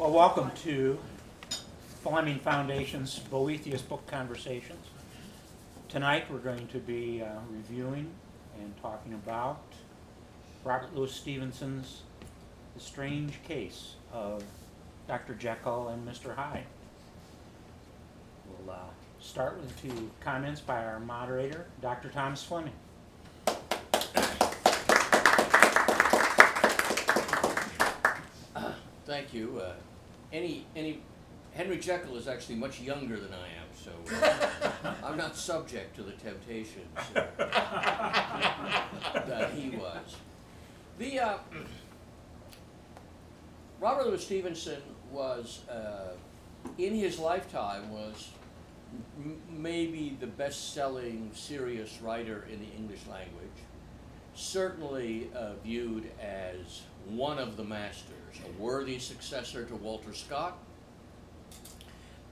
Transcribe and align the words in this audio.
Well, 0.00 0.12
welcome 0.12 0.50
to 0.62 0.98
Fleming 2.02 2.38
Foundation's 2.38 3.18
Boethius 3.18 3.82
Book 3.82 4.06
Conversations. 4.06 4.86
Tonight, 5.90 6.24
we're 6.32 6.38
going 6.38 6.66
to 6.68 6.78
be 6.78 7.22
uh, 7.22 7.26
reviewing 7.50 8.08
and 8.58 8.74
talking 8.80 9.12
about 9.12 9.60
Robert 10.64 10.96
Louis 10.96 11.12
Stevenson's 11.12 12.00
The 12.74 12.80
Strange 12.80 13.42
Case 13.46 13.96
of 14.10 14.42
Dr. 15.06 15.34
Jekyll 15.34 15.88
and 15.88 16.08
Mr. 16.08 16.34
Hyde. 16.34 16.64
We'll 18.48 18.74
uh, 18.74 18.78
start 19.20 19.60
with 19.60 19.82
two 19.82 20.10
comments 20.22 20.62
by 20.62 20.82
our 20.82 20.98
moderator, 20.98 21.66
Dr. 21.82 22.08
Thomas 22.08 22.42
Fleming. 22.42 22.72
Thank 29.04 29.34
you. 29.34 29.60
Uh, 29.60 29.72
any, 30.32 30.66
any, 30.76 31.00
Henry 31.52 31.78
Jekyll 31.78 32.16
is 32.16 32.28
actually 32.28 32.56
much 32.56 32.80
younger 32.80 33.18
than 33.18 33.32
I 33.32 33.46
am, 33.46 33.68
so 33.74 33.90
uh, 34.84 34.94
I'm 35.04 35.16
not 35.16 35.36
subject 35.36 35.96
to 35.96 36.02
the 36.02 36.12
temptations 36.12 36.96
uh, 37.16 37.26
that 39.14 39.50
he 39.52 39.70
was. 39.70 40.16
The 40.98 41.18
uh, 41.20 41.38
Robert 43.80 44.06
Louis 44.06 44.22
Stevenson 44.22 44.82
was, 45.10 45.60
uh, 45.68 46.12
in 46.78 46.94
his 46.94 47.18
lifetime, 47.18 47.90
was 47.90 48.28
m- 49.18 49.40
maybe 49.50 50.16
the 50.20 50.26
best-selling 50.26 51.30
serious 51.34 51.98
writer 52.02 52.46
in 52.52 52.60
the 52.60 52.70
English 52.76 53.00
language. 53.10 53.48
Certainly 54.34 55.30
uh, 55.34 55.54
viewed 55.64 56.10
as 56.20 56.82
one 57.08 57.38
of 57.38 57.56
the 57.56 57.64
masters, 57.64 58.36
a 58.44 58.62
worthy 58.62 58.98
successor 58.98 59.64
to 59.64 59.76
Walter 59.76 60.12
Scott, 60.12 60.58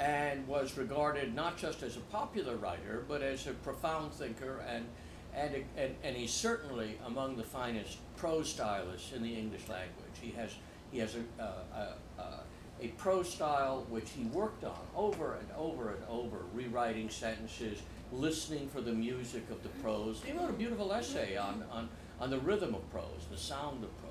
and 0.00 0.46
was 0.46 0.76
regarded 0.76 1.34
not 1.34 1.56
just 1.58 1.82
as 1.82 1.96
a 1.96 2.00
popular 2.00 2.56
writer, 2.56 3.04
but 3.08 3.22
as 3.22 3.46
a 3.46 3.52
profound 3.52 4.12
thinker, 4.12 4.62
and, 4.68 4.86
and, 5.34 5.64
and, 5.76 5.94
and 6.04 6.16
he's 6.16 6.32
certainly 6.32 6.98
among 7.06 7.36
the 7.36 7.42
finest 7.42 7.98
prose 8.16 8.48
stylists 8.48 9.12
in 9.12 9.22
the 9.22 9.34
English 9.34 9.68
language. 9.68 10.14
He 10.20 10.30
has, 10.32 10.54
he 10.92 10.98
has 10.98 11.16
a, 11.16 11.42
a, 11.42 12.22
a, 12.22 12.40
a 12.80 12.88
prose 12.96 13.28
style 13.28 13.86
which 13.88 14.10
he 14.10 14.24
worked 14.24 14.62
on 14.64 14.78
over 14.94 15.34
and 15.34 15.48
over 15.56 15.90
and 15.90 16.02
over, 16.08 16.44
rewriting 16.54 17.10
sentences, 17.10 17.82
listening 18.12 18.68
for 18.68 18.80
the 18.80 18.92
music 18.92 19.42
of 19.50 19.62
the 19.64 19.68
prose. 19.80 20.22
He 20.24 20.32
wrote 20.32 20.50
a 20.50 20.52
beautiful 20.52 20.92
essay 20.92 21.36
on, 21.36 21.64
on, 21.72 21.88
on 22.20 22.30
the 22.30 22.38
rhythm 22.38 22.74
of 22.74 22.88
prose, 22.90 23.26
the 23.30 23.36
sound 23.36 23.82
of 23.82 23.90
prose. 24.00 24.07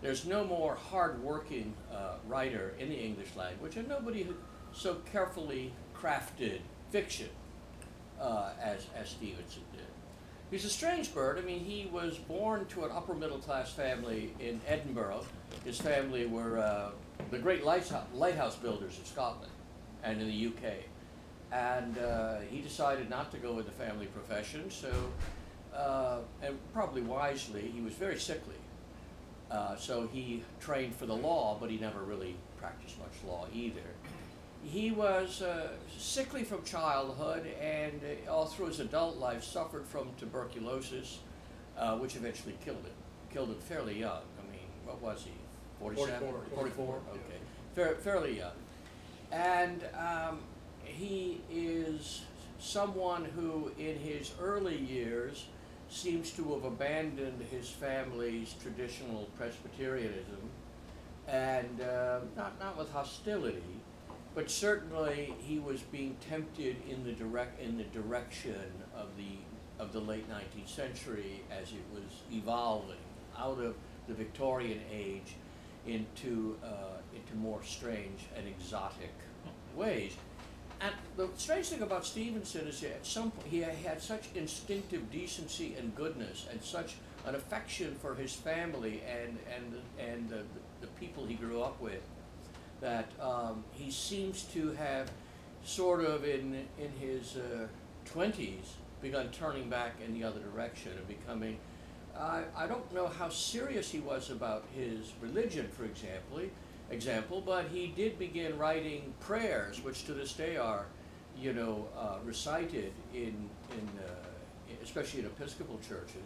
There's 0.00 0.24
no 0.26 0.44
more 0.44 0.74
hard-working 0.74 1.74
uh, 1.92 2.14
writer 2.26 2.74
in 2.78 2.88
the 2.88 2.94
English 2.94 3.34
language, 3.36 3.76
and 3.76 3.88
nobody 3.88 4.22
who 4.22 4.34
so 4.72 4.98
carefully 5.12 5.72
crafted 5.96 6.60
fiction 6.90 7.28
uh, 8.20 8.50
as, 8.62 8.86
as 8.96 9.08
Stevenson 9.10 9.62
did. 9.72 9.82
He's 10.50 10.64
a 10.64 10.70
strange 10.70 11.12
bird. 11.12 11.38
I 11.38 11.42
mean, 11.42 11.60
he 11.60 11.90
was 11.92 12.16
born 12.16 12.64
to 12.66 12.84
an 12.84 12.90
upper 12.92 13.14
middle 13.14 13.38
class 13.38 13.72
family 13.72 14.32
in 14.40 14.60
Edinburgh. 14.66 15.26
His 15.64 15.78
family 15.78 16.26
were 16.26 16.58
uh, 16.58 16.90
the 17.30 17.38
great 17.38 17.64
lighthouse, 17.64 18.06
lighthouse 18.14 18.56
builders 18.56 18.98
of 18.98 19.06
Scotland 19.06 19.52
and 20.02 20.22
in 20.22 20.28
the 20.28 20.46
UK. 20.46 20.74
And 21.52 21.98
uh, 21.98 22.38
he 22.50 22.60
decided 22.60 23.10
not 23.10 23.30
to 23.32 23.38
go 23.38 23.52
with 23.52 23.66
the 23.66 23.72
family 23.72 24.06
profession, 24.06 24.70
so, 24.70 24.90
uh, 25.74 26.18
and 26.42 26.58
probably 26.72 27.02
wisely, 27.02 27.70
he 27.74 27.80
was 27.80 27.94
very 27.94 28.18
sickly. 28.18 28.54
Uh, 29.50 29.76
so 29.76 30.08
he 30.12 30.42
trained 30.60 30.94
for 30.94 31.06
the 31.06 31.14
law, 31.14 31.56
but 31.58 31.70
he 31.70 31.78
never 31.78 32.00
really 32.00 32.36
practiced 32.58 32.98
much 32.98 33.12
law 33.26 33.46
either. 33.54 33.80
He 34.62 34.90
was 34.90 35.40
uh, 35.40 35.68
sickly 35.96 36.44
from 36.44 36.64
childhood 36.64 37.46
and 37.60 38.00
uh, 38.26 38.30
all 38.30 38.46
through 38.46 38.66
his 38.66 38.80
adult 38.80 39.16
life 39.16 39.42
suffered 39.44 39.86
from 39.86 40.08
tuberculosis, 40.18 41.20
uh, 41.78 41.96
which 41.96 42.16
eventually 42.16 42.56
killed 42.64 42.78
him. 42.78 42.92
Killed 43.32 43.50
him 43.50 43.60
fairly 43.60 43.98
young. 43.98 44.22
I 44.38 44.50
mean, 44.50 44.66
what 44.84 45.00
was 45.00 45.24
he? 45.24 45.32
47? 45.80 46.18
44. 46.18 46.56
44? 46.56 46.94
Okay. 47.10 47.20
Fair, 47.74 47.94
fairly 47.96 48.38
young. 48.38 48.52
And 49.30 49.84
um, 49.96 50.40
he 50.82 51.40
is 51.50 52.22
someone 52.58 53.24
who, 53.24 53.70
in 53.78 53.98
his 53.98 54.32
early 54.40 54.76
years, 54.76 55.46
seems 55.88 56.30
to 56.32 56.54
have 56.54 56.64
abandoned 56.64 57.42
his 57.50 57.68
family's 57.68 58.54
traditional 58.62 59.28
Presbyterianism, 59.36 60.50
and 61.26 61.80
uh, 61.80 62.20
not 62.36 62.58
not 62.60 62.76
with 62.76 62.90
hostility, 62.92 63.80
but 64.34 64.50
certainly 64.50 65.34
he 65.38 65.58
was 65.58 65.80
being 65.82 66.16
tempted 66.28 66.76
in 66.88 67.04
the 67.04 67.12
direct 67.12 67.60
in 67.60 67.76
the 67.76 67.84
direction 67.84 68.84
of 68.96 69.08
the 69.16 69.82
of 69.82 69.92
the 69.92 70.00
late 70.00 70.28
19th 70.28 70.68
century 70.68 71.42
as 71.50 71.72
it 71.72 71.84
was 71.92 72.22
evolving 72.32 72.96
out 73.38 73.58
of 73.60 73.74
the 74.08 74.14
Victorian 74.14 74.80
age 74.92 75.36
into 75.86 76.56
uh, 76.62 76.98
into 77.14 77.34
more 77.36 77.62
strange 77.62 78.26
and 78.36 78.46
exotic 78.46 79.14
ways. 79.74 80.12
And 80.80 80.94
the 81.16 81.28
strange 81.36 81.66
thing 81.66 81.82
about 81.82 82.06
Stevenson 82.06 82.68
is 82.68 82.80
that 82.80 82.90
at 82.90 83.06
some 83.06 83.30
point 83.32 83.48
he 83.48 83.60
had 83.60 84.00
such 84.00 84.28
instinctive 84.34 85.10
decency 85.10 85.74
and 85.78 85.94
goodness, 85.94 86.46
and 86.50 86.62
such 86.62 86.96
an 87.26 87.34
affection 87.34 87.96
for 88.00 88.14
his 88.14 88.32
family 88.32 89.02
and 89.08 89.38
and 89.54 89.74
and 89.98 90.28
the, 90.28 90.42
the 90.80 90.86
people 90.98 91.26
he 91.26 91.34
grew 91.34 91.62
up 91.62 91.80
with, 91.80 92.02
that 92.80 93.10
um, 93.20 93.64
he 93.72 93.90
seems 93.90 94.44
to 94.44 94.72
have 94.72 95.10
sort 95.64 96.04
of 96.04 96.24
in 96.24 96.66
in 96.78 96.90
his 97.00 97.36
twenties 98.04 98.62
uh, 98.62 99.02
begun 99.02 99.28
turning 99.30 99.68
back 99.68 99.94
in 100.04 100.14
the 100.14 100.22
other 100.24 100.40
direction 100.40 100.92
and 100.92 101.08
becoming. 101.08 101.58
I, 102.16 102.42
I 102.56 102.66
don't 102.66 102.92
know 102.92 103.06
how 103.06 103.28
serious 103.28 103.90
he 103.90 104.00
was 104.00 104.30
about 104.30 104.64
his 104.74 105.12
religion, 105.20 105.68
for 105.68 105.84
example 105.84 106.40
example, 106.90 107.42
but 107.44 107.66
he 107.72 107.88
did 107.88 108.18
begin 108.18 108.58
writing 108.58 109.12
prayers, 109.20 109.82
which 109.82 110.04
to 110.06 110.14
this 110.14 110.32
day 110.32 110.56
are, 110.56 110.86
you 111.38 111.52
know, 111.52 111.86
uh, 111.96 112.16
recited 112.24 112.92
in, 113.14 113.34
in 113.72 113.88
uh, 113.98 114.74
especially 114.82 115.20
in 115.20 115.26
Episcopal 115.26 115.78
churches. 115.86 116.16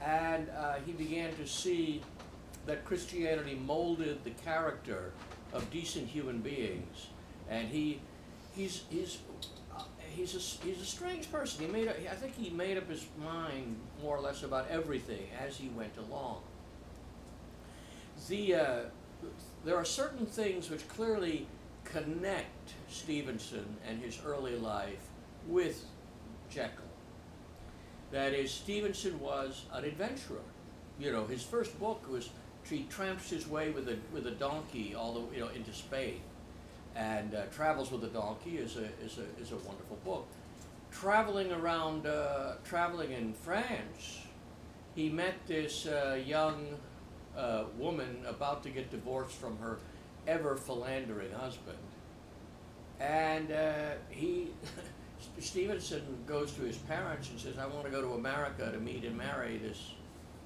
And 0.00 0.48
uh, 0.50 0.74
he 0.84 0.92
began 0.92 1.34
to 1.36 1.46
see 1.46 2.02
that 2.66 2.84
Christianity 2.84 3.54
molded 3.54 4.24
the 4.24 4.30
character 4.30 5.12
of 5.52 5.70
decent 5.70 6.08
human 6.08 6.38
beings. 6.38 7.08
And 7.50 7.68
he, 7.68 8.00
he's, 8.54 8.84
he's, 8.90 9.18
uh, 9.76 9.82
he's, 10.10 10.34
a, 10.34 10.66
he's 10.66 10.80
a 10.80 10.86
strange 10.86 11.30
person. 11.30 11.66
He 11.66 11.70
made 11.70 11.88
a, 11.88 12.10
I 12.10 12.14
think 12.14 12.34
he 12.36 12.50
made 12.50 12.78
up 12.78 12.88
his 12.88 13.06
mind 13.22 13.76
more 14.02 14.16
or 14.16 14.20
less 14.20 14.42
about 14.42 14.68
everything 14.70 15.28
as 15.44 15.56
he 15.56 15.68
went 15.68 15.96
along. 15.98 16.42
The, 18.28 18.54
uh, 18.54 18.80
there 19.64 19.76
are 19.76 19.84
certain 19.84 20.26
things 20.26 20.70
which 20.70 20.86
clearly 20.88 21.46
connect 21.84 22.74
Stevenson 22.88 23.76
and 23.88 24.00
his 24.00 24.18
early 24.24 24.56
life 24.56 25.08
with 25.46 25.84
Jekyll. 26.50 26.84
That 28.10 28.34
is, 28.34 28.50
Stevenson 28.50 29.18
was 29.20 29.64
an 29.72 29.84
adventurer. 29.84 30.42
You 30.98 31.12
know, 31.12 31.26
his 31.26 31.42
first 31.42 31.78
book 31.80 32.06
was 32.10 32.30
he 32.68 32.86
tramps 32.88 33.28
his 33.28 33.48
way 33.48 33.70
with 33.70 33.88
a 33.88 33.96
with 34.12 34.26
a 34.26 34.30
donkey 34.30 34.94
all 34.94 35.12
the 35.14 35.34
you 35.34 35.42
know 35.42 35.48
into 35.48 35.72
Spain, 35.72 36.20
and 36.94 37.34
uh, 37.34 37.46
travels 37.46 37.90
with 37.90 38.04
a 38.04 38.08
donkey 38.08 38.58
is 38.58 38.76
a 38.76 38.84
is 39.04 39.18
a 39.18 39.40
is 39.40 39.52
a 39.52 39.56
wonderful 39.56 39.98
book. 40.04 40.26
Traveling 40.90 41.50
around, 41.50 42.06
uh, 42.06 42.54
traveling 42.64 43.12
in 43.12 43.32
France, 43.32 44.20
he 44.94 45.08
met 45.08 45.34
this 45.46 45.86
uh, 45.86 46.20
young 46.24 46.66
uh, 47.36 47.64
woman 47.78 48.24
about 48.26 48.62
to 48.64 48.70
get 48.70 48.90
divorced 48.90 49.36
from 49.36 49.56
her 49.58 49.78
ever 50.26 50.56
philandering 50.56 51.32
husband. 51.32 51.78
And 53.00 53.50
uh, 53.50 53.92
he, 54.10 54.50
Stevenson 55.38 56.02
goes 56.26 56.52
to 56.52 56.62
his 56.62 56.76
parents 56.76 57.30
and 57.30 57.40
says, 57.40 57.58
I 57.58 57.66
want 57.66 57.84
to 57.84 57.90
go 57.90 58.00
to 58.00 58.12
America 58.14 58.70
to 58.70 58.78
meet 58.78 59.04
and 59.04 59.16
marry 59.16 59.58
this, 59.58 59.92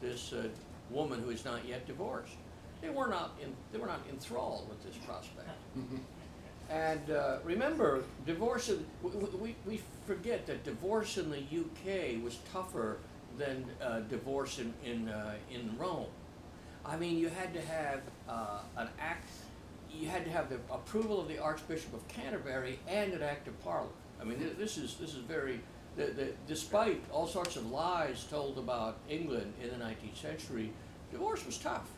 this 0.01 0.33
uh, 0.33 0.49
woman 0.91 1.23
who 1.23 1.31
is 1.31 1.45
not 1.45 1.67
yet 1.67 1.87
divorced. 1.87 2.33
They 2.81 2.91
were 2.91 3.09
not, 3.09 3.33
in, 3.43 3.53
they 3.73 3.79
were 3.79 3.87
not 3.87 4.01
enthralled 4.11 4.69
with 4.69 4.83
this 4.85 4.97
prospect. 5.05 5.49
and 6.71 7.11
uh, 7.11 7.39
remember, 7.45 8.05
divorce, 8.27 8.71
we, 9.03 9.11
we, 9.11 9.57
we 9.67 9.81
forget 10.07 10.47
that 10.47 10.65
divorce 10.65 11.19
in 11.19 11.31
the 11.31 11.39
UK 11.39 12.23
was 12.23 12.39
tougher 12.53 12.99
than 13.39 13.67
uh, 13.83 14.01
divorce 14.01 14.59
in, 14.59 14.73
in, 14.85 15.09
uh, 15.09 15.35
in 15.51 15.77
Rome. 15.79 16.07
I 16.89 16.97
mean, 16.97 17.19
you 17.19 17.29
had 17.29 17.53
to 17.55 17.61
have 17.61 18.01
uh, 18.29 18.61
an 18.77 18.89
act, 19.01 19.29
you 19.93 20.09
had 20.09 20.25
to 20.25 20.31
have 20.31 20.49
the 20.49 20.57
approval 20.73 21.21
of 21.21 21.29
the 21.29 21.39
Archbishop 21.39 21.93
of 21.93 22.07
Canterbury 22.09 22.79
and 22.87 23.13
an 23.13 23.23
act 23.23 23.49
of 23.49 23.61
Parliament. 23.65 23.95
I 24.21 24.25
mean, 24.25 24.39
this 24.59 24.79
is 24.79 24.95
this 24.95 25.11
is 25.11 25.23
very. 25.23 25.61
The, 25.97 26.07
the, 26.07 26.33
despite 26.47 27.03
all 27.11 27.27
sorts 27.27 27.57
of 27.57 27.71
lies 27.71 28.25
told 28.25 28.59
about 28.59 28.99
England 29.09 29.55
in 29.63 29.71
the 29.71 29.83
19th 29.83 30.17
century, 30.17 30.71
divorce 31.11 31.47
was 31.47 31.57
tough. 31.57 31.89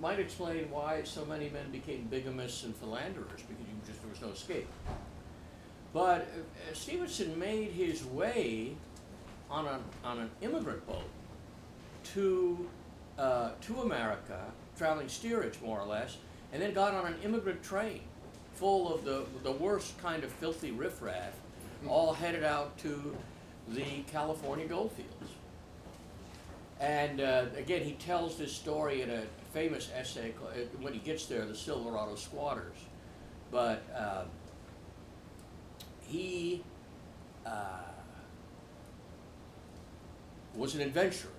might 0.00 0.18
explain 0.18 0.70
why 0.70 1.02
so 1.04 1.22
many 1.26 1.50
men 1.50 1.70
became 1.70 2.08
bigamists 2.10 2.64
and 2.64 2.74
philanderers 2.74 3.42
because 3.42 3.60
you 3.60 3.74
just 3.86 4.00
there 4.00 4.10
was 4.10 4.22
no 4.22 4.28
escape. 4.28 4.68
But 5.92 6.22
uh, 6.22 6.74
Stevenson 6.74 7.38
made 7.38 7.70
his 7.72 8.04
way 8.04 8.74
on 9.50 9.66
an 9.66 9.80
on 10.02 10.18
an 10.18 10.30
immigrant 10.40 10.86
boat 10.86 11.08
to 12.14 12.66
uh, 13.18 13.50
to 13.62 13.80
America, 13.82 14.40
traveling 14.76 15.08
steerage 15.08 15.58
more 15.64 15.80
or 15.80 15.86
less, 15.86 16.16
and 16.52 16.62
then 16.62 16.72
got 16.74 16.94
on 16.94 17.06
an 17.06 17.16
immigrant 17.24 17.62
train 17.62 18.00
full 18.54 18.94
of 18.94 19.04
the 19.04 19.24
the 19.42 19.52
worst 19.52 19.98
kind 20.00 20.24
of 20.24 20.30
filthy 20.30 20.70
riffraff, 20.70 21.34
all 21.88 22.12
headed 22.12 22.44
out 22.44 22.76
to 22.78 23.16
the 23.68 24.02
California 24.10 24.66
goldfields. 24.66 25.30
And 26.80 27.20
uh, 27.20 27.46
again, 27.56 27.82
he 27.82 27.92
tells 27.92 28.36
this 28.36 28.52
story 28.52 29.02
in 29.02 29.10
a 29.10 29.22
famous 29.52 29.90
essay 29.94 30.34
uh, 30.42 30.58
when 30.80 30.92
he 30.92 30.98
gets 30.98 31.26
there, 31.26 31.44
the 31.46 31.54
Silverado 31.54 32.16
Squatters. 32.16 32.76
But 33.50 33.82
uh, 33.96 34.24
he 36.06 36.62
uh, 37.46 37.92
was 40.54 40.74
an 40.74 40.80
adventurer. 40.80 41.30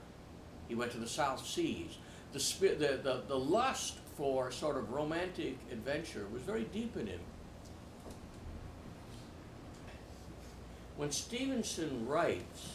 He 0.68 0.76
went 0.76 0.92
to 0.92 0.98
the 0.98 1.08
South 1.08 1.46
Seas. 1.46 1.98
The, 2.34 2.40
the, 2.60 3.00
the, 3.02 3.22
the 3.28 3.38
lust 3.38 3.98
for 4.18 4.52
sort 4.52 4.78
of 4.78 4.92
romantic 4.92 5.58
adventure 5.72 6.26
was 6.32 6.42
very 6.42 6.64
deep 6.66 6.96
in 6.98 7.08
him. 7.08 7.20
When 10.98 11.12
Stevenson 11.12 12.08
writes 12.08 12.70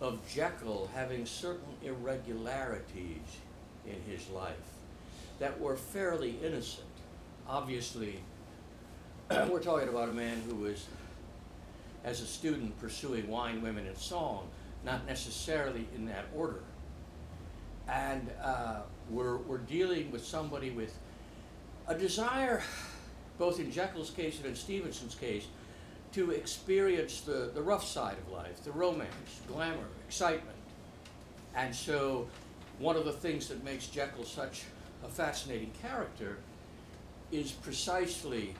of 0.00 0.20
Jekyll 0.32 0.90
having 0.94 1.26
certain 1.26 1.74
irregularities 1.82 3.36
in 3.86 3.96
his 4.10 4.28
life 4.30 4.54
that 5.38 5.60
were 5.60 5.76
fairly 5.76 6.38
innocent, 6.42 6.86
obviously, 7.46 8.20
we're 9.30 9.60
talking 9.60 9.88
about 9.88 10.08
a 10.08 10.12
man 10.12 10.40
who 10.48 10.54
was, 10.54 10.86
as 12.04 12.22
a 12.22 12.26
student, 12.26 12.78
pursuing 12.80 13.28
wine, 13.28 13.60
women, 13.60 13.86
and 13.86 13.96
song, 13.98 14.48
not 14.84 15.06
necessarily 15.06 15.86
in 15.94 16.06
that 16.06 16.26
order. 16.34 16.60
And 17.88 18.30
uh, 18.42 18.80
we're, 19.10 19.38
we're 19.38 19.58
dealing 19.58 20.10
with 20.10 20.24
somebody 20.24 20.70
with 20.70 20.96
a 21.86 21.94
desire, 21.94 22.62
both 23.38 23.58
in 23.58 23.70
Jekyll's 23.70 24.10
case 24.10 24.36
and 24.38 24.46
in 24.46 24.54
Stevenson's 24.54 25.14
case, 25.14 25.46
to 26.12 26.30
experience 26.30 27.22
the, 27.22 27.50
the 27.54 27.62
rough 27.62 27.84
side 27.86 28.16
of 28.26 28.32
life, 28.32 28.62
the 28.64 28.72
romance, 28.72 29.40
glamour, 29.46 29.86
excitement. 30.06 30.56
And 31.54 31.74
so, 31.74 32.28
one 32.78 32.96
of 32.96 33.04
the 33.04 33.12
things 33.12 33.48
that 33.48 33.64
makes 33.64 33.86
Jekyll 33.86 34.24
such 34.24 34.62
a 35.04 35.08
fascinating 35.08 35.72
character 35.82 36.38
is 37.32 37.52
precisely 37.52 38.54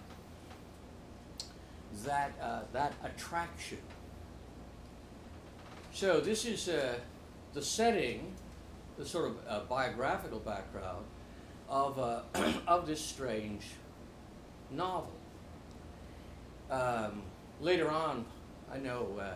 that, 2.05 2.33
uh, 2.43 2.61
that 2.73 2.93
attraction. 3.05 3.79
So, 5.93 6.21
this 6.21 6.45
is 6.45 6.69
uh, 6.69 6.95
the 7.55 7.63
setting, 7.63 8.35
the 8.99 9.07
sort 9.07 9.27
of 9.27 9.37
uh, 9.49 9.61
biographical 9.69 10.41
background 10.41 11.05
of, 11.69 11.99
uh, 11.99 12.23
of 12.67 12.87
this 12.87 13.01
strange 13.01 13.65
novel. 14.71 15.13
Um, 16.71 17.23
later 17.61 17.89
on, 17.89 18.27
I 18.71 18.79
know 18.79 19.19
uh, 19.21 19.31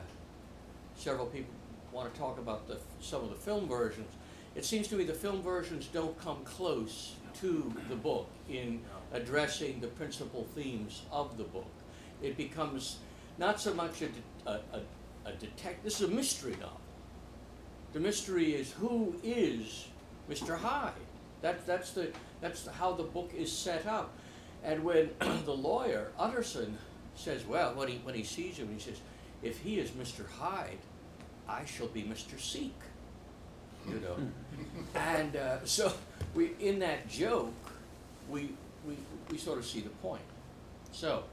several 0.97 1.27
people 1.27 1.55
want 1.93 2.13
to 2.13 2.19
talk 2.19 2.39
about 2.39 2.67
the, 2.67 2.79
some 3.01 3.23
of 3.23 3.31
the 3.31 3.37
film 3.37 3.69
versions. 3.69 4.13
It 4.55 4.65
seems 4.65 4.89
to 4.89 4.97
me 4.97 5.05
the 5.05 5.15
film 5.15 5.43
versions 5.43 5.87
don't 5.87 6.19
come 6.21 6.45
close 6.45 7.15
to 7.41 7.73
the 7.89 7.97
book 7.97 8.29
in 8.51 8.81
addressing 9.13 9.81
the 9.81 9.87
principal 9.87 10.47
themes 10.55 11.03
of 11.11 11.39
the 11.39 11.45
book. 11.45 11.71
It 12.21 12.37
becomes 12.37 12.99
not 13.39 13.61
so 13.61 13.73
much 13.73 14.03
a, 14.03 14.09
de- 14.09 14.13
a, 14.47 14.61
a, 14.73 15.31
a 15.31 15.33
detect. 15.33 15.85
This 15.85 16.01
is 16.01 16.09
a 16.09 16.13
mystery 16.13 16.57
novel. 16.61 16.82
The 17.93 18.01
mystery 18.01 18.55
is 18.55 18.73
who 18.73 19.15
is 19.23 19.87
Mr. 20.31 20.57
Hyde. 20.57 20.93
That, 21.43 21.67
that's 21.67 21.91
the, 21.91 22.11
that's 22.41 22.67
how 22.67 22.93
the 22.93 23.03
book 23.03 23.33
is 23.37 23.53
set 23.53 23.87
up. 23.87 24.13
And 24.65 24.85
when 24.85 25.11
the 25.45 25.55
lawyer, 25.55 26.11
Utterson, 26.19 26.79
says, 27.15 27.45
well, 27.45 27.75
when 27.75 27.89
he, 27.89 27.99
when 27.99 28.15
he 28.15 28.23
sees 28.23 28.57
him, 28.57 28.69
he 28.73 28.81
says, 28.81 28.99
if 29.43 29.59
he 29.59 29.79
is 29.79 29.91
Mr. 29.91 30.29
Hyde, 30.29 30.79
I 31.49 31.65
shall 31.65 31.89
be 31.89 32.03
Mr. 32.03 32.41
Seek. 32.41 32.75
You 33.89 34.01
know? 34.01 34.17
and 34.95 35.37
uh, 35.37 35.65
so 35.65 35.93
we, 36.35 36.53
in 36.61 36.79
that 36.79 37.09
joke, 37.09 37.53
we, 38.31 38.51
we, 38.87 38.97
we 39.31 39.37
sort 39.37 39.59
of 39.59 39.67
see 39.67 39.81
the 39.81 39.91
point. 39.91 40.23
So, 40.93 41.25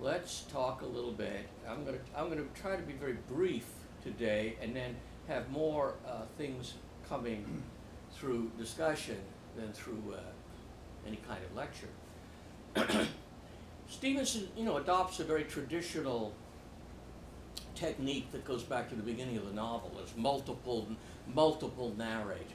let's 0.00 0.42
talk 0.52 0.82
a 0.82 0.86
little 0.86 1.12
bit. 1.12 1.46
I'm 1.68 1.84
going 1.84 1.96
to 1.96 2.00
I'm 2.16 2.26
going 2.26 2.38
to 2.38 2.60
try 2.60 2.74
to 2.74 2.82
be 2.82 2.94
very 2.94 3.18
brief 3.28 3.66
today 4.02 4.56
and 4.62 4.74
then 4.74 4.96
have 5.30 5.48
more 5.50 5.94
uh, 6.06 6.22
things 6.36 6.74
coming 7.08 7.62
through 8.12 8.50
discussion 8.58 9.16
than 9.56 9.72
through 9.72 10.02
uh, 10.12 10.18
any 11.06 11.20
kind 11.28 11.40
of 11.44 11.56
lecture. 11.56 13.06
Stevenson, 13.88 14.48
you 14.56 14.64
know, 14.64 14.76
adopts 14.78 15.20
a 15.20 15.24
very 15.24 15.44
traditional 15.44 16.32
technique 17.76 18.30
that 18.32 18.44
goes 18.44 18.64
back 18.64 18.88
to 18.88 18.96
the 18.96 19.02
beginning 19.02 19.36
of 19.36 19.46
the 19.46 19.52
novel. 19.52 19.92
There's 19.96 20.16
multiple, 20.16 20.88
multiple 21.32 21.94
narrators. 21.96 22.46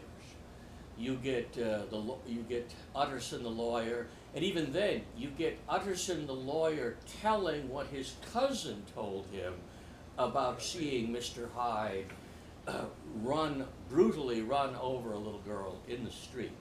You 0.98 1.16
get 1.16 1.58
uh, 1.58 1.86
the 1.90 2.16
you 2.28 2.46
get 2.48 2.72
Utterson 2.96 3.44
the 3.44 3.50
lawyer, 3.50 4.08
and 4.34 4.44
even 4.44 4.72
then 4.72 5.02
you 5.18 5.30
get 5.30 5.58
Utterson 5.68 6.26
the 6.26 6.34
lawyer 6.34 6.96
telling 7.22 7.70
what 7.70 7.88
his 7.88 8.14
cousin 8.34 8.84
told 8.94 9.26
him 9.32 9.54
about 10.18 10.62
seeing 10.62 11.10
Mr. 11.10 11.50
Hyde 11.54 12.06
uh, 12.68 12.86
run 13.24 13.66
brutally 13.90 14.42
run 14.42 14.76
over 14.82 15.14
a 15.14 15.18
little 15.18 15.40
girl 15.40 15.78
in 15.88 16.04
the 16.04 16.12
street, 16.12 16.52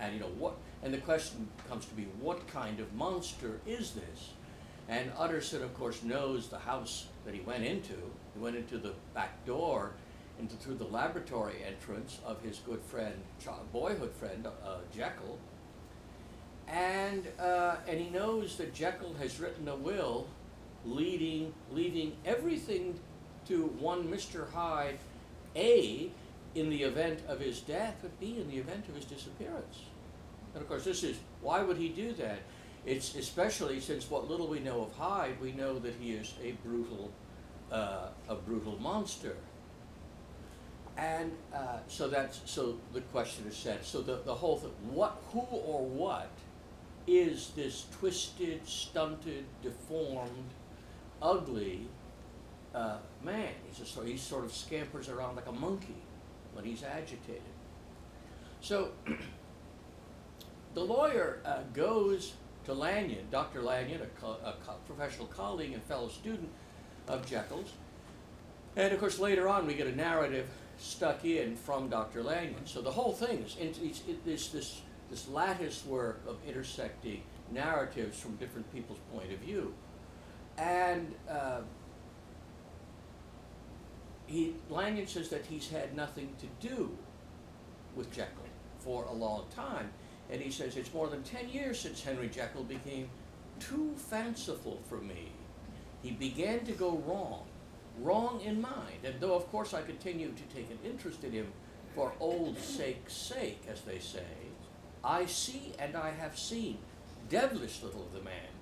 and 0.00 0.14
you 0.14 0.20
know 0.20 0.30
what? 0.38 0.54
And 0.82 0.92
the 0.92 0.98
question 0.98 1.48
comes 1.68 1.86
to 1.86 1.94
be, 1.94 2.06
what 2.20 2.46
kind 2.48 2.80
of 2.80 2.92
monster 2.94 3.60
is 3.66 3.92
this? 3.92 4.30
And 4.88 5.10
Utterson, 5.18 5.62
of 5.62 5.74
course, 5.74 6.02
knows 6.02 6.48
the 6.48 6.58
house 6.58 7.06
that 7.24 7.34
he 7.34 7.40
went 7.40 7.64
into. 7.64 7.94
He 8.34 8.40
went 8.40 8.56
into 8.56 8.78
the 8.78 8.94
back 9.12 9.44
door, 9.44 9.92
into 10.38 10.54
through 10.56 10.76
the 10.76 10.86
laboratory 10.86 11.56
entrance 11.66 12.20
of 12.24 12.40
his 12.42 12.58
good 12.58 12.80
friend, 12.80 13.14
boyhood 13.72 14.12
friend, 14.12 14.46
uh, 14.46 14.76
Jekyll. 14.94 15.38
And 16.68 17.26
uh, 17.38 17.76
and 17.88 17.98
he 17.98 18.10
knows 18.10 18.56
that 18.56 18.74
Jekyll 18.74 19.14
has 19.14 19.40
written 19.40 19.68
a 19.68 19.76
will, 19.76 20.26
leading 20.84 21.52
leaving 21.72 22.16
everything 22.24 22.98
to 23.48 23.66
one 23.78 24.06
Mr. 24.08 24.50
Hyde, 24.52 24.98
A, 25.56 26.10
in 26.54 26.70
the 26.70 26.82
event 26.82 27.20
of 27.28 27.40
his 27.40 27.60
death, 27.60 27.96
but 28.02 28.18
B, 28.20 28.38
in 28.40 28.48
the 28.48 28.56
event 28.56 28.88
of 28.88 28.94
his 28.94 29.04
disappearance. 29.04 29.82
And 30.54 30.62
of 30.62 30.68
course, 30.68 30.84
this 30.84 31.04
is 31.04 31.16
why 31.40 31.62
would 31.62 31.76
he 31.76 31.88
do 31.88 32.12
that? 32.14 32.38
It's 32.86 33.14
especially 33.16 33.80
since 33.80 34.10
what 34.10 34.30
little 34.30 34.48
we 34.48 34.60
know 34.60 34.82
of 34.82 34.92
Hyde, 34.94 35.40
we 35.40 35.52
know 35.52 35.78
that 35.78 35.94
he 36.00 36.12
is 36.12 36.34
a 36.42 36.52
brutal, 36.66 37.10
uh, 37.70 38.08
a 38.28 38.34
brutal 38.34 38.78
monster. 38.80 39.36
And 40.96 41.32
uh, 41.54 41.78
so 41.86 42.08
that's 42.08 42.40
so 42.44 42.78
the 42.92 43.02
question 43.02 43.44
is 43.46 43.56
set. 43.56 43.84
So 43.84 44.00
the, 44.00 44.20
the 44.24 44.34
whole 44.34 44.56
thing, 44.56 44.72
what, 44.90 45.20
who 45.32 45.40
or 45.40 45.86
what 45.86 46.30
is 47.06 47.52
this 47.54 47.86
twisted, 47.98 48.66
stunted, 48.66 49.44
deformed, 49.62 50.50
ugly 51.22 51.86
uh, 52.74 52.96
man? 53.24 53.52
He's 53.70 53.86
sort 53.86 54.06
he 54.06 54.16
sort 54.16 54.44
of 54.44 54.52
scampers 54.52 55.08
around 55.08 55.36
like 55.36 55.46
a 55.46 55.52
monkey 55.52 55.96
when 56.52 56.64
he's 56.64 56.82
agitated. 56.82 57.42
So 58.60 58.90
the 60.74 60.80
lawyer 60.80 61.40
uh, 61.44 61.60
goes 61.72 62.34
to 62.64 62.74
Lanyon, 62.74 63.26
Dr. 63.30 63.62
Lanyon, 63.62 64.02
a, 64.02 64.20
co- 64.20 64.36
a 64.44 64.54
co- 64.66 64.76
professional 64.86 65.26
colleague 65.28 65.72
and 65.72 65.82
fellow 65.84 66.08
student 66.08 66.48
of 67.06 67.28
Jekyll's. 67.28 67.72
And 68.76 68.92
of 68.92 69.00
course, 69.00 69.18
later 69.18 69.48
on, 69.48 69.66
we 69.66 69.74
get 69.74 69.86
a 69.86 69.96
narrative 69.96 70.48
stuck 70.78 71.24
in 71.24 71.56
from 71.56 71.88
Dr. 71.88 72.22
Lanyon. 72.22 72.66
So 72.66 72.80
the 72.80 72.90
whole 72.90 73.12
thing 73.12 73.38
is 73.38 73.56
it's, 73.58 73.78
it's, 73.78 74.02
it, 74.08 74.24
this, 74.24 74.48
this, 74.48 74.82
this 75.10 75.28
lattice 75.28 75.84
work 75.86 76.20
of 76.28 76.36
intersecting 76.46 77.22
narratives 77.50 78.20
from 78.20 78.36
different 78.36 78.72
people's 78.72 79.00
point 79.12 79.32
of 79.32 79.38
view. 79.38 79.74
And 80.56 81.14
uh, 81.28 81.60
he, 84.28 84.54
Lanyon 84.68 85.06
says 85.06 85.30
that 85.30 85.46
he's 85.46 85.70
had 85.70 85.96
nothing 85.96 86.28
to 86.38 86.68
do 86.68 86.90
with 87.96 88.12
Jekyll 88.12 88.44
for 88.78 89.04
a 89.04 89.12
long 89.12 89.46
time. 89.54 89.90
And 90.30 90.40
he 90.40 90.50
says, 90.50 90.76
It's 90.76 90.92
more 90.92 91.08
than 91.08 91.22
10 91.22 91.48
years 91.48 91.80
since 91.80 92.02
Henry 92.02 92.28
Jekyll 92.28 92.64
became 92.64 93.08
too 93.58 93.94
fanciful 93.96 94.80
for 94.88 94.98
me. 94.98 95.32
He 96.02 96.10
began 96.12 96.64
to 96.66 96.72
go 96.72 97.02
wrong, 97.06 97.44
wrong 98.00 98.40
in 98.44 98.60
mind. 98.60 99.04
And 99.04 99.18
though, 99.18 99.34
of 99.34 99.50
course, 99.50 99.74
I 99.74 99.82
continue 99.82 100.28
to 100.28 100.54
take 100.54 100.70
an 100.70 100.78
interest 100.84 101.24
in 101.24 101.32
him 101.32 101.48
for 101.94 102.12
old 102.20 102.58
sake's 102.58 103.14
sake, 103.14 103.62
as 103.68 103.80
they 103.80 103.98
say, 103.98 104.22
I 105.02 105.26
see 105.26 105.72
and 105.78 105.96
I 105.96 106.10
have 106.10 106.38
seen. 106.38 106.78
Devilish 107.28 107.82
little 107.82 108.02
of 108.02 108.12
the 108.12 108.22
man. 108.22 108.52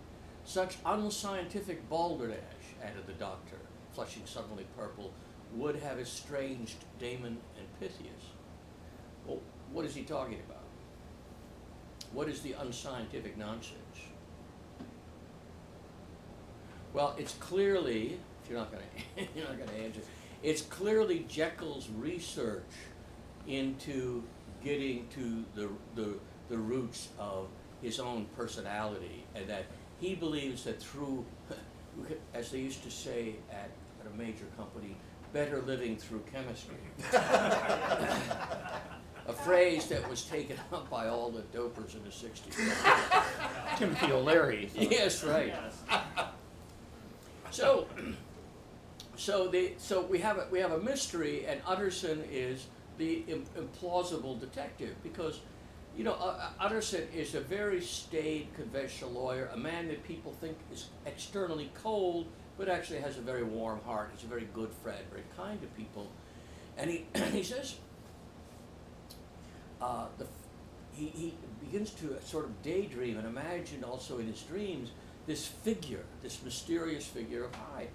Such 0.45 0.77
unscientific 0.85 1.89
balderdash, 1.89 2.39
added 2.83 3.07
the 3.07 3.13
doctor, 3.15 3.57
flushing 3.93 4.23
suddenly 4.27 4.67
purple, 4.77 5.13
would 5.55 5.77
have 5.77 5.99
estranged 5.99 6.77
Damon 6.99 7.39
and 7.59 7.81
Pythias. 7.81 8.13
Well, 9.27 9.41
what 9.73 9.85
is 9.85 9.95
he 9.95 10.03
talking 10.03 10.41
about? 10.47 10.63
What 12.13 12.29
is 12.29 12.41
the 12.41 12.53
unscientific 12.53 13.37
nonsense? 13.37 13.81
Well, 16.93 17.15
it's 17.19 17.35
clearly, 17.35 18.19
if 18.43 18.51
you're 18.51 18.59
not 18.59 18.73
gonna, 18.73 19.29
you're 19.35 19.47
not 19.47 19.59
gonna 19.59 19.79
answer, 19.79 20.01
it's 20.43 20.63
clearly 20.63 21.27
Jekyll's 21.29 21.89
research 21.97 22.63
into 23.47 24.23
getting 24.65 25.07
to 25.09 25.45
the, 25.55 25.69
the, 25.95 26.15
the 26.49 26.57
roots 26.57 27.09
of 27.19 27.49
his 27.83 28.01
own 28.01 28.27
personality, 28.37 29.25
and 29.35 29.47
that 29.49 29.67
he 30.01 30.15
believes 30.15 30.65
that 30.65 30.81
through, 30.81 31.25
as 32.35 32.51
they 32.51 32.59
used 32.61 32.83
to 32.85 32.91
say 32.91 33.37
at, 33.51 33.71
at 34.01 34.13
a 34.13 34.17
major 34.17 34.47
company, 34.57 34.97
better 35.37 35.61
living 35.67 35.99
through 35.99 36.25
chemistry. 36.33 36.77
a 39.29 39.33
phrase 39.45 39.87
that 39.89 40.09
was 40.09 40.23
taken 40.23 40.57
up 40.73 40.89
by 40.89 41.09
all 41.09 41.31
the 41.31 41.43
dopers 41.57 41.95
in 41.95 42.03
the 42.05 42.09
60s. 42.09 42.57
Timothy 43.77 44.13
O'Leary. 44.13 44.71
yes, 44.75 45.23
right. 45.23 45.53
So, 47.51 47.87
so 49.17 49.49
the 49.49 49.75
so 49.77 50.01
we 50.01 50.21
have 50.21 50.39
a 50.39 50.47
we 50.51 50.59
have 50.59 50.73
a 50.73 50.79
mystery, 50.79 51.45
and 51.47 51.61
Utterson 51.67 52.25
is 52.33 52.69
the 52.97 53.23
Im- 53.29 53.45
implausible 53.59 54.41
detective 54.41 54.95
because, 55.03 55.41
you 55.99 56.05
know, 56.05 56.15
uh, 56.15 56.49
Utterson 56.59 57.07
is 57.15 57.35
a 57.35 57.41
very 57.41 57.83
staid, 57.83 58.49
conventional 58.55 59.11
lawyer, 59.11 59.51
a 59.53 59.57
man 59.59 59.89
that 59.89 60.03
people 60.03 60.33
think 60.41 60.57
is 60.73 60.87
externally 61.05 61.71
cold, 61.83 62.27
but 62.59 62.69
actually 62.69 63.01
has 63.01 63.19
a 63.19 63.21
very 63.21 63.45
warm 63.45 63.81
heart. 63.85 64.11
He's 64.15 64.25
a 64.25 64.29
very 64.29 64.49
good 64.55 64.71
friend, 64.83 65.03
very 65.11 65.25
kind 65.37 65.61
to 65.61 65.67
people, 65.69 66.09
and 66.77 66.91
he 66.91 67.07
he 67.33 67.43
says. 67.43 67.77
Uh, 69.81 70.07
the, 70.17 70.27
he, 70.95 71.09
he 71.09 71.35
begins 71.61 71.91
to 71.91 72.17
sort 72.25 72.47
of 72.47 72.63
daydream 72.63 73.19
and 73.19 73.27
imagine 73.27 73.85
also 73.85 74.19
in 74.19 74.27
his 74.27 74.41
dreams 74.43 74.91
this 75.27 75.47
figure, 75.47 76.05
this 76.23 76.43
mysterious 76.43 77.05
figure 77.05 77.45
of 77.45 77.55
Hyde. 77.55 77.89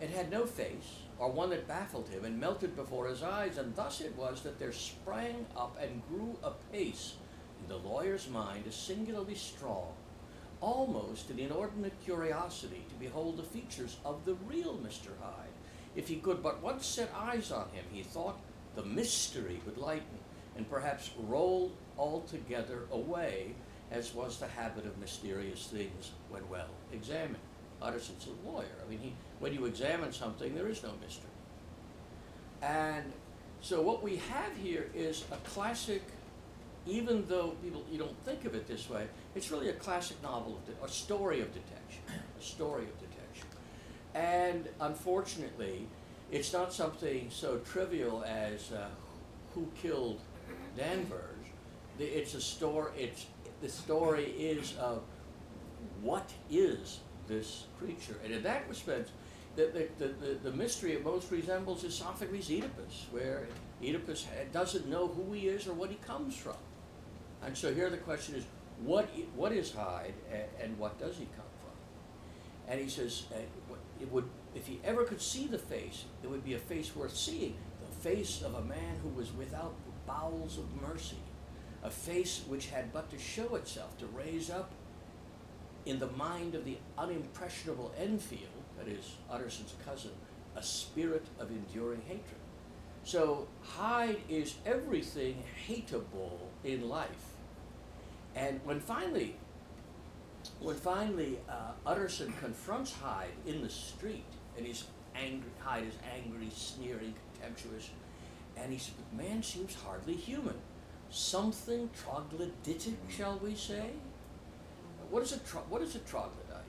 It 0.00 0.10
had 0.10 0.30
no 0.30 0.44
face, 0.44 0.98
or 1.18 1.30
one 1.30 1.50
that 1.50 1.66
baffled 1.66 2.08
him 2.08 2.24
and 2.24 2.38
melted 2.38 2.76
before 2.76 3.08
his 3.08 3.22
eyes, 3.22 3.58
and 3.58 3.74
thus 3.74 4.00
it 4.00 4.14
was 4.16 4.42
that 4.42 4.58
there 4.58 4.72
sprang 4.72 5.46
up 5.56 5.78
and 5.80 6.02
grew 6.08 6.36
apace 6.42 7.14
in 7.62 7.68
the 7.68 7.76
lawyer's 7.76 8.28
mind 8.28 8.66
a 8.66 8.72
singularly 8.72 9.34
strong, 9.34 9.92
almost 10.64 11.28
an 11.28 11.38
inordinate 11.38 11.92
curiosity 12.02 12.82
to 12.88 12.94
behold 12.94 13.36
the 13.36 13.42
features 13.42 13.98
of 14.02 14.24
the 14.24 14.34
real 14.46 14.78
Mr. 14.78 15.10
Hyde. 15.20 15.52
If 15.94 16.08
he 16.08 16.16
could 16.16 16.42
but 16.42 16.62
once 16.62 16.86
set 16.86 17.12
eyes 17.14 17.52
on 17.52 17.68
him, 17.74 17.84
he 17.92 18.02
thought 18.02 18.40
the 18.74 18.82
mystery 18.82 19.60
would 19.66 19.76
lighten, 19.76 20.18
and 20.56 20.68
perhaps 20.70 21.10
roll 21.18 21.70
altogether 21.98 22.84
away 22.90 23.54
as 23.90 24.14
was 24.14 24.38
the 24.38 24.48
habit 24.48 24.86
of 24.86 24.96
mysterious 24.98 25.66
things 25.66 26.12
when 26.30 26.48
well 26.48 26.70
examined. 26.92 27.36
Utterson's 27.82 28.26
a 28.26 28.48
lawyer. 28.48 28.64
I 28.84 28.88
mean, 28.88 29.00
he, 29.00 29.12
when 29.40 29.52
you 29.52 29.66
examine 29.66 30.12
something, 30.12 30.54
there 30.54 30.68
is 30.68 30.82
no 30.82 30.92
mystery. 31.02 31.28
And 32.62 33.12
so 33.60 33.82
what 33.82 34.02
we 34.02 34.16
have 34.16 34.56
here 34.56 34.88
is 34.94 35.24
a 35.30 35.36
classic, 35.48 36.02
even 36.86 37.26
though 37.28 37.50
people 37.62 37.84
you 37.92 37.98
don't 37.98 38.18
think 38.24 38.46
of 38.46 38.54
it 38.54 38.66
this 38.66 38.88
way, 38.88 39.06
it's 39.34 39.50
really 39.50 39.68
a 39.68 39.74
classic 39.74 40.22
novel, 40.22 40.58
of 40.58 40.66
de- 40.66 40.84
a 40.84 40.88
story 40.88 41.40
of 41.40 41.48
detection, 41.52 42.02
a 42.38 42.42
story 42.42 42.84
of 42.84 42.98
detection. 42.98 43.46
And 44.14 44.68
unfortunately, 44.80 45.86
it's 46.30 46.52
not 46.52 46.72
something 46.72 47.28
so 47.30 47.58
trivial 47.58 48.24
as 48.24 48.72
uh, 48.72 48.86
who 49.54 49.68
killed 49.80 50.20
Danvers. 50.76 51.20
The- 51.98 52.04
It's 52.18 52.34
a 52.34 52.40
story. 52.40 52.90
It's 52.96 53.26
the 53.60 53.68
story 53.68 54.24
is 54.24 54.76
of 54.78 55.02
what 56.02 56.30
is 56.50 57.00
this 57.28 57.64
creature, 57.78 58.16
and 58.24 58.32
in 58.32 58.42
that 58.42 58.68
respect, 58.68 59.10
the, 59.56 59.88
the, 59.98 60.08
the, 60.08 60.34
the 60.42 60.50
mystery 60.52 60.92
it 60.92 61.04
most 61.04 61.30
resembles 61.30 61.84
is 61.84 61.94
Sophocles' 61.94 62.50
Oedipus, 62.50 63.06
where 63.12 63.46
Oedipus 63.82 64.26
doesn't 64.52 64.86
know 64.88 65.06
who 65.06 65.32
he 65.32 65.48
is 65.48 65.66
or 65.68 65.72
what 65.72 65.88
he 65.90 65.96
comes 65.96 66.36
from. 66.36 66.56
And 67.42 67.56
so 67.56 67.72
here 67.72 67.88
the 67.88 67.96
question 67.98 68.34
is, 68.34 68.44
what, 68.82 69.08
what 69.34 69.52
is 69.52 69.72
Hyde 69.72 70.14
and, 70.32 70.42
and 70.60 70.78
what 70.78 70.98
does 70.98 71.16
he 71.16 71.26
come 71.36 71.44
from? 71.60 72.72
And 72.72 72.80
he 72.80 72.88
says, 72.88 73.24
uh, 73.32 73.38
it 74.00 74.10
would, 74.10 74.24
if 74.54 74.66
he 74.66 74.80
ever 74.84 75.04
could 75.04 75.20
see 75.20 75.46
the 75.46 75.58
face, 75.58 76.04
it 76.22 76.30
would 76.30 76.44
be 76.44 76.54
a 76.54 76.58
face 76.58 76.94
worth 76.94 77.16
seeing, 77.16 77.54
the 77.80 78.08
face 78.08 78.42
of 78.42 78.54
a 78.54 78.62
man 78.62 78.96
who 79.02 79.08
was 79.10 79.32
without 79.32 79.74
bowels 80.06 80.58
of 80.58 80.64
mercy, 80.82 81.18
a 81.82 81.90
face 81.90 82.42
which 82.48 82.66
had 82.66 82.92
but 82.92 83.10
to 83.10 83.18
show 83.18 83.54
itself, 83.54 83.96
to 83.98 84.06
raise 84.06 84.50
up 84.50 84.70
in 85.86 85.98
the 85.98 86.08
mind 86.08 86.54
of 86.54 86.64
the 86.64 86.78
unimpressionable 86.98 87.90
Enfield, 87.98 88.42
that 88.78 88.88
is 88.88 89.16
Utterson's 89.30 89.74
cousin, 89.84 90.10
a 90.56 90.62
spirit 90.62 91.26
of 91.38 91.50
enduring 91.50 92.02
hatred. 92.06 92.40
So 93.04 93.48
Hyde 93.62 94.20
is 94.28 94.54
everything 94.64 95.42
hateable 95.68 96.38
in 96.64 96.88
life. 96.88 97.33
And 98.36 98.60
when 98.64 98.80
finally, 98.80 99.36
when 100.60 100.76
finally 100.76 101.38
uh, 101.48 101.72
Utterson 101.86 102.32
confronts 102.40 102.92
Hyde 102.92 103.30
in 103.46 103.62
the 103.62 103.68
street, 103.70 104.24
and 104.56 104.66
he's 104.66 104.84
angry, 105.14 105.50
Hyde 105.60 105.84
is 105.84 105.94
angry, 106.14 106.50
sneering, 106.50 107.14
contemptuous, 107.32 107.90
and 108.56 108.72
he 108.72 108.78
says, 108.78 108.94
"The 109.12 109.22
man 109.22 109.42
seems 109.42 109.74
hardly 109.74 110.14
human. 110.14 110.56
Something 111.10 111.90
troglodytic, 112.02 112.96
shall 113.08 113.38
we 113.38 113.54
say? 113.54 113.90
What 115.10 115.22
is 115.22 115.32
a 115.32 115.38
tro- 115.38 115.66
what 115.68 115.82
is 115.82 115.94
a 115.94 116.00
troglodyte? 116.00 116.64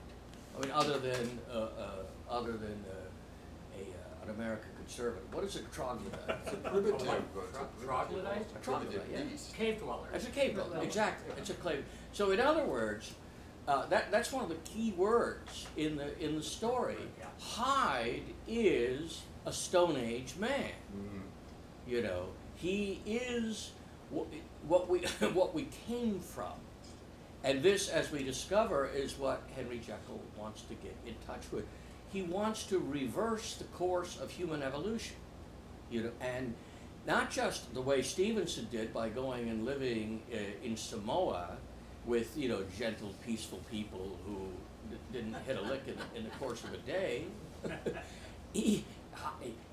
I 0.56 0.60
mean, 0.60 0.70
other 0.70 0.98
than 0.98 1.38
uh, 1.50 1.58
uh, 1.58 1.90
other 2.30 2.52
than 2.52 2.84
uh, 2.88 3.78
a 3.78 3.82
uh, 3.82 4.22
an 4.24 4.30
American 4.30 4.70
conservative, 4.86 5.34
what 5.34 5.44
is 5.44 5.56
a 5.56 5.62
troglodyte? 5.74 6.20
It's 6.44 6.52
a 6.52 6.56
primitive. 6.56 7.22
Troglodyte? 7.84 8.46
A 8.54 8.64
troglodyte, 8.64 9.02
yeah. 9.12 9.20
Cave 9.56 9.80
dweller. 9.80 10.08
It's 10.14 10.26
a 10.26 10.30
cave 10.30 10.54
dweller, 10.54 10.82
exactly. 10.82 11.34
It's 11.36 11.50
a 11.50 11.54
cave. 11.54 11.84
So 12.12 12.30
in 12.30 12.40
other 12.40 12.64
words, 12.64 13.14
uh, 13.68 13.86
that 13.86 14.10
that's 14.10 14.32
one 14.32 14.44
of 14.44 14.48
the 14.48 14.56
key 14.56 14.92
words 14.96 15.66
in 15.76 15.96
the 15.96 16.16
in 16.24 16.36
the 16.36 16.42
story. 16.42 16.96
Yeah. 17.18 17.26
Hyde 17.40 18.22
is 18.46 19.22
a 19.44 19.52
Stone 19.52 19.96
Age 19.96 20.34
man. 20.38 20.70
Mhm. 20.96 21.22
You 21.86 22.02
know, 22.02 22.26
he 22.54 23.00
is 23.04 23.72
what, 24.10 24.26
what 24.68 24.88
we 24.88 25.00
what 25.32 25.52
we 25.54 25.68
came 25.88 26.20
from, 26.20 26.52
and 27.42 27.62
this, 27.62 27.88
as 27.88 28.10
we 28.12 28.22
discover, 28.22 28.86
is 28.86 29.18
what 29.18 29.42
Henry 29.56 29.78
Jekyll 29.78 30.20
wants 30.38 30.62
to 30.62 30.74
get 30.74 30.94
in 31.04 31.14
touch 31.26 31.44
with. 31.52 31.64
He 32.12 32.22
wants 32.22 32.64
to 32.64 32.78
reverse 32.78 33.56
the 33.56 33.64
course 33.64 34.18
of 34.18 34.30
human 34.30 34.62
evolution, 34.62 35.16
you 35.90 36.04
know, 36.04 36.10
and 36.20 36.54
not 37.06 37.30
just 37.30 37.72
the 37.74 37.80
way 37.80 38.02
Stevenson 38.02 38.68
did 38.70 38.92
by 38.92 39.08
going 39.08 39.48
and 39.48 39.64
living 39.64 40.22
uh, 40.32 40.36
in 40.64 40.76
Samoa 40.76 41.56
with 42.04 42.36
you 42.36 42.48
know 42.48 42.64
gentle, 42.78 43.14
peaceful 43.24 43.60
people 43.70 44.18
who 44.26 44.48
didn't 45.12 45.34
hit 45.46 45.56
a 45.56 45.62
lick 45.62 45.82
in, 45.86 45.96
in 46.16 46.24
the 46.24 46.30
course 46.30 46.62
of 46.64 46.72
a 46.72 46.78
day. 46.78 47.24
he, 48.52 48.84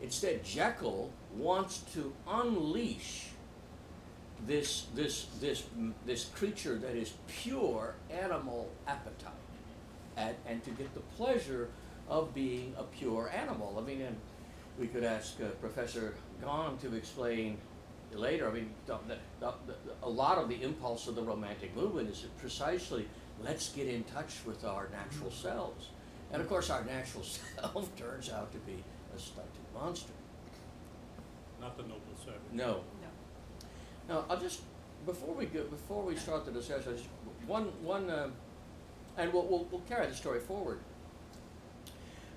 instead, 0.01 0.43
Jekyll 0.43 1.11
wants 1.35 1.79
to 1.93 2.13
unleash 2.27 3.27
this 4.45 4.87
this 4.95 5.27
this 5.39 5.63
this 6.05 6.25
creature 6.25 6.77
that 6.77 6.95
is 6.95 7.13
pure 7.27 7.95
animal 8.11 8.69
appetite, 8.87 9.33
and 10.17 10.35
and 10.45 10.63
to 10.63 10.71
get 10.71 10.93
the 10.93 10.99
pleasure 11.17 11.69
of 12.09 12.33
being 12.33 12.73
a 12.77 12.83
pure 12.83 13.31
animal. 13.33 13.75
I 13.77 13.81
mean, 13.81 14.01
and 14.01 14.15
we 14.79 14.87
could 14.87 15.03
ask 15.03 15.39
uh, 15.41 15.47
Professor 15.61 16.15
Gahn 16.41 16.77
to 16.79 16.95
explain 16.95 17.57
later. 18.13 18.47
I 18.47 18.53
mean, 18.53 18.69
the, 18.85 18.97
the, 19.39 19.53
the, 19.67 19.75
a 20.03 20.09
lot 20.09 20.37
of 20.37 20.49
the 20.49 20.61
impulse 20.61 21.07
of 21.07 21.15
the 21.15 21.23
Romantic 21.23 21.75
movement 21.75 22.09
is 22.09 22.25
precisely 22.39 23.07
let's 23.43 23.69
get 23.69 23.87
in 23.87 24.03
touch 24.03 24.35
with 24.45 24.63
our 24.63 24.87
natural 24.91 25.31
selves, 25.31 25.89
and 26.31 26.41
of 26.41 26.47
course, 26.47 26.69
our 26.69 26.83
natural 26.83 27.23
self 27.55 27.95
turns 27.95 28.29
out 28.29 28.51
to 28.51 28.57
be 28.59 28.83
a 29.15 29.19
stunted 29.19 29.49
monster. 29.73 30.13
Not 31.59 31.77
the 31.77 31.83
noble 31.83 32.01
savage. 32.23 32.39
No. 32.51 32.81
Now, 34.09 34.25
I'll 34.29 34.39
just 34.39 34.61
before 35.05 35.33
we 35.33 35.45
go 35.45 35.63
before 35.63 36.03
we 36.03 36.15
start 36.15 36.45
the 36.45 36.51
discussion, 36.51 36.95
just 36.95 37.07
one 37.47 37.65
one, 37.83 38.09
uh, 38.09 38.29
and 39.17 39.31
we'll, 39.31 39.45
we'll 39.45 39.67
we'll 39.71 39.81
carry 39.81 40.07
the 40.07 40.15
story 40.15 40.39
forward. 40.39 40.79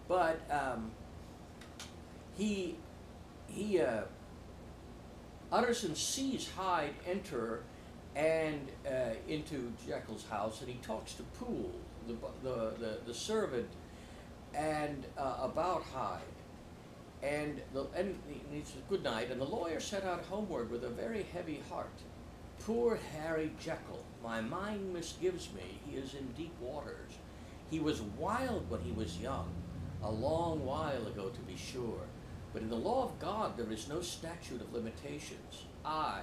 But 0.09 0.41
um, 0.51 0.91
he 2.37 2.77
he 3.49 3.81
uh, 3.81 4.03
Utterson 5.51 5.95
sees 5.95 6.51
Hyde 6.57 6.95
enter, 7.07 7.63
and 8.15 8.69
uh, 8.87 9.15
into 9.29 9.73
Jekyll's 9.87 10.27
house, 10.29 10.61
and 10.61 10.71
he 10.71 10.79
talks 10.83 11.15
to 11.15 11.23
Poole, 11.39 11.73
the 12.07 12.15
the 12.43 12.73
the, 12.79 12.99
the 13.07 13.15
servant, 13.15 13.69
and 14.55 15.05
uh, 15.19 15.39
about 15.43 15.83
Hyde. 15.83 16.21
And 17.23 17.61
the 17.73 17.87
and 17.97 18.17
he 18.53 18.61
says 18.61 18.83
good 18.89 19.03
night, 19.03 19.31
and 19.31 19.41
the 19.41 19.47
lawyer 19.47 19.81
set 19.81 20.05
out 20.05 20.25
homeward 20.27 20.71
with 20.71 20.85
a 20.85 20.91
very 20.91 21.25
heavy 21.33 21.63
heart. 21.71 21.89
Poor 22.61 22.99
Harry 23.13 23.53
Jekyll, 23.61 24.03
my 24.23 24.41
mind 24.41 24.95
misgives 24.95 25.53
me. 25.55 25.79
He 25.87 25.97
is 25.97 26.15
in 26.15 26.27
deep 26.33 26.53
waters. 26.61 27.13
He 27.71 27.81
was 27.81 28.01
wild 28.03 28.69
when 28.71 28.81
he 28.81 28.93
was 28.93 29.19
young, 29.19 29.49
a 30.07 30.11
long 30.11 30.65
while 30.65 31.07
ago 31.09 31.29
to 31.29 31.41
be 31.41 31.57
sure. 31.57 32.07
But 32.53 32.63
in 32.63 32.71
the 32.71 32.77
law 32.77 33.05
of 33.05 33.19
God 33.19 33.57
there 33.57 33.73
is 33.73 33.89
no 33.89 34.01
statute 34.01 34.61
of 34.61 34.73
limitations. 34.73 35.65
I, 35.85 36.23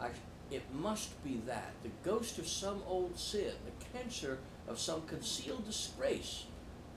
I, 0.00 0.08
it 0.50 0.62
must 0.74 1.22
be 1.22 1.42
that 1.46 1.72
the 1.82 1.90
ghost 2.02 2.38
of 2.38 2.48
some 2.48 2.82
old 2.86 3.18
sin, 3.18 3.52
the 3.66 3.98
cancer 3.98 4.38
of 4.66 4.78
some 4.78 5.02
concealed 5.02 5.66
disgrace, 5.66 6.46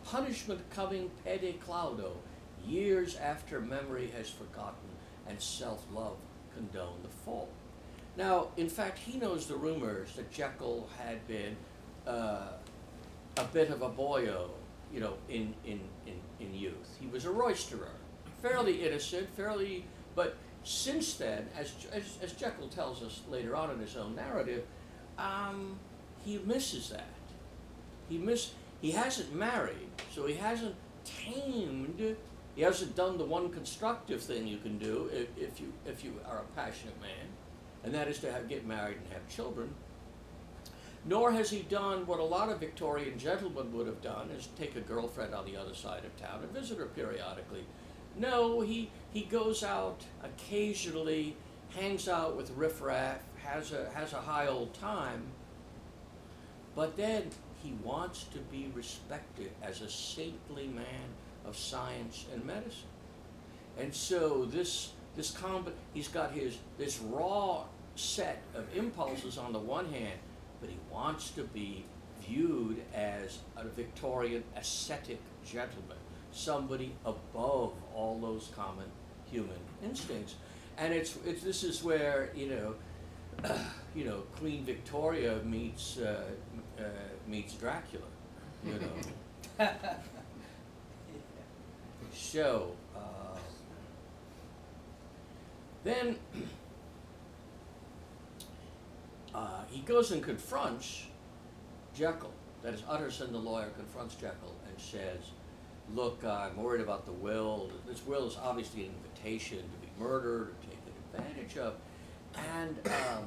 punishment 0.05 0.61
coming 0.69 1.11
pede 1.25 1.59
claudo, 1.59 2.13
years 2.65 3.17
after 3.17 3.59
memory 3.59 4.09
has 4.15 4.29
forgotten 4.29 4.89
and 5.27 5.39
self-love 5.41 6.15
condoned 6.55 7.03
the 7.03 7.09
fault. 7.09 7.51
Now, 8.15 8.47
in 8.57 8.69
fact, 8.69 8.99
he 8.99 9.17
knows 9.17 9.47
the 9.47 9.55
rumors 9.55 10.15
that 10.15 10.31
Jekyll 10.31 10.87
had 10.97 11.27
been 11.27 11.57
uh, 12.07 12.53
a 13.37 13.43
bit 13.51 13.69
of 13.69 13.81
a 13.81 13.89
boyo, 13.89 14.51
you 14.93 14.99
know, 14.99 15.15
in, 15.27 15.53
in, 15.65 15.79
in, 16.05 16.13
in 16.39 16.53
youth. 16.53 16.97
He 16.99 17.07
was 17.07 17.25
a 17.25 17.29
roisterer, 17.29 17.89
fairly 18.41 18.85
innocent, 18.85 19.27
fairly, 19.35 19.85
but 20.15 20.37
since 20.63 21.15
then, 21.15 21.47
as, 21.57 21.73
as, 21.91 22.17
as 22.21 22.33
Jekyll 22.33 22.67
tells 22.67 23.01
us 23.01 23.21
later 23.29 23.55
on 23.55 23.71
in 23.71 23.79
his 23.79 23.97
own 23.97 24.15
narrative, 24.15 24.63
um, 25.17 25.79
he 26.23 26.37
misses 26.45 26.89
that. 26.89 27.07
He 28.07 28.17
miss, 28.17 28.51
he 28.81 28.91
hasn't 28.91 29.33
married, 29.33 29.89
so 30.11 30.27
he 30.27 30.35
hasn't 30.35 30.75
tamed, 31.03 32.15
he 32.55 32.61
hasn't 32.61 32.95
done 32.95 33.17
the 33.17 33.25
one 33.25 33.49
constructive 33.49 34.21
thing 34.21 34.47
you 34.47 34.57
can 34.57 34.77
do 34.77 35.09
if, 35.11 35.27
if 35.37 35.59
you, 35.59 35.73
if 35.85 36.03
you 36.03 36.13
are 36.29 36.39
a 36.39 36.55
passionate 36.55 36.99
man, 37.01 37.27
and 37.83 37.93
that 37.93 38.07
is 38.07 38.19
to 38.19 38.31
have, 38.31 38.47
get 38.47 38.65
married 38.65 38.97
and 38.97 39.13
have 39.13 39.27
children. 39.27 39.73
Nor 41.05 41.33
has 41.33 41.49
he 41.49 41.63
done 41.63 42.07
what 42.07 42.19
a 42.19 42.23
lot 42.23 42.49
of 42.49 42.59
Victorian 42.59 43.19
gentlemen 43.19 43.73
would 43.73 43.87
have 43.87 44.01
done, 44.01 44.29
is 44.31 44.47
take 44.57 44.75
a 44.75 44.81
girlfriend 44.81 45.33
on 45.33 45.45
the 45.45 45.57
other 45.57 45.73
side 45.73 46.05
of 46.05 46.15
town 46.17 46.39
and 46.43 46.51
visit 46.51 46.77
her 46.77 46.85
periodically. 46.85 47.65
No, 48.17 48.61
he, 48.61 48.89
he 49.11 49.23
goes 49.23 49.63
out 49.63 50.01
occasionally, 50.23 51.35
hangs 51.69 52.07
out 52.07 52.37
with 52.37 52.51
riffraff, 52.51 53.19
has 53.43 53.73
a, 53.73 53.89
has 53.93 54.13
a 54.13 54.21
high 54.21 54.47
old 54.47 54.73
time, 54.75 55.23
but 56.75 56.95
then 56.95 57.29
he 57.61 57.73
wants 57.83 58.25
to 58.25 58.39
be 58.39 58.71
respected 58.73 59.51
as 59.61 59.81
a 59.81 59.89
saintly 59.89 60.67
man 60.67 61.09
of 61.45 61.57
science 61.57 62.25
and 62.33 62.43
medicine. 62.45 62.89
And 63.77 63.93
so 63.93 64.45
this 64.45 64.91
this 65.15 65.31
comb 65.31 65.67
he's 65.93 66.07
got 66.07 66.31
his 66.31 66.57
this 66.77 66.99
raw 66.99 67.63
set 67.95 68.41
of 68.55 68.65
impulses 68.75 69.37
on 69.37 69.53
the 69.53 69.59
one 69.59 69.91
hand, 69.91 70.19
but 70.63 70.69
he 70.69 70.79
wants 70.89 71.31
to 71.31 71.43
be 71.43 71.83
viewed 72.21 72.81
as 72.95 73.39
a 73.57 73.65
Victorian 73.65 74.45
ascetic 74.55 75.19
gentleman, 75.45 75.97
somebody 76.31 76.95
above 77.05 77.73
all 77.93 78.17
those 78.21 78.49
common 78.55 78.85
human 79.29 79.59
instincts. 79.83 80.35
And 80.77 80.93
it's, 80.93 81.17
it's 81.25 81.43
this 81.43 81.65
is 81.65 81.83
where 81.83 82.29
you 82.33 82.47
know, 83.43 83.55
you 83.95 84.05
know, 84.05 84.21
Queen 84.37 84.63
Victoria 84.63 85.39
meets 85.43 85.97
uh, 85.97 86.23
uh, 86.79 86.83
meets 87.27 87.55
Dracula, 87.55 88.05
you 88.65 88.79
know. 89.59 89.69
So, 92.15 92.71
uh, 92.95 93.37
then 95.83 96.15
uh, 99.33 99.63
he 99.69 99.81
goes 99.81 100.11
and 100.11 100.21
confronts 100.21 101.05
Jekyll. 101.95 102.33
That 102.61 102.73
is, 102.73 102.83
Utterson, 102.87 103.31
the 103.31 103.39
lawyer, 103.39 103.69
confronts 103.75 104.15
Jekyll 104.15 104.55
and 104.67 104.79
says, 104.79 105.31
Look, 105.93 106.23
I'm 106.23 106.55
worried 106.55 106.81
about 106.81 107.05
the 107.05 107.11
will. 107.11 107.69
This 107.85 108.05
will 108.05 108.27
is 108.27 108.37
obviously 108.41 108.85
an 108.85 108.91
invitation 109.03 109.57
to 109.57 109.87
be 109.87 109.91
murdered 109.99 110.49
or 110.49 110.53
taken 110.61 110.93
advantage 111.13 111.57
of. 111.57 111.75
And, 112.55 112.79
um, 112.87 113.25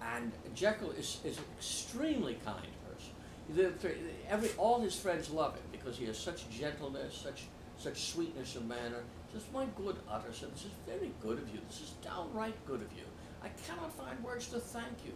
and 0.00 0.32
Jekyll 0.54 0.92
is, 0.92 1.18
is 1.24 1.38
an 1.38 1.44
extremely 1.58 2.34
kind 2.44 2.68
person. 2.88 3.12
The, 3.50 3.72
every, 4.28 4.50
all 4.56 4.80
his 4.80 4.94
friends 4.94 5.28
love 5.30 5.54
him 5.54 5.64
because 5.72 5.98
he 5.98 6.06
has 6.06 6.16
such 6.16 6.48
gentleness, 6.50 7.14
such 7.14 7.42
such 7.80 8.12
sweetness 8.12 8.56
of 8.56 8.66
manner. 8.66 9.02
Says, 9.32 9.42
my 9.54 9.64
good 9.76 9.96
Utterson, 10.10 10.50
this 10.52 10.64
is 10.64 10.70
very 10.86 11.12
good 11.22 11.38
of 11.38 11.48
you. 11.48 11.60
This 11.68 11.80
is 11.80 11.90
downright 12.04 12.54
good 12.66 12.82
of 12.82 12.92
you. 12.92 13.04
I 13.42 13.48
cannot 13.66 13.92
find 13.92 14.22
words 14.22 14.48
to 14.48 14.60
thank 14.60 15.04
you. 15.04 15.12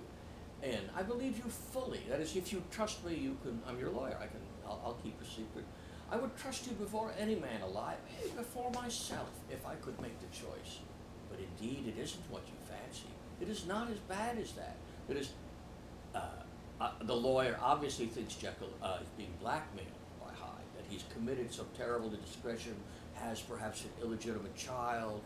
And 0.62 0.88
I 0.96 1.02
believe 1.02 1.36
you 1.38 1.44
fully. 1.44 2.00
That 2.08 2.20
is, 2.20 2.36
if 2.36 2.52
you 2.52 2.62
trust 2.70 3.04
me, 3.04 3.14
you 3.14 3.36
can. 3.42 3.60
I'm 3.68 3.78
your 3.78 3.90
lawyer. 3.90 4.16
I 4.16 4.26
can. 4.26 4.40
I'll, 4.66 4.80
I'll 4.84 4.98
keep 5.02 5.20
a 5.20 5.24
secret. 5.24 5.64
I 6.10 6.16
would 6.16 6.34
trust 6.36 6.66
you 6.66 6.72
before 6.72 7.12
any 7.18 7.34
man 7.34 7.60
alive, 7.62 7.96
before 8.36 8.70
myself, 8.70 9.28
if 9.50 9.66
I 9.66 9.74
could 9.76 10.00
make 10.00 10.18
the 10.20 10.26
choice. 10.26 10.78
But 11.30 11.38
indeed, 11.40 11.92
it 11.94 12.00
isn't 12.00 12.22
what 12.30 12.42
you 12.46 12.54
fancy. 12.68 13.08
It 13.40 13.48
is 13.48 13.66
not 13.66 13.90
as 13.90 13.98
bad 13.98 14.38
as 14.38 14.52
that. 14.52 14.76
It 15.08 15.16
is. 15.16 15.30
Uh, 16.14 16.20
uh, 16.80 16.92
the 17.02 17.14
lawyer 17.14 17.58
obviously 17.62 18.06
thinks 18.06 18.34
Jekyll 18.34 18.70
uh, 18.82 18.98
is 19.00 19.08
being 19.16 19.32
blackmailed 19.40 19.88
by 20.20 20.32
Hyde, 20.32 20.64
that 20.76 20.84
he's 20.88 21.04
committed 21.12 21.52
some 21.52 21.66
terrible 21.76 22.12
indiscretion, 22.12 22.74
has 23.14 23.40
perhaps 23.40 23.82
an 23.84 23.90
illegitimate 24.02 24.54
child, 24.56 25.20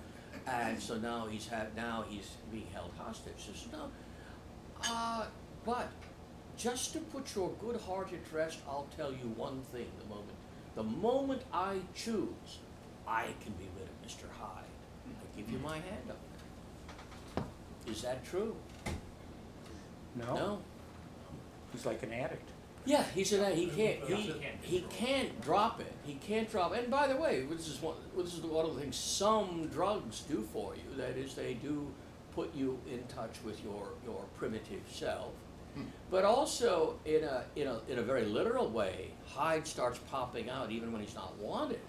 and 0.47 0.81
so 0.81 0.97
now 0.99 1.27
he's 1.31 1.47
had 1.49 1.75
now 1.77 2.05
he's 2.09 2.37
being 2.53 2.67
held 2.73 2.93
hostage. 2.99 3.49
No, 3.73 3.91
uh, 4.85 5.27
but 5.65 5.89
just 6.57 6.93
to 6.93 7.01
put 7.01 7.35
your 7.35 7.51
good 7.61 7.81
heart 7.81 8.13
at 8.13 8.33
rest, 8.33 8.59
I'll 8.69 8.89
tell 8.97 9.13
you 9.13 9.33
one 9.37 9.63
thing. 9.73 9.87
The 9.99 10.07
moment, 10.15 10.37
the 10.75 10.83
moment 10.83 11.43
I 11.53 11.77
choose, 11.95 12.59
I 13.07 13.25
can 13.43 13.53
be 13.53 13.69
rid 13.79 13.89
of 13.89 13.95
Mister 14.03 14.27
Hyde. 14.39 14.65
I 15.07 15.37
give 15.37 15.51
you 15.51 15.59
my 15.59 15.77
hand 15.77 16.11
on 16.11 16.17
that. 17.37 17.91
Is 17.91 18.03
that 18.03 18.25
true? 18.25 18.55
No? 20.15 20.35
No. 20.35 20.63
He's 21.73 21.87
like 21.87 22.03
an 22.03 22.13
addict. 22.13 22.49
Yeah, 22.85 23.05
he 23.15 23.25
said 23.25 23.55
he 23.55 23.67
can't. 23.67 24.03
He, 24.05 24.35
he 24.63 24.81
can't 24.91 25.41
drop 25.43 25.81
it. 25.81 25.93
He 26.05 26.15
can't 26.15 26.51
drop. 26.51 26.75
And 26.75 26.91
by 26.91 27.07
the 27.07 27.17
way, 27.17 27.45
this 27.51 27.69
is 27.69 27.83
one. 27.83 27.97
This 28.17 28.35
is 28.35 28.41
one 28.41 28.65
of 28.65 28.75
the 28.75 28.81
things 28.81 28.97
some 28.97 29.69
drugs 29.73 30.23
do 30.29 30.47
for 30.53 30.75
you. 30.75 30.97
That 30.97 31.17
is, 31.17 31.35
they 31.35 31.55
do 31.55 31.87
put 32.35 32.55
you 32.55 32.79
in 32.91 33.03
touch 33.09 33.37
with 33.45 33.63
your 33.63 33.89
your 34.05 34.25
primitive 34.39 34.83
self. 34.91 35.33
But 36.11 36.25
also, 36.25 36.99
in 37.05 37.23
a 37.23 37.45
in 37.55 37.69
a 37.69 37.79
in 37.89 37.99
a 37.99 38.03
very 38.03 38.25
literal 38.25 38.69
way, 38.69 39.11
Hyde 39.27 39.67
starts 39.67 39.99
popping 40.11 40.51
out 40.51 40.73
even 40.73 40.93
when 40.93 41.01
he's 41.01 41.15
not 41.15 41.37
wanted, 41.39 41.81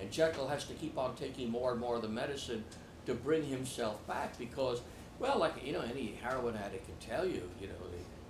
and 0.00 0.10
Jekyll 0.10 0.48
has 0.48 0.64
to 0.66 0.74
keep 0.74 0.98
on 0.98 1.14
taking 1.14 1.50
more 1.50 1.70
and 1.72 1.80
more 1.80 1.96
of 1.96 2.02
the 2.02 2.08
medicine 2.08 2.64
to 3.06 3.14
bring 3.14 3.44
himself 3.44 4.06
back 4.06 4.38
because, 4.38 4.82
well, 5.18 5.38
like 5.38 5.64
you 5.64 5.72
know, 5.72 5.80
any 5.80 6.18
heroin 6.22 6.56
addict 6.56 6.86
can 6.86 6.96
tell 6.96 7.24
you, 7.24 7.48
you 7.60 7.68
know, 7.68 7.74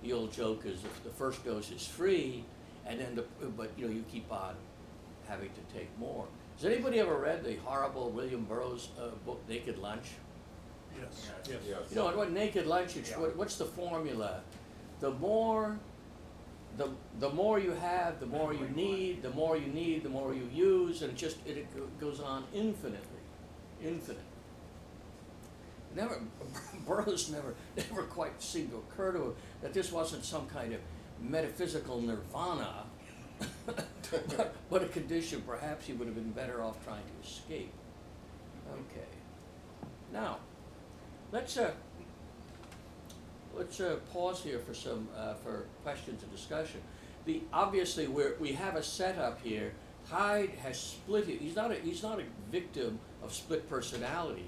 the, 0.01 0.07
the 0.07 0.13
old 0.13 0.31
joke 0.31 0.65
is 0.65 0.81
the, 0.81 1.09
the 1.09 1.15
first 1.15 1.43
dose 1.45 1.71
is 1.71 1.85
free, 1.85 2.43
and 2.85 2.99
then 2.99 3.15
the 3.15 3.25
but 3.57 3.71
you 3.77 3.87
know 3.87 3.93
you 3.93 4.03
keep 4.11 4.31
on 4.31 4.55
having 5.27 5.49
to 5.49 5.77
take 5.77 5.89
more. 5.99 6.25
Has 6.55 6.65
anybody 6.65 6.99
ever 6.99 7.15
read 7.17 7.43
the 7.43 7.55
horrible 7.57 8.09
William 8.09 8.43
Burroughs 8.45 8.89
uh, 8.99 9.09
book 9.25 9.41
Naked 9.49 9.77
Lunch? 9.79 10.05
Yes, 10.99 11.31
yes. 11.47 11.59
yes. 11.67 11.79
You 11.89 11.95
know, 11.97 12.15
what 12.15 12.31
naked 12.31 12.67
lunch, 12.67 12.97
it's, 12.97 13.11
what, 13.11 13.35
what's 13.35 13.55
the 13.57 13.65
formula? 13.65 14.41
The 14.99 15.11
more, 15.11 15.79
the, 16.77 16.89
the 17.19 17.29
more 17.29 17.59
you 17.59 17.71
have, 17.71 18.19
the 18.19 18.25
more 18.25 18.53
you 18.53 18.67
need, 18.75 19.21
the 19.21 19.29
more 19.31 19.57
you 19.57 19.67
need, 19.67 20.03
the 20.03 20.09
more 20.09 20.33
you 20.33 20.47
use, 20.53 21.01
and 21.01 21.11
it 21.11 21.17
just, 21.17 21.37
it, 21.45 21.57
it 21.57 21.99
goes 21.99 22.19
on 22.19 22.43
infinitely, 22.53 23.23
infinite. 23.83 24.21
Never, 25.95 26.21
Burroughs 26.87 27.29
never, 27.29 27.55
never 27.77 28.03
quite 28.03 28.41
seemed 28.41 28.71
to 28.71 28.77
occur 28.77 29.11
to 29.13 29.23
him 29.23 29.33
that 29.61 29.73
this 29.73 29.91
wasn't 29.91 30.23
some 30.23 30.47
kind 30.47 30.73
of 30.73 30.79
metaphysical 31.19 32.01
nirvana, 32.01 32.85
but, 33.65 33.85
but 34.69 34.83
a 34.83 34.87
condition 34.87 35.41
perhaps 35.45 35.85
he 35.85 35.93
would 35.93 36.07
have 36.07 36.15
been 36.15 36.31
better 36.31 36.63
off 36.63 36.83
trying 36.83 37.03
to 37.03 37.27
escape. 37.27 37.73
Okay. 38.71 39.07
Now, 40.13 40.39
let's, 41.31 41.57
uh, 41.57 41.71
let's 43.55 43.79
uh, 43.79 43.97
pause 44.11 44.41
here 44.43 44.59
for 44.59 44.73
some 44.73 45.07
uh, 45.17 45.33
for 45.35 45.65
questions 45.83 46.23
and 46.23 46.31
discussion. 46.31 46.81
The 47.25 47.43
obviously 47.53 48.07
we're, 48.07 48.35
we 48.39 48.53
have 48.53 48.75
a 48.75 48.83
setup 48.83 49.41
here. 49.41 49.73
Hyde 50.07 50.49
has 50.63 50.79
split 50.79 51.29
it. 51.29 51.39
He's 51.39 51.55
not 51.55 51.71
a 51.71 51.75
he's 51.75 52.01
not 52.01 52.19
a 52.19 52.23
victim 52.51 52.99
of 53.23 53.33
split 53.33 53.69
personality. 53.69 54.47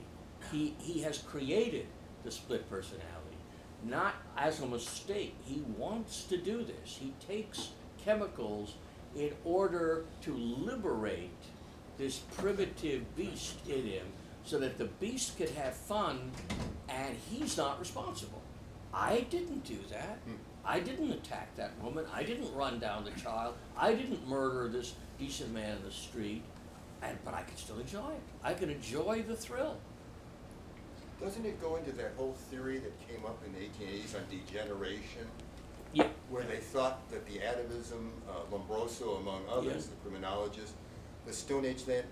He 0.52 0.76
he 0.80 1.02
has 1.02 1.18
created 1.20 1.88
the 2.24 2.32
split 2.32 2.70
personality. 2.70 3.38
Not 3.84 4.16
as 4.38 4.62
a 4.62 4.68
mistake. 4.68 5.36
He 5.44 5.62
wants 5.78 6.24
to 6.26 6.38
do 6.38 6.64
this. 6.64 6.98
He 7.00 7.14
takes 7.28 7.70
chemicals 8.04 8.76
in 9.16 9.32
order 9.44 10.06
to 10.22 10.34
liberate 10.34 11.30
this 11.98 12.20
primitive 12.38 13.16
beast 13.16 13.58
in 13.68 13.86
him 13.86 14.06
so 14.46 14.58
that 14.60 14.78
the 14.78 14.86
beast 14.86 15.38
could 15.38 15.50
have 15.52 15.74
fun 15.74 16.32
and 16.90 17.16
he's 17.30 17.58
not 17.58 17.80
responsible. 17.80 18.42
I 18.94 19.22
didn't 19.30 19.64
do 19.64 19.78
that. 19.90 20.20
Hmm. 20.26 20.36
I 20.66 20.80
didn't 20.80 21.12
attack 21.12 21.56
that 21.58 21.72
woman. 21.82 22.06
I 22.14 22.24
didn't 22.24 22.54
run 22.54 22.80
down 22.80 23.04
the 23.04 23.12
child. 23.12 23.56
I 23.78 23.94
didn't 23.94 24.28
murder 24.28 24.70
this 24.70 24.96
decent 25.20 25.54
man 25.54 25.78
in 25.78 25.84
the 25.84 25.92
street. 25.92 26.44
And, 27.02 27.18
but 27.26 27.34
I 27.34 27.42
could 27.42 27.58
still 27.58 27.80
enjoy 27.80 28.12
it. 28.12 28.22
I 28.44 28.54
could 28.54 28.70
enjoy 28.70 29.24
the 29.28 29.36
thrill. 29.36 29.78
Doesn't 31.24 31.46
it 31.46 31.62
go 31.62 31.78
into 31.78 31.94
that 31.94 32.12
whole 32.18 32.34
theory 32.52 32.80
that 32.80 33.08
came 33.08 33.26
up 33.26 33.42
in 33.46 33.54
the 33.54 33.60
eighteen 33.60 33.88
eighties 33.88 34.14
on 34.14 34.22
degeneration? 34.30 35.26
Yeah. 35.94 36.08
Where 36.30 36.44
they 36.44 36.58
thought 36.58 37.10
that 37.12 37.26
the 37.26 37.40
atavism, 37.40 38.10
uh, 38.28 38.34
Lombroso 38.52 39.20
among 39.22 39.44
others, 39.50 39.86
Yeah. 39.88 39.92
the 39.92 40.10
criminologists, 40.10 40.74
the 41.26 41.32
Stone 41.32 41.64
Age 41.66 41.88
man, 41.88 42.04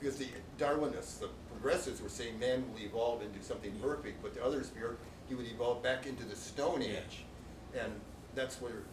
because 0.00 0.16
the 0.16 0.28
Darwinists, 0.58 1.18
the 1.18 1.28
progressives 1.50 2.00
were 2.00 2.08
saying 2.08 2.38
man 2.38 2.64
will 2.72 2.80
evolve 2.80 3.22
into 3.22 3.42
something 3.44 3.72
perfect, 3.80 4.22
but 4.22 4.32
the 4.34 4.42
others 4.42 4.70
feared 4.70 4.96
he 5.28 5.34
would 5.34 5.46
evolve 5.46 5.82
back 5.82 6.06
into 6.06 6.24
the 6.24 6.36
Stone. 6.36 6.80
Age. 6.82 7.24
And 7.78 7.92
that's 8.34 8.60
where, 8.62 8.84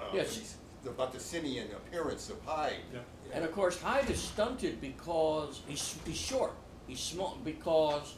uh, 0.00 0.10
Yes. 0.14 0.56
the 0.84 1.20
simian 1.20 1.72
appearance 1.72 2.30
of 2.30 2.40
Hyde. 2.44 2.84
Yeah. 2.92 3.00
And 3.32 3.44
of 3.44 3.52
course, 3.52 3.80
Hyde 3.80 4.08
is 4.10 4.20
stunted 4.20 4.80
because 4.80 5.62
he's, 5.66 5.96
he's 6.04 6.16
short. 6.16 6.52
He's 6.86 7.00
small 7.00 7.38
because 7.44 8.16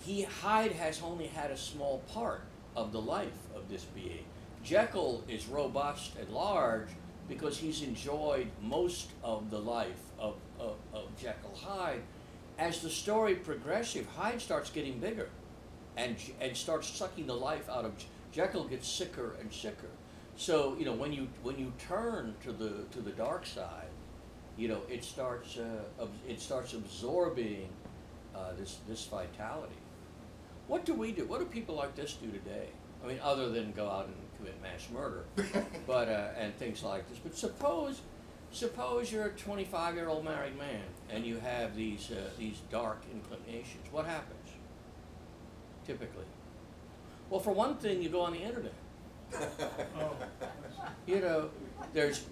he 0.00 0.22
Hyde 0.22 0.72
has 0.72 1.02
only 1.02 1.26
had 1.26 1.50
a 1.50 1.56
small 1.56 2.02
part 2.12 2.42
of 2.74 2.92
the 2.92 3.00
life 3.00 3.38
of 3.54 3.68
this 3.68 3.84
being. 3.84 4.24
Jekyll 4.62 5.24
is 5.28 5.46
robust 5.46 6.16
and 6.18 6.28
large 6.30 6.88
because 7.28 7.58
he's 7.58 7.82
enjoyed 7.82 8.48
most 8.62 9.10
of 9.22 9.50
the 9.50 9.58
life 9.58 10.10
of, 10.18 10.34
of, 10.58 10.76
of 10.92 11.08
Jekyll 11.20 11.54
Hyde. 11.54 12.02
As 12.58 12.80
the 12.80 12.90
story 12.90 13.34
progresses, 13.34 14.06
Hyde 14.16 14.40
starts 14.40 14.70
getting 14.70 14.98
bigger 14.98 15.28
and, 15.96 16.16
and 16.40 16.56
starts 16.56 16.88
sucking 16.88 17.26
the 17.26 17.34
life 17.34 17.68
out 17.68 17.84
of 17.84 17.92
Jekyll 18.32 18.64
gets 18.64 18.86
sicker 18.86 19.34
and 19.40 19.50
sicker. 19.52 19.88
So 20.36 20.76
you 20.78 20.84
know 20.84 20.92
when 20.92 21.12
you 21.12 21.28
when 21.42 21.58
you 21.58 21.72
turn 21.78 22.34
to 22.44 22.52
the 22.52 22.84
to 22.92 23.00
the 23.00 23.12
dark 23.12 23.46
side, 23.46 23.88
you 24.58 24.68
know 24.68 24.82
it 24.90 25.02
starts 25.02 25.56
uh, 25.56 26.06
it 26.28 26.40
starts 26.40 26.74
absorbing 26.74 27.68
uh, 28.34 28.52
this 28.58 28.78
this 28.86 29.06
vitality. 29.06 29.76
What 30.68 30.84
do 30.84 30.94
we 30.94 31.12
do? 31.12 31.24
What 31.26 31.40
do 31.40 31.46
people 31.46 31.76
like 31.76 31.94
this 31.94 32.14
do 32.14 32.30
today? 32.30 32.68
I 33.04 33.08
mean, 33.08 33.18
other 33.22 33.50
than 33.50 33.72
go 33.72 33.88
out 33.88 34.06
and 34.06 34.14
commit 34.36 34.60
mass 34.62 34.88
murder, 34.92 35.24
but 35.86 36.08
uh, 36.08 36.28
and 36.38 36.54
things 36.56 36.82
like 36.82 37.08
this. 37.08 37.18
But 37.18 37.36
suppose 37.36 38.00
suppose 38.52 39.12
you're 39.12 39.26
a 39.26 39.30
25 39.30 39.94
year 39.94 40.08
old 40.08 40.24
married 40.24 40.56
man 40.56 40.82
and 41.10 41.26
you 41.26 41.38
have 41.38 41.76
these 41.76 42.10
uh, 42.10 42.30
these 42.38 42.58
dark 42.70 43.02
inclinations. 43.12 43.86
What 43.92 44.06
happens? 44.06 44.50
Typically, 45.86 46.24
well, 47.30 47.40
for 47.40 47.52
one 47.52 47.76
thing, 47.76 48.02
you 48.02 48.08
go 48.08 48.20
on 48.22 48.32
the 48.32 48.40
internet. 48.40 48.74
Oh, 50.00 50.16
You 51.06 51.20
know, 51.20 51.50
there's, 51.92 52.24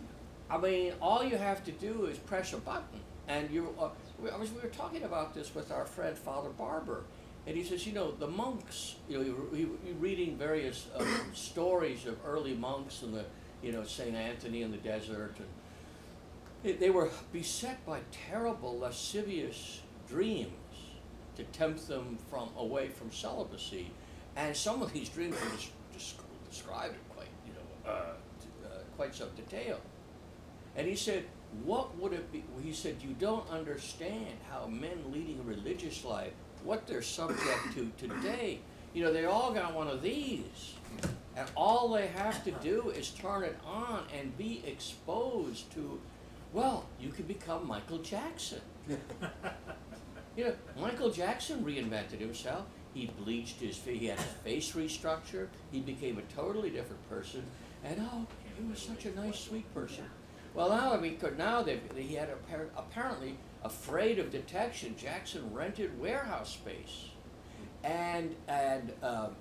I 0.51 0.59
mean, 0.59 0.93
all 1.01 1.25
you 1.25 1.37
have 1.37 1.65
to 1.65 1.73
do 1.73 2.07
is 2.07 2.19
press 2.19 2.53
a 2.53 2.59
button, 2.59 3.01
and 3.29 3.51
you. 3.51 3.75
Uh, 3.79 3.89
we, 4.21 4.31
I 4.31 4.37
was, 4.37 4.51
we 4.53 4.61
were 4.61 4.69
talking 4.69 5.03
about 5.05 5.35
this 5.35 5.55
with 5.55 5.71
our 5.71 5.85
friend 5.85 6.17
Father 6.17 6.51
Barber, 6.51 7.05
and 7.47 7.57
he 7.57 7.63
says, 7.63 7.87
you 7.87 7.93
know, 7.93 8.13
the 8.13 8.27
monks. 8.27 8.97
You 9.09 9.19
know, 9.19 9.25
you, 9.25 9.49
you, 9.53 9.79
you're 9.87 9.95
reading 9.97 10.37
various 10.39 10.87
uh, 10.97 11.05
stories 11.35 12.07
of 12.07 12.19
early 12.27 12.55
monks 12.55 13.03
and 13.03 13.13
the, 13.15 13.25
you 13.63 13.73
know, 13.73 13.85
Saint 13.85 14.15
Anthony 14.15 14.63
in 14.63 14.71
the 14.71 14.79
desert, 14.79 15.35
and 15.39 16.79
they, 16.79 16.91
were 16.91 17.11
beset 17.33 17.85
by 17.85 18.01
terrible 18.11 18.79
lascivious 18.79 19.83
dreams 20.09 20.53
to 21.37 21.45
tempt 21.45 21.87
them 21.89 22.17
from 22.31 22.49
away 22.57 22.89
from 22.89 23.11
celibacy, 23.13 23.91
and 24.37 24.57
some 24.57 24.81
of 24.81 24.93
these 24.93 25.09
dreams 25.11 25.37
are 25.37 25.57
just, 25.93 26.17
described 26.49 26.95
in 26.95 27.01
quite, 27.17 27.29
you 27.45 27.53
know, 27.53 27.91
uh, 27.91 28.13
uh, 28.65 28.69
quite 28.97 29.13
some 29.13 29.29
detail. 29.35 29.81
And 30.77 30.87
he 30.87 30.95
said, 30.95 31.25
what 31.65 31.99
would 31.99 32.13
it 32.13 32.31
be? 32.31 32.45
He 32.63 32.73
said, 32.73 32.97
you 33.01 33.15
don't 33.19 33.49
understand 33.51 34.39
how 34.49 34.69
men 34.69 35.11
leading 35.13 35.41
a 35.41 35.43
religious 35.43 36.05
life, 36.05 36.33
what 36.65 36.87
they're 36.87 37.03
subject 37.03 37.75
to 37.75 37.91
today. 37.99 38.61
You 38.93 39.05
know, 39.05 39.13
they 39.13 39.27
all 39.27 39.53
got 39.53 39.75
one 39.75 39.89
of 39.89 40.03
these. 40.03 40.75
And 41.37 41.49
all 41.57 41.89
they 41.89 42.07
have 42.09 42.45
to 42.45 42.53
do 42.53 42.91
is 42.91 43.11
turn 43.11 43.43
it 43.43 43.57
on 43.67 44.05
and 44.17 44.37
be 44.39 44.63
exposed 44.67 45.73
to, 45.75 46.01
well, 46.53 46.87
you 47.01 47.11
could 47.11 47.27
become 47.27 47.67
Michael 47.67 47.99
Jackson. 47.99 48.61
You 50.37 50.47
know, 50.47 50.55
Michael 50.81 51.11
Jackson 51.11 51.65
reinvented 51.65 52.19
himself. 52.19 52.65
He 52.93 53.07
bleached 53.07 53.61
his 53.61 53.77
face. 53.77 54.01
He 54.01 54.07
had 54.07 54.19
his 54.19 54.33
face 54.43 54.73
restructured. 54.73 55.49
He 55.71 55.81
became 55.81 56.19
a 56.19 56.35
totally 56.35 56.71
different 56.71 57.09
person. 57.09 57.45
And 57.85 58.01
oh, 58.01 58.27
he 58.57 58.69
was 58.69 58.81
such 58.81 59.07
a 59.07 59.15
nice, 59.15 59.39
sweet 59.39 59.73
person. 59.73 60.05
Well, 60.55 60.71
now 60.71 60.97
we 60.99 61.13
could 61.13 61.39
now 61.39 61.63
they 61.63 61.81
he 61.97 62.15
had 62.15 62.31
appar- 62.31 62.69
apparently 62.77 63.37
afraid 63.65 64.19
of 64.19 64.31
detection. 64.31 64.95
Jackson 64.97 65.53
rented 65.53 65.99
warehouse 66.01 66.53
space, 66.53 67.07
and 67.83 68.35
and 68.49 68.93
um, 69.03 69.35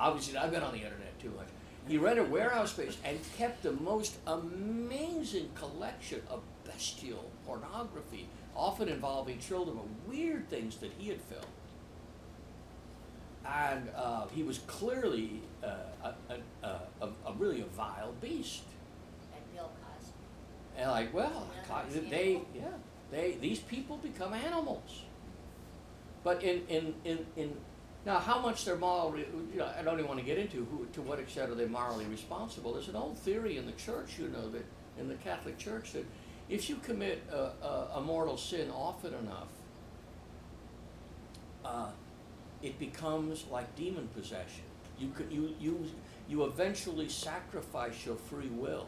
obviously 0.00 0.36
I've 0.36 0.50
been 0.50 0.62
on 0.62 0.72
the 0.72 0.82
internet 0.82 1.18
too 1.20 1.32
much. 1.36 1.48
He 1.88 1.98
rented 1.98 2.30
warehouse 2.30 2.72
space 2.72 2.96
and 3.04 3.18
kept 3.38 3.62
the 3.62 3.72
most 3.72 4.16
amazing 4.26 5.50
collection 5.54 6.20
of 6.28 6.40
bestial 6.64 7.30
pornography, 7.46 8.28
often 8.56 8.88
involving 8.88 9.38
children, 9.38 9.76
but 9.76 10.12
weird 10.12 10.48
things 10.50 10.76
that 10.78 10.90
he 10.98 11.08
had 11.10 11.20
filmed. 11.20 11.46
And 13.46 13.88
uh, 13.94 14.26
he 14.34 14.42
was 14.42 14.58
clearly 14.66 15.42
uh, 15.62 15.68
a, 16.02 16.66
a, 16.66 16.80
a, 17.00 17.06
a, 17.26 17.32
really 17.38 17.60
a 17.60 17.66
vile 17.66 18.12
beast. 18.20 18.64
and 19.32 19.54
Bill 19.54 19.70
Cosby. 19.96 20.12
And 20.76 20.90
like, 20.90 21.14
well, 21.14 21.46
Yeah, 21.94 22.10
they, 22.10 22.40
yeah, 22.52 22.64
they, 23.10 23.36
these 23.40 23.58
people 23.60 23.96
become 23.98 24.34
animals. 24.34 25.02
But 26.24 26.42
in, 26.42 26.62
in, 26.68 26.94
in, 27.04 27.26
in 27.36 27.56
now, 28.04 28.20
how 28.20 28.38
much 28.38 28.64
they're 28.64 28.76
morally, 28.76 29.26
you 29.52 29.58
know, 29.58 29.68
I 29.76 29.82
don't 29.82 29.94
even 29.94 30.06
want 30.06 30.20
to 30.20 30.26
get 30.26 30.38
into 30.38 30.64
who, 30.66 30.86
to 30.92 31.02
what 31.02 31.18
extent 31.18 31.50
are 31.50 31.56
they 31.56 31.66
morally 31.66 32.04
responsible. 32.04 32.72
There's 32.72 32.88
an 32.88 32.94
old 32.94 33.18
theory 33.18 33.56
in 33.56 33.66
the 33.66 33.72
church, 33.72 34.18
you 34.18 34.28
know, 34.28 34.48
that 34.50 34.64
in 34.96 35.08
the 35.08 35.16
Catholic 35.16 35.58
Church 35.58 35.92
that 35.92 36.06
if 36.48 36.70
you 36.70 36.76
commit 36.76 37.24
a, 37.32 37.36
a, 37.36 37.90
a 37.96 38.00
mortal 38.00 38.36
sin 38.36 38.70
often 38.70 39.12
enough, 39.14 39.48
uh, 41.64 41.88
it 42.62 42.78
becomes 42.78 43.44
like 43.50 43.74
demon 43.74 44.08
possession. 44.14 44.62
You 44.98 45.12
you, 45.28 45.54
you, 45.60 45.90
you 46.28 46.44
eventually 46.44 47.08
sacrifice 47.08 48.06
your 48.06 48.16
free 48.16 48.48
will 48.48 48.86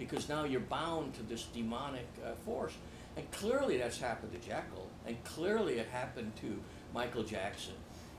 because 0.00 0.30
now 0.30 0.44
you're 0.44 0.60
bound 0.60 1.12
to 1.12 1.22
this 1.22 1.44
demonic 1.52 2.06
uh, 2.24 2.32
force. 2.46 2.72
And 3.16 3.30
clearly 3.32 3.76
that's 3.76 4.00
happened 4.00 4.32
to 4.32 4.38
Jekyll, 4.38 4.88
and 5.06 5.22
clearly 5.24 5.74
it 5.74 5.88
happened 5.88 6.32
to 6.40 6.58
Michael 6.94 7.22
Jackson. 7.22 7.74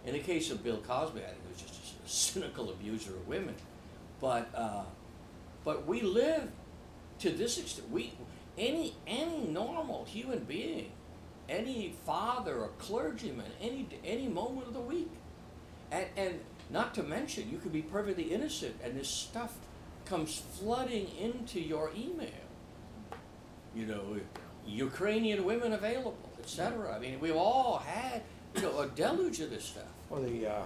In 0.05 0.13
the 0.13 0.19
case 0.19 0.51
of 0.51 0.63
Bill 0.63 0.77
Cosby, 0.77 1.21
I 1.21 1.25
think 1.25 1.39
it 1.43 1.53
was 1.53 1.61
just 1.61 1.95
a 2.05 2.09
cynical 2.39 2.69
abuser 2.69 3.15
of 3.15 3.27
women. 3.27 3.55
But, 4.19 4.49
uh, 4.53 4.83
but 5.65 5.87
we 5.87 6.01
live 6.01 6.51
to 7.19 7.31
this 7.31 7.57
extent. 7.57 7.89
We, 7.89 8.13
any, 8.59 8.93
any 9.07 9.47
normal 9.47 10.05
human 10.05 10.43
being, 10.43 10.91
any 11.49 11.95
father 12.05 12.59
or 12.59 12.69
clergyman, 12.77 13.51
any, 13.59 13.87
any 14.05 14.27
moment 14.27 14.67
of 14.67 14.75
the 14.75 14.81
week, 14.81 15.09
and, 15.91 16.05
and 16.15 16.39
not 16.69 16.93
to 16.93 17.03
mention, 17.03 17.49
you 17.49 17.57
could 17.57 17.73
be 17.73 17.81
perfectly 17.81 18.25
innocent, 18.25 18.75
and 18.83 18.99
this 18.99 19.09
stuff 19.09 19.55
comes 20.11 20.43
flooding 20.59 21.07
into 21.21 21.61
your 21.61 21.89
email. 21.95 22.43
You 23.73 23.85
know, 23.85 24.17
Ukrainian 24.67 25.45
women 25.45 25.71
available, 25.71 26.29
etc. 26.37 26.93
I 26.93 26.99
mean, 26.99 27.17
we've 27.21 27.37
all 27.37 27.77
had, 27.77 28.21
you 28.55 28.63
know, 28.63 28.79
a 28.81 28.87
deluge 28.89 29.39
of 29.39 29.49
this 29.49 29.63
stuff. 29.63 29.93
Well, 30.09 30.21
the, 30.21 30.47
uh, 30.47 30.63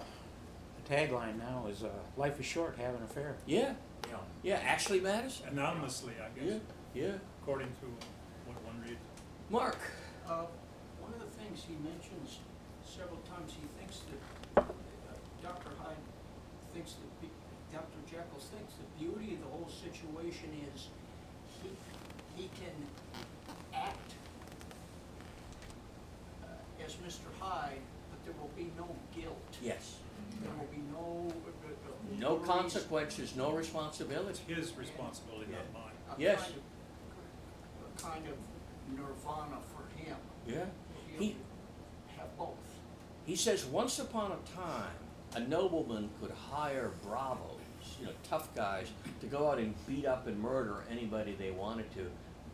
the 0.78 0.96
tagline 0.96 1.38
now 1.38 1.68
is, 1.70 1.84
uh, 1.84 1.90
life 2.18 2.40
is 2.40 2.46
short, 2.48 2.76
have 2.80 2.96
an 2.96 3.04
affair. 3.04 3.36
Yeah, 3.46 3.76
yeah. 4.10 4.16
yeah, 4.42 4.56
Ashley 4.56 5.00
Madison. 5.00 5.50
Anonymously, 5.52 6.14
I 6.20 6.40
guess, 6.40 6.60
yeah. 6.96 7.04
yeah. 7.04 7.12
according 7.44 7.68
to 7.68 7.86
what 8.48 8.58
one 8.66 8.82
reads. 8.82 8.98
Mark. 9.52 9.78
Uh, 10.28 10.46
One 11.00 11.14
of 11.14 11.20
the 11.20 11.34
things 11.38 11.62
he 11.70 11.76
mentions 11.86 12.40
several 12.84 13.22
times, 13.30 13.54
he 13.54 13.68
thinks 13.78 14.02
that, 14.10 14.64
uh, 14.64 15.14
Dr. 15.44 15.70
Hyde 15.78 16.02
thinks 16.74 16.94
that, 16.94 17.22
be- 17.22 17.35
Dr. 17.76 18.00
Jekyll 18.10 18.40
thinks 18.40 18.74
the 18.80 18.88
beauty 19.04 19.34
of 19.36 19.42
the 19.42 19.48
whole 19.48 19.68
situation 19.70 20.50
is 20.74 20.88
he, 21.62 21.70
he 22.36 22.50
can 22.56 22.72
act 23.74 24.12
uh, 26.44 26.84
as 26.86 26.94
Mr. 26.96 27.28
Hyde, 27.40 27.82
but 28.10 28.24
there 28.24 28.34
will 28.40 28.52
be 28.56 28.72
no 28.78 28.88
guilt. 29.14 29.58
Yes. 29.62 29.98
There 30.42 30.52
will 30.58 30.72
be 30.72 30.82
no. 30.92 31.28
uh, 31.28 31.68
uh, 31.68 32.20
No 32.20 32.36
worries, 32.36 32.48
consequences, 32.48 33.36
no 33.36 33.50
It's 33.50 33.68
responsibility. 33.68 34.42
his 34.54 34.74
responsibility, 34.78 35.52
not 35.52 35.74
mine. 35.74 35.92
a 36.18 36.22
Yes. 36.22 36.42
kind 36.44 36.56
of- 36.56 36.62
A 37.84 38.02
kind 38.02 38.28
of 38.28 38.38
nirvana 38.98 39.58
for 39.74 39.84
him. 40.00 40.16
Yeah. 40.48 40.66
He'll 41.12 41.20
He, 41.20 41.36
have 42.18 42.38
both. 42.38 42.56
he 43.26 43.36
says 43.36 43.66
once 43.66 44.00
upon 44.00 44.32
a 44.32 44.38
time, 44.56 44.96
a 45.36 45.40
nobleman 45.42 46.10
could 46.22 46.32
hire 46.32 46.92
bravos, 47.04 47.60
you 48.00 48.06
know, 48.06 48.12
tough 48.28 48.54
guys, 48.56 48.88
to 49.22 49.28
go 49.28 49.50
out 49.50 49.60
and 49.60 49.74
beat 49.88 50.06
up 50.06 50.28
and 50.28 50.40
murder 50.40 50.84
anybody 50.90 51.36
they 51.38 51.52
wanted 51.52 51.92
to. 51.96 52.06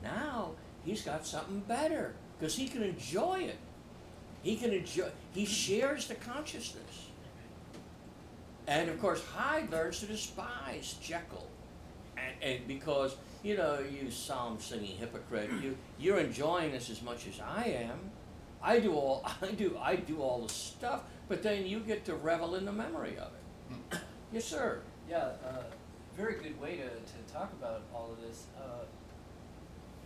Now 0.04 0.52
he's 0.84 1.02
got 1.02 1.26
something 1.26 1.60
better 1.62 2.14
because 2.40 2.56
he 2.56 2.68
can 2.68 2.84
enjoy 2.84 3.42
it. 3.42 3.58
He 4.42 4.56
can 4.56 4.72
enjoy. 4.72 5.10
He 5.34 5.46
shares 5.46 6.08
the 6.08 6.16
consciousness. 6.16 7.08
And 8.68 8.90
of 8.90 9.00
course, 9.00 9.24
Hyde 9.26 9.72
learns 9.72 10.00
to 10.00 10.06
despise 10.06 10.96
Jekyll, 11.02 11.48
and, 12.18 12.34
and 12.42 12.68
because 12.68 13.16
you 13.44 13.58
know 13.58 13.80
you 13.80 14.10
psalm 14.12 14.60
singing 14.60 14.98
hypocrite, 14.98 15.50
you 15.62 15.78
you're 16.00 16.20
enjoying 16.20 16.72
this 16.72 16.90
as 16.90 17.02
much 17.02 17.28
as 17.28 17.40
I 17.40 17.66
am. 17.66 18.00
I 18.64 18.80
do 18.80 18.94
all 18.94 19.26
I 19.42 19.52
do 19.52 19.78
I 19.80 19.96
do 19.96 20.22
all 20.22 20.42
the 20.42 20.54
stuff, 20.54 21.04
but 21.28 21.44
then 21.44 21.66
you 21.66 21.80
get 21.80 22.06
to 22.06 22.16
revel 22.16 22.56
in 22.56 22.66
the 22.66 22.72
memory 22.72 23.18
of 23.18 23.32
it. 23.34 23.44
Hmm. 23.70 23.98
yes, 24.32 24.46
sir. 24.46 24.82
Yeah, 25.12 25.32
uh, 25.46 25.64
very 26.16 26.36
good 26.36 26.60
way 26.62 26.78
to, 26.78 26.84
to 26.88 27.34
talk 27.34 27.52
about 27.60 27.82
all 27.94 28.12
of 28.14 28.22
this. 28.26 28.46
Uh, 28.58 28.86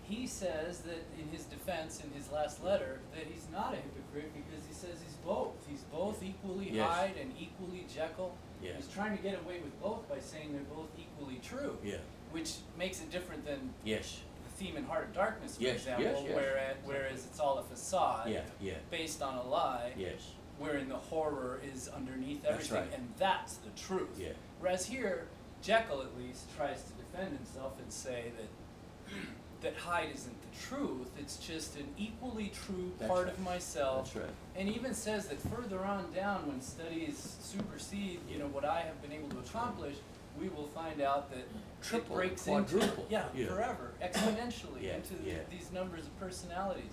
he 0.02 0.26
says 0.26 0.80
that 0.80 1.06
in 1.20 1.28
his 1.32 1.44
defense, 1.46 2.02
in 2.04 2.10
his 2.20 2.32
last 2.32 2.64
letter, 2.64 3.00
that 3.16 3.26
he's 3.32 3.46
not 3.52 3.74
a 3.74 3.78
hypocrite 3.78 4.32
because 4.34 4.66
he 4.68 4.74
says 4.74 4.98
he's 5.04 5.16
both. 5.24 5.54
He's 5.70 5.82
both 5.92 6.24
equally 6.24 6.72
Yes. 6.72 6.90
Hyde 6.90 7.16
and 7.22 7.32
equally 7.40 7.86
Jekyll. 7.94 8.36
He's 8.62 8.88
trying 8.88 9.16
to 9.16 9.22
get 9.22 9.40
away 9.44 9.60
with 9.64 9.80
both 9.80 10.10
by 10.10 10.20
saying 10.20 10.54
they're 10.54 10.76
both 10.76 10.90
equally 10.98 11.40
true, 11.44 11.78
Yeah. 11.84 11.98
which 12.32 12.56
makes 12.78 13.00
it 13.00 13.12
different 13.12 13.46
than 13.46 13.72
Yes. 13.84 14.22
the 14.44 14.64
theme 14.64 14.76
in 14.76 14.86
Heart 14.86 15.10
of 15.10 15.14
Darkness, 15.14 15.58
for 15.58 15.64
Yes, 15.64 15.76
example, 15.82 16.24
yes. 16.26 16.36
Whereas, 16.36 16.78
whereas 16.84 17.26
it's 17.26 17.40
all 17.40 17.60
a 17.60 17.64
facade 17.64 18.30
Yeah. 18.30 18.42
Yeah. 18.60 18.74
based 18.90 19.22
on 19.22 19.36
a 19.36 19.44
lie 19.44 19.94
Yes. 19.96 20.32
wherein 20.58 20.90
the 20.90 20.96
horror 20.98 21.62
is 21.64 21.90
underneath 21.90 22.44
everything, 22.46 22.82
right. 22.82 22.94
and 22.94 23.14
that's 23.18 23.58
the 23.58 23.70
truth. 23.72 24.18
Yeah. 24.20 24.30
Whereas 24.60 24.86
here, 24.86 25.28
Jekyll 25.62 26.02
at 26.02 26.18
least 26.18 26.56
tries 26.56 26.82
to 26.84 26.92
defend 26.94 27.36
himself 27.38 27.74
and 27.80 27.92
say 27.92 28.32
that 28.38 29.16
that 29.62 29.76
Hyde 29.78 30.10
isn't 30.14 30.36
the 30.42 30.68
truth; 30.68 31.10
it's 31.20 31.38
just 31.38 31.76
an 31.78 31.88
equally 31.98 32.52
true 32.66 32.92
That's 33.00 33.10
part 33.10 33.26
right. 33.26 33.34
of 33.34 33.40
myself. 33.42 34.14
That's 34.14 34.26
right. 34.26 34.36
And 34.56 34.70
even 34.70 34.94
says 34.94 35.28
that 35.28 35.40
further 35.42 35.84
on 35.84 36.12
down, 36.14 36.48
when 36.48 36.62
studies 36.62 37.36
supersede, 37.42 38.20
you 38.30 38.38
know, 38.40 38.48
what 38.48 38.66
I 38.66 38.82
have 38.82 39.02
been 39.02 39.12
able 39.12 39.30
to 39.30 39.40
accomplish, 39.40 39.96
we 40.40 40.50
will 40.50 40.68
find 40.68 41.02
out 41.02 41.32
that 41.32 41.46
Triple, 41.82 42.16
it 42.16 42.18
breaks 42.20 42.44
quadruple. 42.44 42.80
into 42.88 43.02
yeah, 43.10 43.26
Yeah. 43.36 43.48
forever, 43.48 43.92
exponentially 44.04 44.82
Yeah, 44.82 44.96
into 44.96 45.14
yeah. 45.24 45.36
these 45.50 45.72
numbers 45.72 46.06
of 46.06 46.20
personalities. 46.20 46.92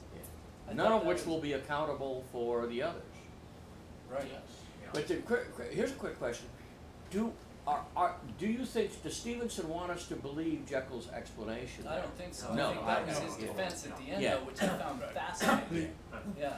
I 0.70 0.75
None 0.75 0.92
of 0.92 1.05
which 1.05 1.18
was- 1.18 1.27
will 1.27 1.40
be 1.40 1.55
accountable 1.55 2.25
for 2.33 2.66
the 2.66 2.83
others. 2.83 3.03
right. 4.11 4.25
Yes. 4.31 4.40
But 4.94 5.09
the, 5.09 5.16
quick, 5.16 5.53
quick- 5.55 5.72
here's 5.72 5.90
a 5.90 5.94
quick 5.94 6.18
question: 6.18 6.46
Do 7.11 7.33
are, 7.66 7.85
are 7.96 8.16
do 8.38 8.46
you 8.46 8.64
think 8.64 9.03
does 9.03 9.16
Stevenson 9.16 9.68
want 9.68 9.90
us 9.92 10.09
to 10.09 10.16
believe 10.16 10.66
Jekyll's 10.68 11.09
explanation? 11.11 11.87
I 11.87 11.96
don't 11.96 12.14
think 12.16 12.35
so. 12.35 12.53
No, 12.55 12.70
I 12.70 12.72
think 12.75 12.85
I 12.87 12.94
that 12.94 13.07
was 13.07 13.18
don't. 13.18 13.27
his 13.27 13.37
defense 13.37 13.87
at 13.87 13.96
the 13.98 14.12
end, 14.12 14.22
Yeah. 14.22 14.35
though, 14.37 14.40
which 14.44 14.62
I 14.62 14.68
found 14.79 15.01
fascinating. 15.14 15.92
Yeah. 16.12 16.18
Yeah, 16.40 16.53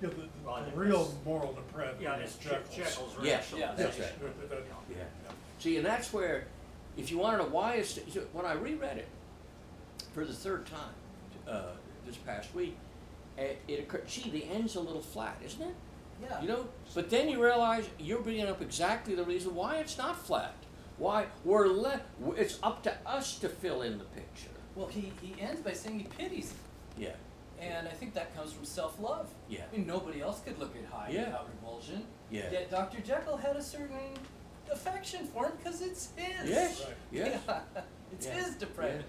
the, 0.00 0.08
the, 0.08 0.28
Well, 0.46 0.64
the 0.64 0.76
real 0.78 0.98
was- 1.00 1.14
moral 1.24 1.52
depravity 1.52 2.04
Yeah, 2.04 2.16
is 2.18 2.34
it's 2.36 2.44
Jekyll's. 2.44 2.74
Jekyll's 2.74 3.16
Yeah, 3.22 3.36
rational. 3.36 3.60
yeah, 3.60 3.74
that's 3.74 3.98
right. 3.98 4.20
That- 4.20 4.50
that- 4.50 4.62
Yeah. 4.90 4.96
yeah. 4.96 5.30
See, 5.58 5.76
and 5.76 5.84
that's 5.84 6.12
where, 6.12 6.46
if 6.96 7.10
you 7.10 7.18
want 7.18 7.36
to 7.38 7.44
know 7.44 7.50
why 7.50 7.74
it's 7.74 7.94
so 8.12 8.20
when 8.32 8.46
I 8.46 8.52
reread 8.54 8.96
it 8.98 9.08
for 10.14 10.24
the 10.24 10.32
third 10.32 10.66
time 10.66 10.94
uh, 11.48 11.72
this 12.06 12.16
past 12.16 12.54
week, 12.54 12.76
it, 13.36 13.58
it 13.68 13.80
occurred. 13.80 14.06
Gee, 14.08 14.30
the 14.30 14.44
end's 14.44 14.76
a 14.76 14.80
little 14.80 15.02
flat, 15.02 15.36
isn't 15.44 15.62
it? 15.62 15.74
Yeah. 16.22 16.40
You 16.42 16.48
know, 16.48 16.68
but 16.94 17.10
then 17.10 17.28
you 17.28 17.42
realize 17.42 17.88
you're 17.98 18.20
bringing 18.20 18.46
up 18.46 18.60
exactly 18.62 19.14
the 19.14 19.24
reason 19.24 19.54
why 19.54 19.76
it's 19.76 19.96
not 19.98 20.16
flat. 20.18 20.54
Why 20.98 21.26
we're 21.44 21.68
le- 21.68 22.00
It's 22.36 22.58
up 22.62 22.82
to 22.84 22.94
us 23.06 23.38
to 23.38 23.48
fill 23.48 23.82
in 23.82 23.98
the 23.98 24.04
picture. 24.04 24.50
Well, 24.74 24.88
he, 24.88 25.12
he 25.22 25.40
ends 25.40 25.60
by 25.60 25.72
saying 25.72 26.00
he 26.00 26.06
pities 26.06 26.50
him. 26.50 26.58
Yeah. 26.98 27.14
And 27.60 27.86
I 27.88 27.92
think 27.92 28.14
that 28.14 28.34
comes 28.36 28.52
from 28.52 28.64
self 28.64 28.98
love. 29.00 29.28
Yeah. 29.48 29.60
I 29.72 29.76
mean, 29.76 29.86
nobody 29.86 30.20
else 30.20 30.40
could 30.40 30.58
look 30.58 30.74
at 30.76 30.84
Hyde 30.92 31.12
Yeah. 31.14 31.24
without 31.26 31.48
revulsion. 31.54 32.04
Yeah. 32.30 32.50
Yet 32.50 32.70
Dr. 32.70 33.00
Jekyll 33.00 33.36
had 33.36 33.56
a 33.56 33.62
certain 33.62 33.96
affection 34.72 35.26
for 35.26 35.46
him 35.46 35.52
because 35.56 35.82
it's 35.82 36.10
his. 36.16 36.48
Yes. 36.50 36.84
Right. 36.84 36.94
Yes. 37.12 37.40
Yeah. 37.46 37.60
It's 38.12 38.26
Yeah. 38.26 38.32
his 38.34 38.54
depravity. 38.54 39.04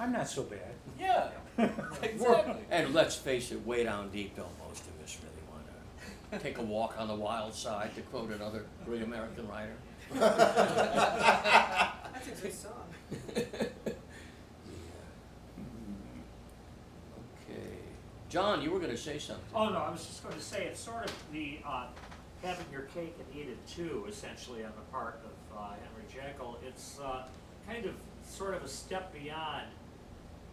I'm 0.00 0.10
not 0.12 0.26
so 0.28 0.42
bad. 0.44 0.72
Yeah. 0.98 1.28
Exactly. 2.02 2.54
and 2.70 2.94
let's 2.94 3.14
face 3.16 3.50
it, 3.52 3.64
way 3.66 3.84
down 3.84 4.10
deep, 4.10 4.36
don't 4.36 4.48
most 4.66 4.82
of 4.86 5.04
us 5.04 5.18
really 5.22 5.42
want 5.52 5.66
to 5.66 6.12
take 6.36 6.58
a 6.58 6.62
walk 6.62 6.96
on 6.98 7.08
the 7.08 7.14
wild 7.14 7.54
side, 7.54 7.94
to 7.94 8.02
quote 8.02 8.30
another 8.30 8.66
great 8.84 9.00
American 9.02 9.48
writer. 9.48 9.76
That's 10.14 10.28
a 12.28 12.42
good 12.42 12.52
song. 12.52 12.84
Okay. 17.50 17.78
John, 18.28 18.60
you 18.60 18.70
were 18.70 18.78
going 18.78 18.90
to 18.90 18.96
say 18.96 19.18
something. 19.18 19.44
Oh, 19.54 19.70
no, 19.70 19.78
I 19.78 19.90
was 19.90 20.04
just 20.04 20.22
gonna 20.22 20.38
say, 20.40 20.66
it's 20.66 20.80
sort 20.80 21.06
of 21.06 21.12
the, 21.32 21.60
uh, 21.66 21.86
having 22.42 22.66
your 22.70 22.82
cake 22.82 23.16
and 23.18 23.26
eat 23.34 23.48
it 23.48 23.66
too, 23.66 24.04
essentially, 24.08 24.62
on 24.64 24.72
the 24.76 24.82
part 24.92 25.20
of, 25.24 25.30
uh, 25.56 25.70
Henry 25.70 26.04
Jekyll. 26.12 26.58
It's, 26.66 27.00
uh, 27.00 27.24
kind 27.66 27.86
of, 27.86 27.94
sort 28.28 28.52
of 28.54 28.62
a 28.62 28.68
step 28.68 29.12
beyond 29.14 29.64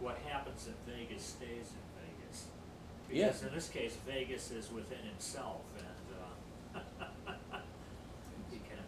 what 0.00 0.16
happens 0.26 0.66
in 0.66 0.72
Vegas 0.90 1.22
stays 1.22 1.48
in 1.48 1.50
Vegas. 1.50 1.72
Yeah. 3.10 3.26
Because 3.26 3.42
in 3.44 3.54
this 3.54 3.68
case, 3.68 3.96
Vegas 4.06 4.50
is 4.50 4.70
within 4.72 4.98
himself, 4.98 5.60
and, 5.78 6.80
uh, 6.82 7.04
he 8.50 8.58
can 8.58 8.80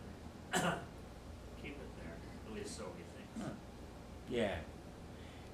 keep 1.62 1.72
it 1.72 1.90
there, 2.02 2.16
at 2.48 2.54
least 2.54 2.76
so 2.76 2.84
he 2.96 3.04
thinks. 3.16 3.52
Yeah. 4.30 4.56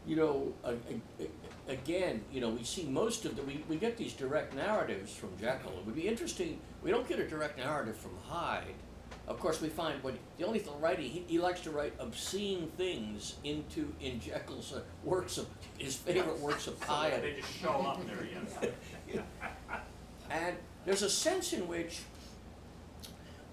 You 0.06 0.16
know, 0.16 0.52
a- 0.64 0.70
a- 0.72 1.24
a- 1.68 1.72
again, 1.72 2.22
you 2.32 2.40
know, 2.40 2.50
we 2.50 2.62
see 2.64 2.84
most 2.84 3.24
of 3.24 3.36
the, 3.36 3.42
we, 3.42 3.64
we 3.68 3.76
get 3.76 3.96
these 3.96 4.12
direct 4.12 4.54
narratives 4.54 5.14
from 5.14 5.30
Jekyll. 5.40 5.72
It 5.78 5.86
would 5.86 5.94
be 5.94 6.08
interesting, 6.08 6.58
we 6.82 6.90
don't 6.90 7.08
get 7.08 7.18
a 7.18 7.26
direct 7.28 7.56
narrative 7.58 7.96
from 7.96 8.12
Hyde. 8.28 8.74
Of 9.26 9.40
course, 9.40 9.60
we 9.62 9.68
find 9.70 10.02
when 10.02 10.18
the 10.38 10.46
only 10.46 10.58
thing 10.58 10.78
writing, 10.80 11.08
he, 11.08 11.24
he 11.26 11.38
likes 11.38 11.60
to 11.62 11.70
write 11.70 11.94
obscene 11.98 12.70
things 12.76 13.36
into, 13.42 13.92
in 14.00 14.20
Jekyll's 14.20 14.72
uh, 14.74 14.80
works 15.02 15.38
of, 15.38 15.46
his 15.78 15.96
favorite 15.96 16.38
works 16.40 16.66
of 16.66 16.74
So 16.78 16.84
piety. 16.84 17.30
they 17.32 17.40
just 17.40 17.52
show 17.54 17.70
up 17.70 18.06
there, 18.06 18.26
yes. 19.10 19.22
And 20.30 20.56
there's 20.84 21.02
a 21.02 21.10
sense 21.10 21.52
in 21.52 21.66
which 21.68 22.00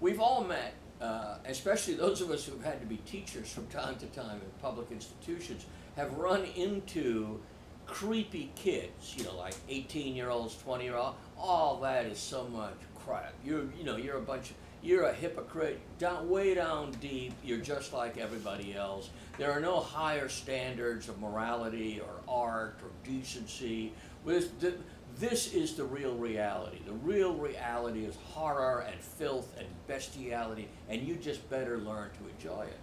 we've 0.00 0.20
all 0.20 0.44
met, 0.44 0.74
uh, 1.00 1.36
especially 1.46 1.94
those 1.94 2.20
of 2.20 2.30
us 2.30 2.44
who've 2.44 2.62
had 2.62 2.80
to 2.80 2.86
be 2.86 2.96
teachers 2.98 3.50
from 3.50 3.66
time 3.68 3.96
to 3.96 4.06
time 4.06 4.36
in 4.36 4.50
public 4.60 4.90
institutions, 4.90 5.64
have 5.96 6.12
run 6.14 6.44
into 6.56 7.40
creepy 7.86 8.50
kids, 8.54 9.14
you 9.16 9.24
know, 9.24 9.36
like 9.36 9.54
18 9.68 10.14
year 10.14 10.30
olds, 10.30 10.56
20 10.58 10.84
year 10.84 10.96
olds. 10.96 11.16
All 11.38 11.80
that 11.80 12.06
is 12.06 12.18
so 12.18 12.46
much 12.48 12.74
crap. 13.04 13.32
You're, 13.44 13.64
you 13.78 13.84
know, 13.84 13.96
you're 13.96 14.18
a 14.18 14.22
bunch 14.22 14.50
of, 14.50 14.56
you're 14.82 15.04
a 15.04 15.12
hypocrite. 15.12 15.80
Down, 15.98 16.28
way 16.28 16.54
down 16.54 16.92
deep, 17.00 17.32
you're 17.44 17.58
just 17.58 17.92
like 17.92 18.18
everybody 18.18 18.74
else. 18.74 19.10
There 19.38 19.50
are 19.50 19.60
no 19.60 19.80
higher 19.80 20.28
standards 20.28 21.08
of 21.08 21.20
morality 21.20 22.00
or 22.00 22.20
art 22.28 22.78
or 22.82 22.90
decency. 23.04 23.92
This, 24.24 25.54
is 25.54 25.74
the 25.74 25.84
real 25.84 26.14
reality. 26.16 26.78
The 26.84 26.92
real 26.92 27.34
reality 27.34 28.04
is 28.04 28.16
horror 28.32 28.84
and 28.88 29.00
filth 29.00 29.54
and 29.58 29.66
bestiality, 29.86 30.68
and 30.88 31.02
you 31.02 31.14
just 31.16 31.48
better 31.48 31.78
learn 31.78 32.10
to 32.10 32.28
enjoy 32.28 32.62
it. 32.62 32.78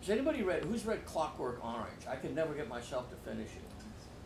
Has 0.00 0.10
anybody 0.10 0.42
read? 0.42 0.64
Who's 0.64 0.84
read 0.84 1.04
Clockwork 1.04 1.64
Orange? 1.64 2.06
I 2.08 2.16
can 2.16 2.34
never 2.34 2.54
get 2.54 2.68
myself 2.68 3.10
to 3.10 3.16
finish 3.30 3.48
it. 3.48 3.62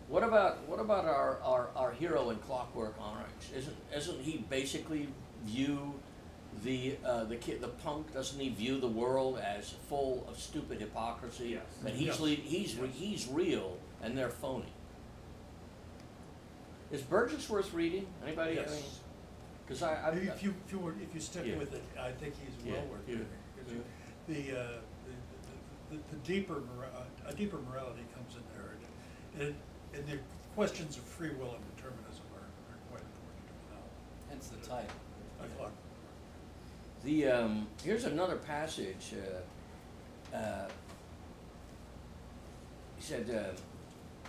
What 0.08 0.22
about 0.22 0.68
what 0.68 0.78
about 0.78 1.06
our, 1.06 1.38
our, 1.42 1.70
our 1.74 1.92
hero 1.92 2.30
in 2.30 2.36
Clockwork 2.36 2.94
Orange? 3.00 3.56
Isn't 3.56 3.76
isn't 3.96 4.20
he 4.20 4.44
basically 4.50 5.08
view 5.44 5.94
the 6.64 6.96
uh, 7.04 7.24
the 7.24 7.36
kid 7.36 7.60
the 7.60 7.68
punk? 7.68 8.12
Doesn't 8.12 8.38
he 8.40 8.50
view 8.50 8.78
the 8.80 8.88
world 8.88 9.38
as 9.38 9.70
full 9.88 10.24
of 10.28 10.38
stupid 10.38 10.80
hypocrisy? 10.80 11.50
Yes. 11.50 11.62
That 11.82 11.94
he's 11.94 12.06
Yes. 12.08 12.20
le- 12.20 12.28
he's 12.30 12.76
re- 12.76 12.88
he's 12.88 13.28
real 13.28 13.78
and 14.02 14.16
they're 14.16 14.28
phony. 14.28 14.72
Is 16.90 17.00
Burgess 17.02 17.48
worth 17.48 17.72
reading? 17.72 18.06
Anybody? 18.24 18.54
Yes. 18.56 19.00
Because 19.66 19.82
I, 19.82 19.94
I 19.94 20.10
If 20.10 20.42
you, 20.42 20.54
if 20.66 20.72
you 20.72 20.78
were, 20.78 20.92
if 20.92 21.14
you 21.14 21.20
stick 21.20 21.44
Yeah. 21.46 21.56
with 21.56 21.72
it, 21.72 21.82
I 21.98 22.10
think 22.12 22.34
he's 22.36 22.66
Yeah, 22.66 22.74
well 22.74 22.86
worth 22.92 23.08
yeah, 23.08 23.14
reading. 23.14 23.28
'cause 23.56 23.72
The, 24.28 24.60
uh, 24.60 24.62
the, 25.06 25.96
the, 25.96 25.96
the, 25.96 26.02
the 26.10 26.16
deeper, 26.26 26.60
mora- 26.74 26.90
uh, 26.94 27.30
a 27.30 27.34
deeper 27.34 27.58
morality 27.70 28.02
comes 28.14 28.34
in 28.36 28.42
there. 28.52 28.72
And, 28.76 29.42
and, 29.42 29.54
and 29.94 30.06
the 30.06 30.18
questions 30.54 30.96
of 30.98 31.02
free 31.04 31.30
will 31.30 31.54
and 31.54 31.64
determinism 31.76 32.24
are, 32.36 32.44
are 32.44 32.78
quite 32.90 33.00
important 33.00 33.46
to 33.48 33.74
know. 33.74 33.84
hence 34.28 34.48
the 34.48 34.58
title. 34.66 34.90
O'clock. 35.44 35.72
The 37.04 37.26
um, 37.26 37.66
here's 37.82 38.04
another 38.04 38.36
passage. 38.36 39.14
Uh, 40.32 40.36
uh, 40.36 40.68
he 42.96 43.02
said, 43.02 43.28
uh, 43.28 44.28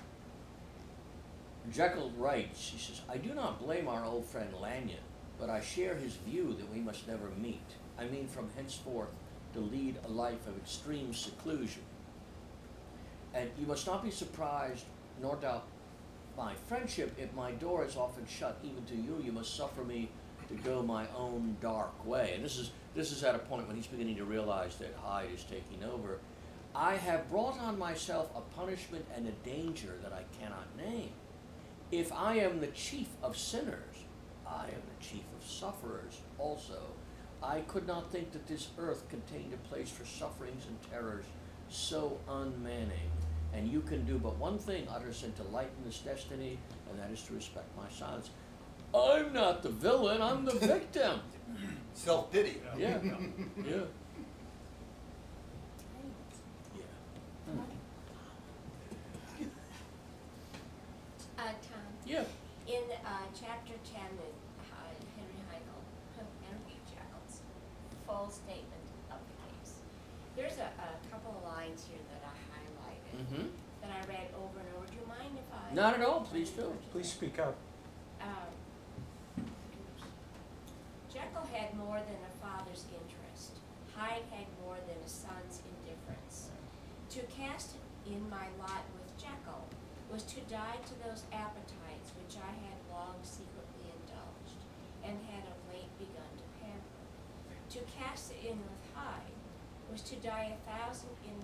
Jekyll 1.72 2.12
writes. 2.18 2.70
He 2.70 2.80
says, 2.80 3.02
"I 3.08 3.18
do 3.18 3.34
not 3.36 3.62
blame 3.64 3.88
our 3.88 4.04
old 4.04 4.26
friend 4.26 4.50
Lanyon, 4.60 4.98
but 5.40 5.50
I 5.50 5.62
share 5.62 5.96
his 5.96 6.16
view 6.16 6.56
that 6.58 6.72
we 6.74 6.80
must 6.80 7.08
never 7.08 7.30
meet. 7.38 7.62
I 7.98 8.06
mean, 8.06 8.28
from 8.28 8.50
henceforth, 8.56 9.10
to 9.54 9.60
lead 9.60 10.00
a 10.06 10.10
life 10.10 10.48
of 10.48 10.58
extreme 10.58 11.14
seclusion. 11.14 11.84
And 13.36 13.50
you 13.60 13.68
must 13.68 13.86
not 13.86 14.04
be 14.04 14.12
surprised, 14.12 14.86
nor 15.22 15.36
doubt 15.36 15.66
my 16.36 16.56
friendship 16.68 17.14
if 17.20 17.32
my 17.34 17.52
door 17.52 17.86
is 17.86 17.96
often 17.96 18.26
shut 18.26 18.58
even 18.64 18.84
to 18.86 18.96
you. 18.96 19.22
You 19.24 19.32
must 19.32 19.56
suffer 19.56 19.84
me." 19.84 20.10
To 20.56 20.64
go 20.64 20.82
my 20.82 21.06
own 21.18 21.58
dark 21.62 22.06
way. 22.06 22.34
And 22.36 22.44
this 22.44 22.58
is 22.58 22.72
this 22.96 23.12
is 23.12 23.24
at 23.24 23.36
a 23.36 23.40
point 23.40 23.68
when 23.68 23.76
he's 23.76 23.88
beginning 23.88 24.18
to 24.18 24.26
realize 24.26 24.76
that 24.78 24.94
Hyde 25.04 25.30
is 25.34 25.44
taking 25.44 25.84
over. 25.84 26.20
I 26.76 26.96
have 26.96 27.30
brought 27.30 27.60
on 27.60 27.78
myself 27.78 28.30
a 28.36 28.42
punishment 28.56 29.06
and 29.16 29.28
a 29.28 29.32
danger 29.48 29.96
that 30.04 30.14
I 30.14 30.24
cannot 30.40 30.66
name. 30.78 31.12
If 31.92 32.12
I 32.12 32.36
am 32.38 32.60
the 32.60 32.68
chief 32.68 33.08
of 33.22 33.38
sinners, 33.38 33.96
I 34.48 34.66
am 34.66 34.82
the 34.88 35.04
chief 35.04 35.24
of 35.40 35.48
sufferers 35.48 36.20
also. 36.38 36.82
I 37.42 37.60
could 37.62 37.86
not 37.86 38.12
think 38.12 38.32
that 38.32 38.48
this 38.48 38.70
earth 38.80 39.08
contained 39.10 39.54
a 39.54 39.68
place 39.68 39.90
for 39.90 40.06
sufferings 40.06 40.66
and 40.68 40.78
terrors 40.92 41.26
so 41.70 42.18
unmanning. 42.30 43.10
And 43.54 43.72
you 43.72 43.82
can 43.82 44.06
do 44.06 44.18
but 44.18 44.38
one 44.38 44.58
thing, 44.58 44.88
utter 44.90 45.14
sin 45.14 45.34
to 45.34 45.44
lighten 45.44 45.84
this 45.86 46.00
destiny, 46.00 46.58
and 46.90 47.00
that 47.00 47.12
is 47.12 47.22
to 47.24 47.34
respect 47.34 47.68
my 47.78 47.90
silence. 47.90 48.32
I'm 48.96 49.34
not 49.34 49.64
the 49.64 49.70
villain, 49.70 50.22
I'm 50.22 50.46
the 50.46 50.54
victim. 50.54 51.20
Self 51.94 52.32
pity. 52.32 52.62
Yeah, 52.78 53.00
yeah. 53.04 53.14
yeah. 53.68 53.78
Uh, 61.38 61.42
Tom, 61.66 61.82
Yeah. 62.06 62.24
in, 62.68 62.84
uh, 63.06 63.26
chapter 63.34 63.74
ten, 63.84 64.06
in 64.14 64.34
uh, 64.72 64.94
Henry 65.18 65.42
Heigl, 65.50 65.82
Henry 66.16 66.78
Jekyll's 66.88 67.42
full 68.08 68.30
statement 68.30 68.86
of 69.12 69.18
the 69.18 69.36
case, 69.42 69.74
there's 70.38 70.58
a, 70.60 70.70
a 70.80 71.12
couple 71.12 71.36
of 71.42 71.44
lines 71.58 71.86
here 71.90 72.00
that 72.14 72.24
I 72.24 72.36
highlighted, 72.54 73.14
Mm-hmm. 73.14 73.48
that 73.82 73.92
I 73.92 74.00
read 74.08 74.28
over 74.38 74.60
and 74.60 74.68
over. 74.78 74.86
Do 74.88 74.94
you 74.96 75.08
mind 75.08 75.38
if 75.38 75.50
I? 75.54 75.74
Not 75.74 75.96
at 76.00 76.06
all, 76.06 76.22
please 76.22 76.50
do. 76.52 76.72
Please 76.92 77.10
speak 77.12 77.40
up. 77.40 77.56
Um, 78.22 79.46
Jekyll 81.14 81.43
had 81.54 81.78
more 81.78 82.02
than 82.02 82.18
a 82.26 82.34
father's 82.42 82.90
interest. 82.90 83.62
Hyde 83.94 84.26
had 84.34 84.50
more 84.66 84.82
than 84.90 84.98
a 85.06 85.08
son's 85.10 85.62
indifference. 85.62 86.50
To 87.14 87.22
cast 87.30 87.78
in 88.10 88.26
my 88.26 88.50
lot 88.58 88.90
with 88.98 89.14
Jekyll 89.22 89.70
was 90.10 90.26
to 90.34 90.42
die 90.50 90.82
to 90.82 90.98
those 91.06 91.30
appetites 91.30 92.10
which 92.18 92.42
I 92.42 92.50
had 92.58 92.78
long 92.90 93.22
secretly 93.22 93.86
indulged, 93.86 94.66
and 95.06 95.14
had 95.30 95.46
of 95.46 95.58
late 95.70 95.94
begun 96.02 96.34
to 96.42 96.48
pamper. 96.58 97.06
To 97.78 97.80
cast 98.02 98.34
in 98.34 98.58
with 98.58 98.84
Hyde 98.98 99.38
was 99.94 100.02
to 100.10 100.18
die 100.26 100.58
a 100.58 100.60
thousand 100.66 101.14
in 101.22 101.38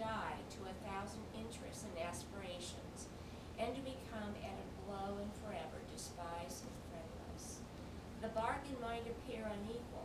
die 0.00 0.40
to 0.56 0.60
a 0.64 0.74
thousand 0.88 1.20
interests 1.36 1.84
and 1.84 2.00
aspirations, 2.00 3.12
and 3.60 3.76
to 3.76 3.82
become 3.84 4.32
at 4.40 4.56
a 4.56 4.68
blow 4.88 5.20
and 5.20 5.28
forever 5.44 5.84
despised 5.92 6.64
and. 6.64 6.79
The 8.20 8.28
bargain 8.28 8.76
might 8.82 9.08
appear 9.08 9.48
unequal, 9.48 10.04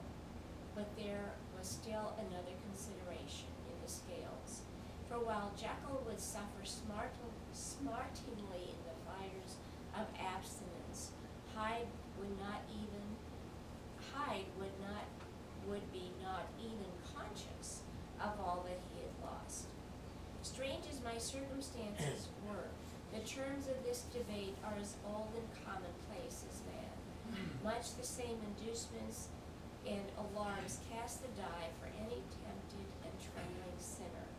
but 0.74 0.88
there 0.96 1.36
was 1.58 1.68
still 1.68 2.16
another 2.16 2.56
consideration 2.72 3.52
in 3.68 3.76
the 3.84 3.92
scales. 3.92 4.64
For 5.10 5.20
while 5.20 5.52
Jekyll 5.60 6.02
would 6.08 6.20
suffer 6.20 6.64
smart, 6.64 7.12
smartingly 7.52 8.72
in 8.72 8.82
the 8.88 8.98
fires 9.04 9.60
of 9.94 10.08
abstinence, 10.16 11.12
Hyde 11.54 11.92
would 12.20 12.40
not 12.40 12.64
even 12.72 13.04
Hyde 14.14 14.48
would 14.60 14.76
not 14.80 15.04
would 15.68 15.92
be 15.92 16.12
not 16.24 16.48
even 16.60 16.88
conscious 17.04 17.82
of 18.22 18.40
all 18.40 18.64
that 18.68 18.80
he 18.94 19.02
had 19.02 19.16
lost. 19.20 19.66
Strange 20.42 20.86
as 20.90 21.04
my 21.04 21.18
circumstances 21.18 22.30
were, 22.48 22.70
the 23.12 23.26
terms 23.28 23.68
of 23.68 23.84
this 23.84 24.06
debate 24.14 24.56
are 24.64 24.78
as 24.80 24.96
old 25.06 25.34
and 25.36 25.48
commonplace 25.66 26.46
as. 26.48 26.55
Much 27.64 27.96
the 27.98 28.06
same 28.06 28.38
inducements 28.56 29.28
and 29.86 30.06
alarms 30.18 30.80
cast 30.92 31.22
the 31.22 31.30
die 31.40 31.70
for 31.82 31.88
any 31.98 32.22
tempted 32.42 32.90
and 33.06 33.14
trembling 33.22 33.78
sinner, 33.78 34.30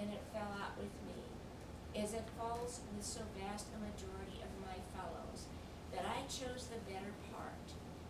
and 0.00 0.10
it 0.10 0.22
fell 0.32 0.54
out 0.58 0.78
with 0.78 0.94
me, 1.06 1.18
as 1.98 2.14
it 2.14 2.26
falls 2.38 2.80
with 2.94 3.04
so 3.04 3.20
vast 3.38 3.66
a 3.74 3.78
majority 3.78 4.42
of 4.42 4.50
my 4.62 4.78
fellows, 4.94 5.46
that 5.94 6.06
I 6.06 6.22
chose 6.26 6.66
the 6.70 6.78
better 6.90 7.14
part, 7.30 7.66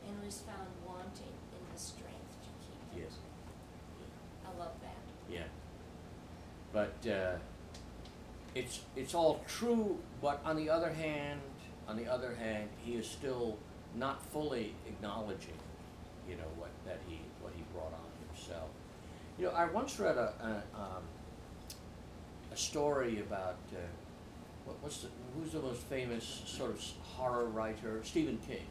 and 0.07 0.25
was 0.25 0.40
found 0.40 0.68
wanting 0.87 1.37
in 1.53 1.62
the 1.73 1.81
strength 1.81 2.33
to 2.44 2.51
keep 2.64 2.81
it. 2.97 3.09
Yes. 3.09 3.18
I 4.44 4.59
love 4.59 4.73
that. 4.83 5.05
Yeah. 5.33 5.49
But 6.73 6.97
uh, 7.11 7.37
it's 8.55 8.81
it's 8.97 9.14
all 9.14 9.44
true, 9.47 9.99
but 10.20 10.40
on 10.44 10.57
the 10.57 10.68
other 10.70 10.92
hand, 10.92 11.40
on 11.88 11.97
the 11.97 12.07
other 12.07 12.35
hand, 12.35 12.68
he 12.83 12.94
is 12.94 13.07
still 13.07 13.59
not 13.97 14.23
fully 14.33 14.75
acknowledging, 14.87 15.59
you 16.29 16.37
know, 16.37 16.49
what 16.57 16.71
that 16.87 17.01
he 17.09 17.21
what 17.41 17.53
he 17.57 17.63
brought 17.73 17.93
on 17.93 18.09
himself. 18.29 18.69
You 19.39 19.47
know, 19.47 19.53
I 19.53 19.67
once 19.67 19.99
read 19.99 20.17
a 20.17 20.35
a, 20.41 20.79
um, 20.79 21.03
a 22.53 22.57
story 22.57 23.21
about 23.21 23.59
uh, 23.73 23.79
what, 24.65 24.77
what's 24.81 25.03
the, 25.03 25.09
who's 25.37 25.53
the 25.53 25.61
most 25.61 25.83
famous 25.83 26.43
sort 26.47 26.71
of 26.71 26.83
horror 27.03 27.47
writer? 27.47 28.01
Stephen 28.03 28.39
King. 28.47 28.67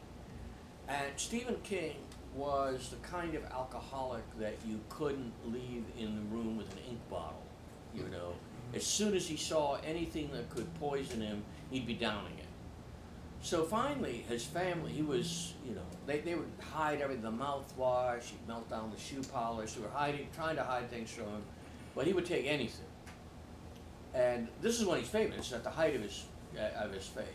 And 0.88 1.12
Stephen 1.16 1.56
King 1.62 1.96
was 2.34 2.90
the 2.90 2.96
kind 3.06 3.34
of 3.34 3.44
alcoholic 3.44 4.24
that 4.38 4.56
you 4.66 4.80
couldn't 4.88 5.32
leave 5.46 5.84
in 5.96 6.16
the 6.16 6.22
room 6.34 6.56
with 6.56 6.70
an 6.72 6.78
ink 6.88 7.00
bottle. 7.08 7.42
You 7.94 8.08
know, 8.08 8.34
as 8.74 8.84
soon 8.84 9.14
as 9.14 9.28
he 9.28 9.36
saw 9.36 9.78
anything 9.84 10.30
that 10.32 10.50
could 10.50 10.72
poison 10.80 11.20
him, 11.20 11.44
he'd 11.70 11.86
be 11.86 11.94
downing 11.94 12.38
it. 12.38 12.43
So 13.44 13.62
finally, 13.62 14.24
his 14.26 14.42
family, 14.42 14.90
he 14.90 15.02
was, 15.02 15.52
you 15.68 15.74
know, 15.74 15.82
they, 16.06 16.20
they 16.20 16.34
would 16.34 16.50
hide 16.72 17.02
everything, 17.02 17.22
the 17.22 17.30
mouthwash, 17.30 18.22
he'd 18.22 18.48
melt 18.48 18.70
down 18.70 18.90
the 18.90 18.98
shoe 18.98 19.22
polish, 19.22 19.74
they 19.74 19.82
were 19.82 19.90
hiding, 19.90 20.28
trying 20.34 20.56
to 20.56 20.62
hide 20.64 20.88
things 20.88 21.10
from 21.10 21.26
him, 21.26 21.42
but 21.94 22.06
he 22.06 22.14
would 22.14 22.24
take 22.24 22.46
anything. 22.46 22.86
And 24.14 24.48
this 24.62 24.80
is 24.80 24.86
when 24.86 25.00
he's 25.00 25.10
famous, 25.10 25.52
at 25.52 25.62
the 25.62 25.68
height 25.68 25.94
of 25.94 26.00
his, 26.00 26.24
uh, 26.58 26.84
of 26.84 26.94
his 26.94 27.06
fame. 27.06 27.26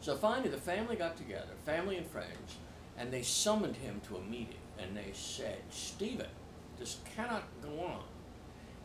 So 0.00 0.16
finally, 0.16 0.48
the 0.48 0.58
family 0.58 0.96
got 0.96 1.16
together, 1.16 1.52
family 1.64 1.96
and 1.96 2.06
friends, 2.08 2.56
and 2.98 3.12
they 3.12 3.22
summoned 3.22 3.76
him 3.76 4.00
to 4.08 4.16
a 4.16 4.22
meeting. 4.22 4.56
And 4.76 4.96
they 4.96 5.12
said, 5.12 5.60
Stephen, 5.70 6.26
this 6.80 6.96
cannot 7.14 7.44
go 7.62 7.80
on. 7.84 8.02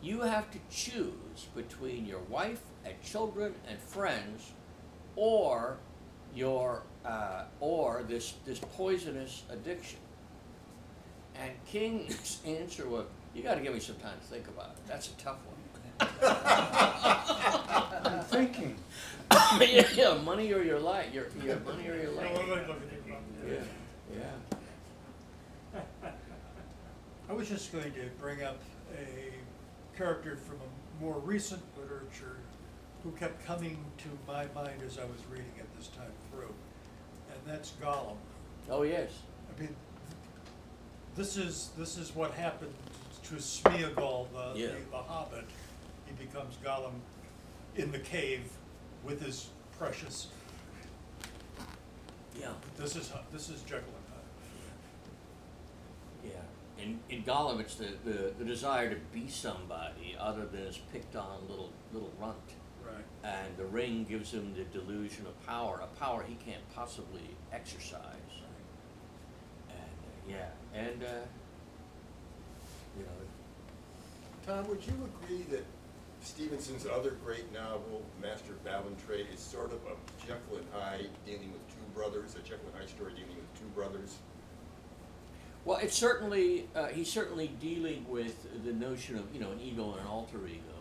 You 0.02 0.20
have 0.20 0.52
to 0.52 0.58
choose 0.70 1.48
between 1.56 2.06
your 2.06 2.20
wife 2.20 2.62
and 2.84 2.94
children 3.02 3.56
and 3.68 3.80
friends, 3.80 4.52
or 5.18 5.76
your 6.34 6.82
uh, 7.04 7.42
or 7.60 8.04
this 8.08 8.34
this 8.46 8.60
poisonous 8.76 9.42
addiction. 9.50 9.98
And 11.34 11.50
King's 11.66 12.40
answer 12.46 12.88
was, 12.88 13.04
"You 13.34 13.42
got 13.42 13.56
to 13.56 13.60
give 13.60 13.74
me 13.74 13.80
some 13.80 13.96
time 13.96 14.18
to 14.18 14.26
think 14.26 14.46
about 14.48 14.70
it. 14.70 14.76
That's 14.86 15.08
a 15.08 15.12
tough 15.12 15.38
one." 15.44 15.56
I'm 18.04 18.20
thinking. 18.24 18.76
yeah, 19.60 19.86
yeah, 19.94 20.14
money 20.24 20.52
or 20.52 20.62
your 20.62 20.78
life. 20.78 21.12
Your, 21.12 21.26
your 21.44 21.58
money 21.60 21.88
or 21.88 21.96
your 22.00 22.12
life. 22.12 22.32
wait, 22.38 22.48
wait, 22.48 22.68
look 22.68 22.76
at 22.76 22.92
it. 22.92 23.02
Yeah, 23.46 23.56
yeah. 24.14 26.10
I 27.28 27.32
was 27.32 27.48
just 27.48 27.72
going 27.72 27.92
to 27.92 28.08
bring 28.20 28.42
up 28.42 28.58
a 28.96 29.96
character 29.96 30.36
from 30.36 30.56
a 30.56 31.02
more 31.02 31.18
recent 31.18 31.62
literature 31.76 32.36
who 33.02 33.10
kept 33.12 33.44
coming 33.44 33.78
to 33.98 34.08
my 34.26 34.46
mind 34.54 34.82
as 34.86 34.98
I 34.98 35.04
was 35.04 35.20
reading 35.30 35.52
it 35.58 35.66
this 35.78 35.88
time 35.88 36.10
through, 36.30 36.52
and 37.30 37.38
that's 37.46 37.72
Gollum. 37.82 38.16
Oh 38.70 38.82
yes. 38.82 39.10
I 39.56 39.60
mean, 39.60 39.74
this 41.16 41.36
is, 41.36 41.70
this 41.78 41.96
is 41.96 42.14
what 42.14 42.32
happened 42.32 42.72
to 43.24 43.34
Smeagol, 43.36 44.26
the, 44.32 44.58
Yeah. 44.60 44.66
the, 44.68 44.74
the 44.90 44.96
Hobbit. 44.96 45.44
He 46.06 46.12
becomes 46.24 46.56
Gollum 46.64 46.92
in 47.76 47.90
the 47.92 47.98
cave 47.98 48.50
with 49.04 49.20
his 49.22 49.48
precious, 49.78 50.28
Yeah. 52.38 52.48
this 52.76 52.96
is, 52.96 53.10
Hu- 53.10 53.18
this 53.32 53.48
is 53.48 53.62
Jekyll 53.62 53.78
and 53.78 54.14
Hyde. 56.32 56.32
Yeah. 56.78 56.82
In 56.84 57.00
in 57.10 57.22
Gollum, 57.24 57.60
it's 57.60 57.74
the, 57.76 57.88
the, 58.04 58.32
the 58.38 58.44
desire 58.44 58.90
to 58.90 58.96
be 59.12 59.28
somebody 59.28 60.16
other 60.18 60.46
than 60.46 60.64
his 60.66 60.78
picked 60.92 61.16
on 61.16 61.38
little 61.48 61.70
little 61.92 62.12
runt. 62.20 62.36
And 63.24 63.56
the 63.56 63.64
ring 63.64 64.06
gives 64.08 64.32
him 64.32 64.54
the 64.56 64.64
delusion 64.64 65.26
of 65.26 65.46
power, 65.46 65.80
a 65.82 65.98
power 65.98 66.24
he 66.26 66.36
can't 66.36 66.62
possibly 66.74 67.28
exercise. 67.52 68.00
And 69.68 69.78
uh, 69.78 70.30
yeah, 70.30 70.78
and 70.80 71.02
uh, 71.02 71.26
you 72.96 73.04
know, 73.04 73.10
Tom, 74.46 74.68
would 74.68 74.86
you 74.86 74.94
agree 75.22 75.42
that 75.50 75.64
Stevenson's 76.22 76.86
other 76.86 77.16
great 77.24 77.52
novel, 77.52 78.02
Master 78.22 78.52
of 78.52 78.64
Ballantrae, 78.64 79.32
is 79.32 79.40
sort 79.40 79.72
of 79.72 79.78
a 79.86 80.26
Jekyll 80.26 80.58
and 80.58 80.66
Hyde 80.72 81.10
dealing 81.26 81.52
with 81.52 81.66
two 81.68 81.84
brothers, 81.94 82.34
a 82.36 82.38
Jekyll 82.38 82.68
and 82.72 82.78
Hyde 82.78 82.88
story 82.88 83.12
dealing 83.12 83.36
with 83.36 83.58
two 83.58 83.68
brothers? 83.74 84.18
well, 85.68 85.78
it's 85.78 85.94
certainly 85.96 86.66
uh, 86.74 86.86
he's 86.86 87.12
certainly 87.12 87.48
dealing 87.60 88.06
with 88.08 88.64
the 88.64 88.72
notion 88.72 89.16
of 89.16 89.24
you 89.34 89.40
know 89.40 89.50
an 89.50 89.60
ego 89.60 89.90
and 89.92 90.00
an 90.00 90.06
alter 90.06 90.38
ego 90.46 90.77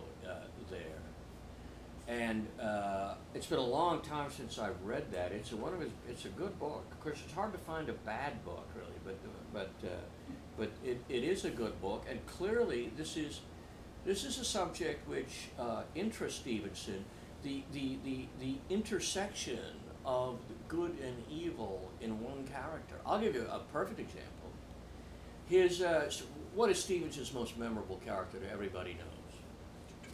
and 2.08 2.47
uh, 2.62 3.16
it's 3.34 3.47
been 3.47 3.60
a 3.60 3.66
long 3.66 4.01
time 4.01 4.32
since 4.32 4.58
I've 4.60 4.82
read 4.84 5.12
that. 5.12 5.32
It's 5.32 5.51
a, 5.51 5.58
one 5.58 5.74
of 5.74 5.82
his. 5.82 5.91
It's 6.10 6.26
a 6.26 6.30
good 6.30 6.58
book. 6.60 6.86
Of 6.91 6.99
course, 7.01 7.20
it's 7.24 7.34
hard 7.34 7.51
to 7.53 7.60
find 7.60 7.89
a 7.89 7.93
bad 7.93 8.43
book 8.45 8.68
really, 8.76 8.99
but 9.03 9.18
but 9.53 9.88
uh, 9.88 9.95
but 10.58 10.72
it, 10.84 11.01
it 11.10 11.24
is 11.24 11.45
a 11.45 11.49
good 11.49 11.80
book, 11.82 12.05
and 12.10 12.26
clearly 12.26 12.91
this 12.97 13.18
is 13.18 13.41
this 14.05 14.24
is 14.24 14.39
a 14.39 14.45
subject 14.45 15.08
which 15.10 15.49
uh, 15.60 15.82
interests 15.93 16.39
Stevenson. 16.39 17.03
The, 17.43 17.62
the, 17.72 17.97
the, 18.03 18.26
the 18.39 18.55
intersection 18.70 19.60
of 20.05 20.39
good 20.68 20.97
and 21.03 21.16
evil 21.30 21.91
in 22.01 22.22
one 22.22 22.47
character. 22.47 22.95
I'll 23.05 23.20
give 23.20 23.36
you 23.36 23.45
a 23.51 23.60
perfect 23.72 23.99
example. 23.99 24.49
His, 25.47 25.82
uh, 25.82 26.10
what 26.55 26.70
is 26.70 26.82
Stevenson's 26.82 27.34
most 27.34 27.58
memorable 27.58 28.01
character 28.03 28.39
that 28.39 28.51
everybody 28.51 28.93
knows? 28.93 29.16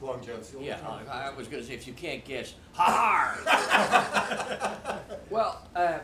Long 0.03 0.21
John? 0.21 0.39
Yeah, 0.59 0.77
I, 1.09 1.29
I 1.29 1.33
was 1.33 1.47
going 1.47 1.63
to 1.63 1.67
say, 1.67 1.75
if 1.75 1.87
you 1.87 1.93
can't 1.93 2.25
guess, 2.25 2.53
ha 2.73 3.37
ha! 3.37 4.99
well, 5.29 5.65
uh, 5.75 5.99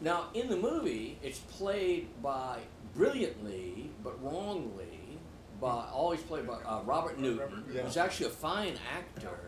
now 0.00 0.26
in 0.34 0.48
the 0.48 0.56
movie, 0.56 1.18
it's 1.22 1.38
played 1.38 2.08
by 2.20 2.58
brilliantly 2.94 3.90
but 4.02 4.22
wrongly 4.22 5.18
by 5.60 5.84
always 5.92 6.20
played 6.20 6.46
by 6.46 6.54
uh, 6.54 6.82
Robert 6.84 7.20
Newton. 7.20 7.64
Yeah. 7.72 7.84
He's 7.84 7.96
actually 7.96 8.26
a 8.26 8.30
fine 8.30 8.74
actor, 8.92 9.38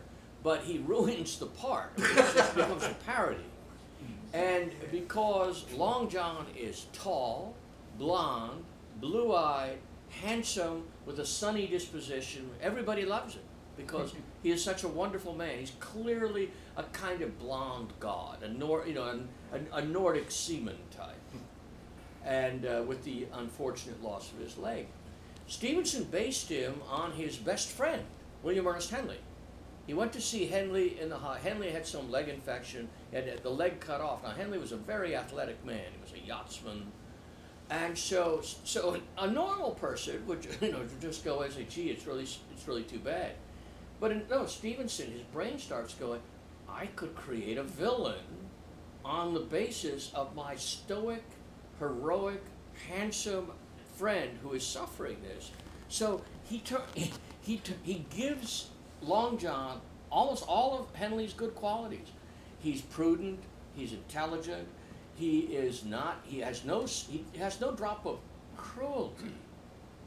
but 0.41 0.61
he 0.61 0.77
ruins 0.79 1.37
the 1.37 1.47
part. 1.47 1.91
It 1.97 2.15
just 2.33 2.55
becomes 2.55 2.83
a 2.83 2.95
parody. 3.05 3.43
And 4.33 4.71
because 4.91 5.65
Long 5.73 6.09
John 6.09 6.45
is 6.57 6.85
tall, 6.93 7.55
blonde, 7.97 8.63
blue 9.01 9.35
eyed, 9.35 9.79
handsome, 10.09 10.83
with 11.05 11.19
a 11.19 11.25
sunny 11.25 11.67
disposition, 11.67 12.49
everybody 12.61 13.05
loves 13.05 13.35
him 13.35 13.43
because 13.77 14.13
he 14.43 14.51
is 14.51 14.63
such 14.63 14.83
a 14.83 14.87
wonderful 14.87 15.33
man. 15.33 15.59
He's 15.59 15.73
clearly 15.79 16.51
a 16.77 16.83
kind 16.83 17.21
of 17.21 17.37
blonde 17.39 17.93
god, 17.99 18.43
a 18.43 18.49
Nor- 18.49 18.87
you 18.87 18.93
know, 18.93 19.07
an, 19.09 19.27
a, 19.51 19.77
a 19.77 19.85
Nordic 19.85 20.31
seaman 20.31 20.77
type, 20.95 21.15
and 22.23 22.65
uh, 22.65 22.83
with 22.87 23.03
the 23.03 23.27
unfortunate 23.33 24.03
loss 24.03 24.31
of 24.31 24.39
his 24.39 24.57
leg. 24.57 24.87
Stevenson 25.47 26.05
based 26.05 26.49
him 26.49 26.81
on 26.89 27.11
his 27.11 27.37
best 27.37 27.69
friend, 27.69 28.01
William 28.43 28.67
Ernest 28.67 28.89
Henley. 28.89 29.19
He 29.85 29.93
went 29.93 30.13
to 30.13 30.21
see 30.21 30.47
Henley 30.47 30.99
in 30.99 31.09
the 31.09 31.17
Henley 31.17 31.69
had 31.69 31.85
some 31.85 32.09
leg 32.09 32.27
infection, 32.27 32.89
had 33.13 33.43
the 33.43 33.49
leg 33.49 33.79
cut 33.79 34.01
off. 34.01 34.23
Now 34.23 34.31
Henley 34.31 34.57
was 34.57 34.71
a 34.71 34.77
very 34.77 35.15
athletic 35.15 35.63
man. 35.63 35.83
He 35.91 36.01
was 36.01 36.11
a 36.13 36.25
yachtsman, 36.25 36.91
and 37.69 37.95
so 37.95 38.41
so 38.41 38.99
a 39.17 39.29
normal 39.29 39.71
person 39.71 40.25
would 40.25 40.47
you 40.61 40.71
know 40.71 40.81
just 40.99 41.23
go 41.23 41.41
and 41.41 41.53
say, 41.53 41.67
"Gee, 41.69 41.91
it's 41.91 42.07
really 42.07 42.23
it's 42.23 42.67
really 42.67 42.83
too 42.83 42.99
bad." 42.99 43.33
But 43.99 44.11
in, 44.11 44.23
no, 44.29 44.45
Stevenson, 44.45 45.11
his 45.11 45.21
brain 45.21 45.57
starts 45.59 45.93
going, 45.93 46.21
"I 46.69 46.87
could 46.87 47.15
create 47.15 47.57
a 47.57 47.63
villain 47.63 48.49
on 49.03 49.33
the 49.33 49.39
basis 49.39 50.11
of 50.13 50.35
my 50.35 50.55
stoic, 50.55 51.23
heroic, 51.79 52.43
handsome 52.89 53.51
friend 53.97 54.37
who 54.41 54.53
is 54.53 54.65
suffering 54.65 55.17
this." 55.21 55.51
So 55.89 56.23
he 56.43 56.59
tur- 56.59 56.83
he 56.93 57.11
he, 57.41 57.61
he 57.83 58.05
gives 58.09 58.69
Long 59.01 59.37
John 59.37 59.81
almost 60.11 60.45
all 60.47 60.79
of 60.79 60.95
Henley's 60.95 61.33
good 61.33 61.55
qualities. 61.55 62.07
He's 62.59 62.81
prudent. 62.81 63.39
He's 63.75 63.93
intelligent. 63.93 64.67
He 65.15 65.39
is 65.39 65.85
not. 65.85 66.21
He 66.23 66.39
has 66.39 66.65
no. 66.65 66.85
He 66.85 67.23
has 67.37 67.61
no 67.61 67.71
drop 67.73 68.05
of 68.05 68.19
cruelty. 68.57 69.33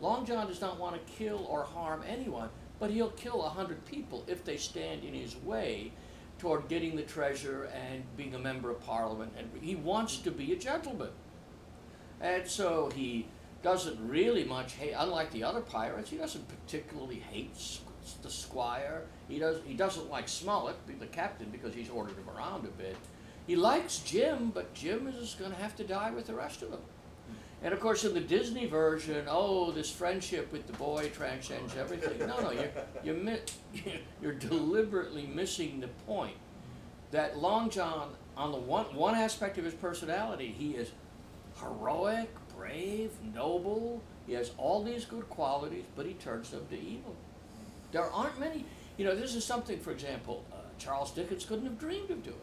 Long 0.01 0.25
John 0.27 0.47
does 0.47 0.61
not 0.61 0.79
want 0.79 0.95
to 0.95 1.13
kill 1.13 1.47
or 1.49 1.65
harm 1.65 2.03
anyone, 2.07 2.49
but 2.79 2.91
he'll 2.91 3.11
kill 3.11 3.45
a 3.45 3.49
hundred 3.49 3.85
people 3.85 4.25
if 4.27 4.45
they 4.45 4.57
stand 4.57 5.05
in 5.05 5.15
his 5.15 5.37
way 5.37 5.93
toward 6.39 6.69
getting 6.69 6.95
the 6.95 7.03
treasure 7.03 7.65
and 7.75 8.05
being 8.17 8.35
a 8.35 8.39
member 8.39 8.71
of 8.71 8.81
parliament. 8.81 9.33
And 9.37 9.51
he 9.61 9.75
wants 9.75 10.19
to 10.19 10.31
be 10.31 10.53
a 10.53 10.57
gentleman. 10.57 11.11
And 12.21 12.47
so 12.47 12.91
he 12.95 13.27
doesn't 13.63 13.99
really 14.09 14.45
much 14.45 14.75
hate, 14.75 14.95
unlike 14.97 15.33
the 15.33 15.43
other 15.43 15.61
pirates, 15.61 16.11
he 16.11 16.17
doesn't 16.17 16.47
particularly 16.49 17.17
hate 17.17 17.51
the 18.23 18.31
squire. 18.31 19.03
He, 19.29 19.39
does, 19.39 19.59
he 19.67 19.75
doesn't 19.75 20.09
like 20.09 20.29
Smollett, 20.29 20.77
the 21.01 21.07
captain, 21.07 21.49
because 21.51 21.75
he's 21.75 21.91
ordered 21.91 22.17
him 22.17 22.29
around 22.37 22.65
a 22.65 22.71
bit. 22.71 22.97
He 23.47 23.57
likes 23.57 23.99
Jim, 24.01 24.51
but 24.55 24.75
Jim 24.75 25.09
is 25.09 25.35
going 25.39 25.51
to 25.51 25.57
have 25.57 25.75
to 25.77 25.85
die 25.85 26.11
with 26.11 26.27
the 26.27 26.35
rest 26.35 26.63
of 26.63 26.71
them. 26.71 26.81
And 27.63 27.75
of 27.75 27.81
course, 27.81 28.05
in 28.05 28.15
the 28.15 28.21
Disney 28.21 28.67
version, 28.67 29.27
oh, 29.29 29.73
this 29.73 29.91
friendship 29.91 30.53
with 30.53 30.67
the 30.67 30.73
boy 30.75 31.11
transcends 31.13 31.77
everything. 31.77 32.19
No, 32.21 32.41
no, 32.41 32.51
you're, 32.53 32.71
you're, 33.03 33.15
mi- 33.15 33.41
you're 34.23 34.33
deliberately 34.33 35.27
missing 35.27 35.81
the 35.81 35.89
point 36.07 36.37
that 37.11 37.39
Long 37.39 37.69
John, 37.69 38.11
on 38.37 38.53
the 38.53 38.59
one, 38.59 38.85
one 38.95 39.17
aspect 39.17 39.59
of 39.59 39.65
his 39.65 39.75
personality, 39.75 40.55
he 40.57 40.73
is 40.73 40.93
heroic, 41.61 42.31
brave, 42.57 43.11
noble. 43.35 44.03
He 44.27 44.35
has 44.35 44.53
all 44.57 44.85
these 44.85 45.05
good 45.05 45.29
qualities, 45.29 45.85
but 45.97 46.07
he 46.07 46.15
turns 46.15 46.51
them 46.51 46.65
to 46.71 46.79
evil. 46.79 47.17
There 47.91 48.05
aren't 48.05 48.39
many, 48.39 48.67
you 48.99 49.05
know, 49.05 49.17
this 49.17 49.35
is 49.35 49.45
something, 49.45 49.81
for 49.81 49.91
example, 49.91 50.45
uh, 50.53 50.57
Charles 50.79 51.11
Dickens 51.11 51.45
couldn't 51.45 51.65
have 51.65 51.79
dreamed 51.79 52.11
of 52.11 52.23
doing. 52.23 52.37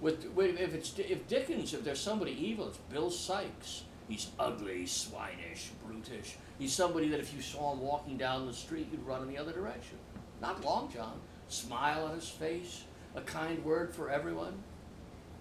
With, 0.00 0.24
if 0.38 0.72
it's 0.72 0.98
if 0.98 1.28
Dickens, 1.28 1.74
if 1.74 1.84
there's 1.84 2.00
somebody 2.00 2.32
evil, 2.32 2.68
it's 2.68 2.78
Bill 2.90 3.10
Sikes. 3.10 3.82
He's 4.10 4.26
ugly, 4.40 4.86
swinish, 4.86 5.68
brutish. 5.86 6.34
He's 6.58 6.72
somebody 6.72 7.08
that 7.10 7.20
if 7.20 7.32
you 7.32 7.40
saw 7.40 7.72
him 7.72 7.80
walking 7.80 8.16
down 8.16 8.44
the 8.44 8.52
street, 8.52 8.88
you'd 8.90 9.06
run 9.06 9.22
in 9.22 9.28
the 9.28 9.38
other 9.38 9.52
direction. 9.52 9.98
Not 10.42 10.64
Long 10.64 10.90
John. 10.92 11.20
Smile 11.48 12.06
on 12.06 12.16
his 12.16 12.28
face, 12.28 12.82
a 13.14 13.20
kind 13.20 13.64
word 13.64 13.94
for 13.94 14.10
everyone. 14.10 14.54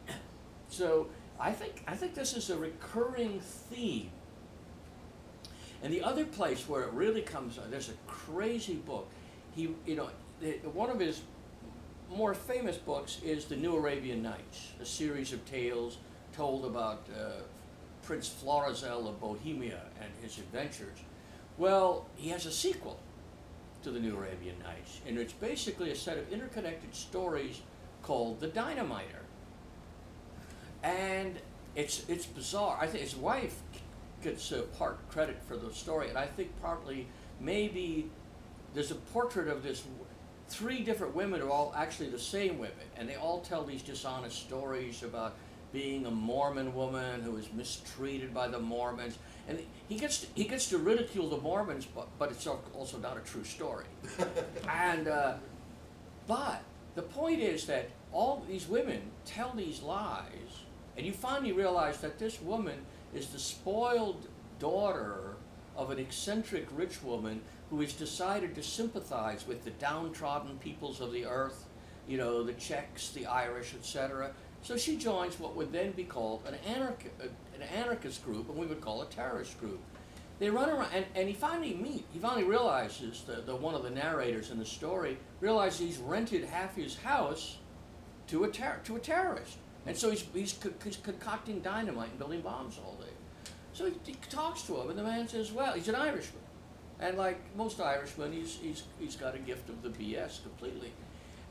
So 0.71 1.07
I 1.39 1.51
think 1.51 1.83
I 1.87 1.95
think 1.95 2.13
this 2.13 2.37
is 2.37 2.51
a 2.51 2.57
recurring 2.57 3.39
theme. 3.39 4.11
And 5.81 5.91
the 5.91 6.03
other 6.03 6.25
place 6.25 6.69
where 6.69 6.83
it 6.83 6.93
really 6.93 7.23
comes, 7.23 7.57
there's 7.71 7.89
a 7.89 7.97
crazy 8.05 8.75
book. 8.75 9.09
He, 9.55 9.73
you 9.87 9.95
know, 9.95 10.09
one 10.73 10.91
of 10.91 10.99
his 10.99 11.21
more 12.07 12.35
famous 12.35 12.77
books 12.77 13.19
is 13.23 13.45
The 13.45 13.55
New 13.55 13.75
Arabian 13.75 14.21
Nights, 14.21 14.73
a 14.79 14.85
series 14.85 15.33
of 15.33 15.43
tales 15.45 15.97
told 16.33 16.65
about 16.65 17.07
uh, 17.17 17.41
Prince 18.09 18.27
Florizel 18.27 19.07
of 19.07 19.21
Bohemia 19.21 19.81
and 20.01 20.09
his 20.23 20.39
adventures. 20.39 20.97
Well, 21.59 22.07
he 22.15 22.29
has 22.29 22.47
a 22.47 22.51
sequel 22.51 22.99
to 23.83 23.91
The 23.91 23.99
New 23.99 24.17
Arabian 24.17 24.57
Nights, 24.63 24.99
and 25.07 25.19
it's 25.19 25.31
basically 25.31 25.91
a 25.91 25.95
set 25.95 26.17
of 26.17 26.33
interconnected 26.33 26.95
stories 26.95 27.61
called 28.01 28.39
The 28.39 28.47
Dynamiter. 28.47 29.25
And 30.81 31.35
it's 31.75 32.09
it's 32.09 32.25
bizarre. 32.25 32.79
I 32.81 32.87
think 32.87 33.03
his 33.03 33.15
wife 33.15 33.57
gets 34.23 34.51
uh, 34.51 34.63
part 34.75 35.07
credit 35.11 35.37
for 35.47 35.55
the 35.55 35.71
story, 35.71 36.09
and 36.09 36.17
I 36.17 36.25
think 36.25 36.49
partly 36.63 37.05
maybe 37.39 38.09
there's 38.73 38.89
a 38.89 38.95
portrait 39.13 39.49
of 39.49 39.61
this 39.61 39.83
three 40.47 40.81
different 40.81 41.13
women 41.13 41.43
are 41.43 41.51
all 41.51 41.71
actually 41.77 42.09
the 42.09 42.17
same 42.17 42.57
women, 42.57 42.87
and 42.97 43.07
they 43.07 43.17
all 43.17 43.41
tell 43.41 43.63
these 43.63 43.83
dishonest 43.83 44.39
stories 44.39 45.03
about 45.03 45.35
being 45.71 46.05
a 46.05 46.11
Mormon 46.11 46.73
woman 46.73 47.21
who 47.21 47.37
is 47.37 47.51
mistreated 47.53 48.33
by 48.33 48.47
the 48.47 48.59
Mormons, 48.59 49.17
and 49.47 49.59
he 49.87 49.95
gets 49.95 50.21
to, 50.21 50.27
he 50.35 50.45
gets 50.45 50.69
to 50.69 50.77
ridicule 50.77 51.29
the 51.29 51.37
Mormons, 51.37 51.85
but 51.85 52.07
but 52.17 52.31
it's 52.31 52.47
also 52.47 52.97
not 52.97 53.17
a 53.17 53.21
true 53.21 53.43
story, 53.43 53.85
and. 54.69 55.07
Uh, 55.07 55.33
but 56.29 56.61
the 56.93 57.01
point 57.01 57.39
is 57.39 57.65
that 57.65 57.89
all 58.11 58.45
these 58.47 58.67
women 58.67 59.01
tell 59.25 59.51
these 59.55 59.81
lies, 59.81 60.61
and 60.95 61.03
you 61.03 61.11
finally 61.11 61.51
realize 61.51 61.97
that 62.01 62.19
this 62.19 62.39
woman 62.39 62.85
is 63.15 63.29
the 63.29 63.39
spoiled 63.39 64.27
daughter 64.59 65.37
of 65.75 65.89
an 65.89 65.97
eccentric 65.97 66.67
rich 66.75 67.01
woman 67.01 67.41
who 67.71 67.81
has 67.81 67.93
decided 67.93 68.53
to 68.53 68.61
sympathize 68.61 69.47
with 69.47 69.63
the 69.63 69.71
downtrodden 69.71 70.59
peoples 70.59 71.01
of 71.01 71.11
the 71.11 71.25
earth, 71.25 71.65
you 72.07 72.17
know, 72.17 72.43
the 72.43 72.53
Czechs, 72.53 73.09
the 73.09 73.25
Irish, 73.25 73.73
etc. 73.73 74.31
So 74.61 74.77
she 74.77 74.97
joins 74.97 75.39
what 75.39 75.55
would 75.55 75.71
then 75.71 75.91
be 75.91 76.03
called 76.03 76.43
an, 76.45 76.55
anarch- 76.67 77.09
an 77.23 77.61
anarchist 77.75 78.23
group, 78.25 78.49
and 78.49 78.57
we 78.57 78.65
would 78.65 78.81
call 78.81 79.01
a 79.01 79.05
terrorist 79.07 79.59
group. 79.59 79.79
they 80.39 80.49
run 80.49 80.69
around, 80.69 80.89
and, 80.93 81.05
and 81.15 81.27
he 81.27 81.33
finally 81.33 81.73
meet. 81.73 82.05
He 82.13 82.19
finally 82.19 82.43
realizes 82.43 83.23
the, 83.25 83.41
the 83.41 83.55
one 83.55 83.73
of 83.75 83.83
the 83.83 83.89
narrators 83.89 84.51
in 84.51 84.59
the 84.59 84.65
story 84.65 85.17
realizes 85.41 85.79
he's 85.79 85.97
rented 85.97 86.43
half 86.45 86.75
his 86.75 86.97
house 86.97 87.57
to 88.27 88.43
a 88.43 88.49
ter- 88.49 88.79
to 88.83 88.95
a 88.95 88.99
terrorist, 88.99 89.57
and 89.85 89.97
so 89.97 90.11
he's 90.11 90.23
he's, 90.33 90.53
co- 90.53 90.73
he's 90.83 90.97
concocting 90.97 91.61
dynamite 91.61 92.09
and 92.09 92.19
building 92.19 92.41
bombs 92.41 92.77
all 92.85 92.95
day. 93.01 93.11
So 93.73 93.85
he, 93.85 93.93
he 94.05 94.15
talks 94.29 94.61
to 94.63 94.79
him, 94.79 94.89
and 94.89 94.99
the 94.99 95.03
man 95.03 95.27
says, 95.27 95.51
"Well, 95.51 95.73
he's 95.73 95.87
an 95.87 95.95
Irishman, 95.95 96.43
and 96.99 97.17
like 97.17 97.39
most 97.55 97.79
Irishmen, 97.81 98.31
he's 98.33 98.57
he's 98.61 98.83
he's 98.99 99.15
got 99.15 99.35
a 99.35 99.39
gift 99.39 99.69
of 99.69 99.81
the 99.81 99.89
BS 99.89 100.43
completely." 100.43 100.91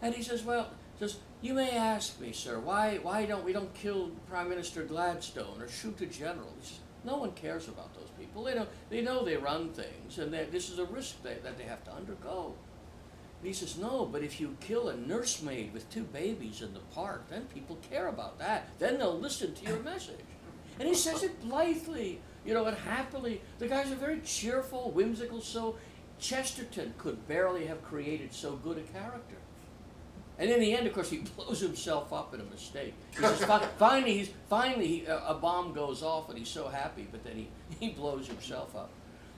And 0.02 0.14
he 0.14 0.22
says, 0.22 0.44
"Well, 0.44 0.68
says 0.98 1.16
you 1.40 1.54
may 1.54 1.76
ask 1.76 2.20
me, 2.20 2.32
sir, 2.32 2.58
why 2.58 2.98
why 3.02 3.24
don't 3.24 3.44
we 3.44 3.52
don't 3.52 3.72
kill 3.74 4.10
Prime 4.28 4.48
Minister 4.48 4.82
Gladstone 4.84 5.60
or 5.60 5.68
shoot 5.68 6.00
a 6.00 6.06
general?" 6.06 6.52
He 6.60 6.66
says, 6.66 6.80
"No 7.04 7.18
one 7.18 7.32
cares 7.32 7.68
about 7.68 7.94
those 7.94 8.10
people. 8.18 8.44
They 8.44 8.54
know 8.54 8.66
they 8.90 9.02
know 9.02 9.24
they 9.24 9.36
run 9.36 9.70
things, 9.70 10.18
and 10.18 10.32
that 10.32 10.50
this 10.50 10.68
is 10.68 10.78
a 10.78 10.84
risk 10.86 11.22
they, 11.22 11.34
that 11.42 11.56
they 11.56 11.64
have 11.64 11.84
to 11.84 11.92
undergo." 11.92 12.54
And 13.40 13.46
he 13.46 13.52
says, 13.52 13.78
"No, 13.78 14.04
but 14.04 14.22
if 14.22 14.40
you 14.40 14.56
kill 14.60 14.88
a 14.88 14.96
nursemaid 14.96 15.72
with 15.72 15.88
two 15.90 16.04
babies 16.04 16.60
in 16.62 16.74
the 16.74 16.80
park, 16.92 17.28
then 17.28 17.46
people 17.54 17.78
care 17.88 18.08
about 18.08 18.38
that. 18.40 18.68
Then 18.78 18.98
they'll 18.98 19.18
listen 19.18 19.54
to 19.54 19.64
your 19.64 19.80
message." 19.80 20.26
And 20.78 20.88
he 20.88 20.94
says 20.94 21.22
it 21.22 21.40
blithely, 21.40 22.20
you 22.44 22.54
know, 22.54 22.64
and 22.66 22.76
happily. 22.76 23.40
The 23.58 23.68
guy's 23.68 23.90
a 23.90 23.96
very 23.96 24.20
cheerful, 24.20 24.90
whimsical 24.90 25.40
soul. 25.40 25.76
Chesterton 26.18 26.94
could 26.98 27.26
barely 27.28 27.66
have 27.66 27.82
created 27.82 28.32
so 28.32 28.56
good 28.56 28.78
a 28.78 28.82
character. 28.82 29.36
And 30.38 30.50
in 30.50 30.60
the 30.60 30.72
end, 30.72 30.86
of 30.86 30.92
course, 30.92 31.10
he 31.10 31.18
blows 31.18 31.60
himself 31.60 32.12
up 32.12 32.32
in 32.32 32.40
a 32.40 32.44
mistake. 32.44 32.94
He 33.10 33.22
says, 33.22 33.44
finally, 33.78 34.18
he's, 34.18 34.30
finally 34.48 34.86
he, 34.86 35.06
a, 35.06 35.18
a 35.28 35.34
bomb 35.34 35.72
goes 35.72 36.02
off 36.02 36.28
and 36.28 36.38
he's 36.38 36.48
so 36.48 36.68
happy, 36.68 37.08
but 37.10 37.24
then 37.24 37.36
he, 37.36 37.48
he 37.80 37.88
blows 37.90 38.28
himself 38.28 38.76
up. 38.76 38.90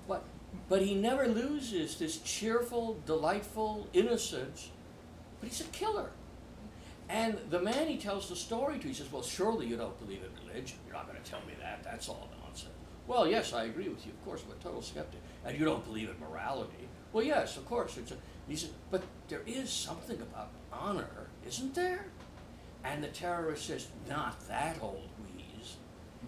But, 0.07 0.25
but 0.69 0.83
he 0.83 0.95
never 0.95 1.27
loses 1.27 1.97
this 1.97 2.19
cheerful, 2.19 3.01
delightful 3.07 3.89
innocence, 3.95 4.71
but 5.41 5.49
he's 5.49 5.63
a 5.63 5.65
killer. 5.65 6.11
And 7.09 7.39
the 7.49 7.61
man 7.61 7.89
he 7.89 7.97
tells 7.97 8.29
the 8.29 8.37
story 8.37 8.79
to, 8.79 8.87
he 8.87 8.95
says, 8.95 9.11
Well, 9.11 9.23
surely 9.23 9.67
you 9.67 9.77
don't 9.77 9.99
believe 9.99 10.21
in 10.23 10.49
religion. 10.49 10.79
You're 10.87 10.95
not 10.95 11.09
going 11.09 11.21
to 11.21 11.29
tell 11.29 11.41
me 11.41 11.55
that. 11.61 11.83
That's 11.83 12.09
all 12.09 12.29
nonsense. 12.45 12.71
Well, 13.09 13.27
yes, 13.27 13.53
I 13.53 13.65
agree 13.65 13.89
with 13.89 14.07
you. 14.07 14.13
Of 14.13 14.25
course, 14.25 14.45
I'm 14.47 14.53
a 14.53 14.63
total 14.63 14.81
skeptic. 14.81 15.21
And 15.45 15.59
you 15.59 15.65
don't 15.65 15.85
believe 15.85 16.09
in 16.09 16.15
morality. 16.21 16.89
Well, 17.13 17.25
yes, 17.25 17.57
of 17.57 17.67
course. 17.67 17.97
It's 17.97 18.13
a, 18.13 18.17
he 18.51 18.57
said, 18.57 18.71
But 18.91 19.03
there 19.29 19.43
is 19.47 19.71
something 19.71 20.21
about 20.21 20.51
honor, 20.73 21.29
isn't 21.47 21.75
there? 21.75 22.07
And 22.85 23.05
the 23.05 23.09
terrorist 23.09 23.67
says, 23.67 23.87
Not 24.09 24.47
that 24.49 24.79
old 24.83 25.09
wheeze. 25.25 25.77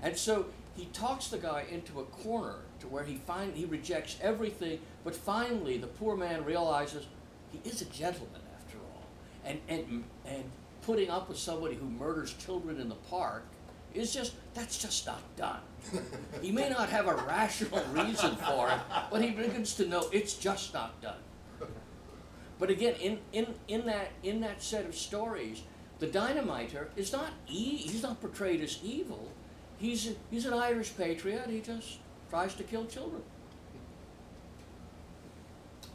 And 0.03 0.17
so 0.17 0.47
he 0.77 0.87
talks 0.87 1.29
the 1.29 1.39
guy 1.39 1.65
into 1.71 2.01
a 2.01 2.05
corner 2.05 2.57
to 2.81 2.87
where 2.87 3.05
he 3.05 3.17
find 3.17 3.55
he 3.55 3.65
rejects 3.65 4.17
everything, 4.23 4.79
but 5.05 5.15
finally 5.15 5.79
the 5.79 5.87
poor 5.87 6.17
man 6.17 6.45
realizes 6.45 7.07
he 7.51 7.61
is 7.69 7.83
a 7.83 7.87
gentleman 7.87 8.41
after 8.57 8.79
all. 8.79 9.05
And 9.45 9.61
and 9.69 10.05
and 10.25 10.45
putting 10.83 11.11
up 11.11 11.29
with 11.29 11.39
somebody 11.39 11.75
who 11.75 11.87
murders 11.87 12.35
children 12.35 12.81
in 12.81 12.89
the 12.89 12.95
park 12.95 13.45
is 13.95 14.15
just 14.15 14.35
that's 14.55 14.79
just 14.79 15.07
not 15.07 15.23
done. 15.37 15.61
he 16.41 16.53
may 16.53 16.69
not 16.69 16.89
have 16.89 17.09
a 17.09 17.15
rational 17.15 17.83
reason 17.93 18.37
for 18.37 18.69
it, 18.71 18.81
but 19.11 19.23
he 19.23 19.31
begins 19.31 19.75
to 19.75 19.87
know 19.87 20.09
it's 20.13 20.35
just 20.35 20.73
not 20.73 21.01
done. 21.03 21.19
But 22.63 22.71
again, 22.71 22.95
in, 23.01 23.19
in, 23.33 23.55
in 23.67 23.87
that 23.87 24.13
in 24.23 24.41
that 24.43 24.63
set 24.63 24.85
of 24.85 24.95
stories, 24.95 25.63
the 25.99 26.07
dynamiter 26.07 26.91
is 26.95 27.11
not 27.11 27.33
e- 27.49 27.77
he's 27.77 28.05
not 28.05 28.21
portrayed 28.21 28.61
as 28.61 28.79
evil. 28.85 29.33
He's 29.79 30.07
a, 30.07 30.13
he's 30.31 30.47
an 30.47 30.55
Irish 30.55 30.97
patriot. 30.97 31.51
He 31.51 31.61
just 31.61 31.99
tries 32.31 32.55
to 32.55 32.63
kill 32.63 32.87
children. 32.87 33.23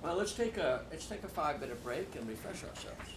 Well, 0.04 0.18
let's 0.18 0.34
take 0.34 0.58
a 0.58 0.82
let's 0.92 1.06
take 1.06 1.24
a 1.24 1.30
five 1.30 1.62
minute 1.62 1.82
break 1.86 2.14
and 2.18 2.28
refresh 2.28 2.66
ourselves. 2.66 3.12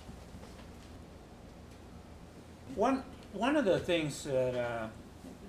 One, 2.76 3.03
one 3.32 3.57
of 3.57 3.64
the 3.64 3.80
things 3.80 4.22
that, 4.22 4.55
uh, 4.55 4.86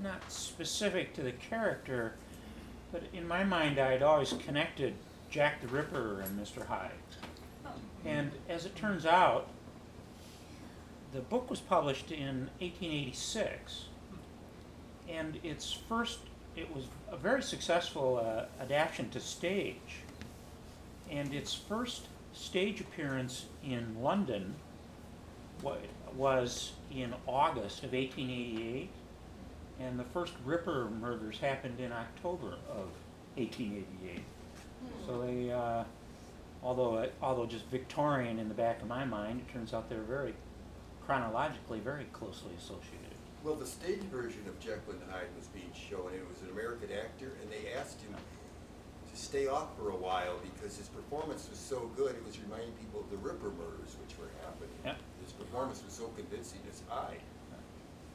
not 0.02 0.24
specific 0.32 1.14
to 1.14 1.22
the 1.22 1.34
character, 1.34 2.16
but 2.91 3.04
in 3.14 3.28
my 3.28 3.43
mind, 3.43 3.78
I'd 3.78 4.02
always 4.02 4.34
connected 4.43 4.95
Jack 5.30 5.62
the 5.62 5.68
Ripper 5.68 6.22
and 6.22 6.39
Mr. 6.39 6.66
Hyde. 6.66 6.89
And 8.06 8.32
as 8.49 8.66
it 8.66 8.76
turns 8.76 9.06
out, 9.06 9.47
the 11.14 11.20
book 11.20 11.49
was 11.49 11.60
published 11.60 12.12
in 12.12 12.49
1886, 12.60 13.86
and 15.10 15.39
its 15.43 15.72
first, 15.72 16.20
it 16.56 16.74
was 16.74 16.86
a 17.12 17.18
very 17.18 17.43
successful 17.43 18.18
uh, 18.24 18.45
adaptation 18.62 19.10
to 19.10 19.20
stage. 19.20 19.76
And 21.10 21.34
its 21.34 21.54
first 21.54 22.04
stage 22.34 22.80
appearance 22.80 23.45
in 23.64 24.02
London 24.02 24.56
wa- 25.62 25.76
was 26.16 26.72
in 26.95 27.14
August 27.28 27.84
of 27.84 27.91
1888, 27.91 28.89
and 29.82 29.99
the 29.99 30.06
first 30.06 30.34
Ripper 30.45 30.89
murders 30.89 31.39
happened 31.39 31.80
in 31.82 31.91
October 31.91 32.56
of 32.70 32.88
1888. 33.36 34.22
So 35.06 35.22
they, 35.22 35.52
uh, 35.52 35.84
although 36.64 36.95
uh, 36.95 37.07
although 37.22 37.45
just 37.45 37.66
Victorian 37.68 38.39
in 38.39 38.47
the 38.47 38.53
back 38.53 38.82
of 38.82 38.88
my 38.88 39.05
mind, 39.05 39.41
it 39.47 39.51
turns 39.51 39.74
out 39.74 39.89
they're 39.89 40.01
very 40.01 40.34
chronologically 41.05 41.80
very 41.80 42.05
closely 42.14 42.51
associated. 42.57 43.12
Well, 43.43 43.55
the 43.55 43.66
stage 43.66 44.01
version 44.12 44.41
of 44.47 44.59
Jekyll 44.59 44.93
and 44.93 45.01
Hyde 45.12 45.26
was 45.36 45.47
being 45.47 45.72
shown. 45.74 46.14
It 46.14 46.24
was 46.30 46.41
an 46.43 46.51
American 46.51 46.89
actor, 46.91 47.34
and 47.41 47.49
they 47.51 47.74
asked 47.74 47.99
him 48.01 48.14
to 48.14 49.18
stay 49.18 49.47
off 49.47 49.76
for 49.78 49.89
a 49.89 49.95
while 49.95 50.38
because 50.43 50.78
his 50.78 50.88
performance 50.89 51.47
was 51.49 51.57
so 51.57 51.89
good. 51.97 52.16
It 52.16 52.24
was 52.26 52.39
reminding 52.39 52.72
people 52.74 53.01
of 53.01 53.09
the 53.09 53.18
Ripper 53.18 53.49
murders, 53.49 53.97
which 53.99 54.16
were 54.20 54.30
happening. 54.45 54.70
Yep. 54.86 54.97
His 55.24 55.34
performance 55.34 55.82
was 55.84 55.93
so 55.93 56.07
convincing 56.16 56.59
as 56.72 56.84
Hyde. 56.88 57.20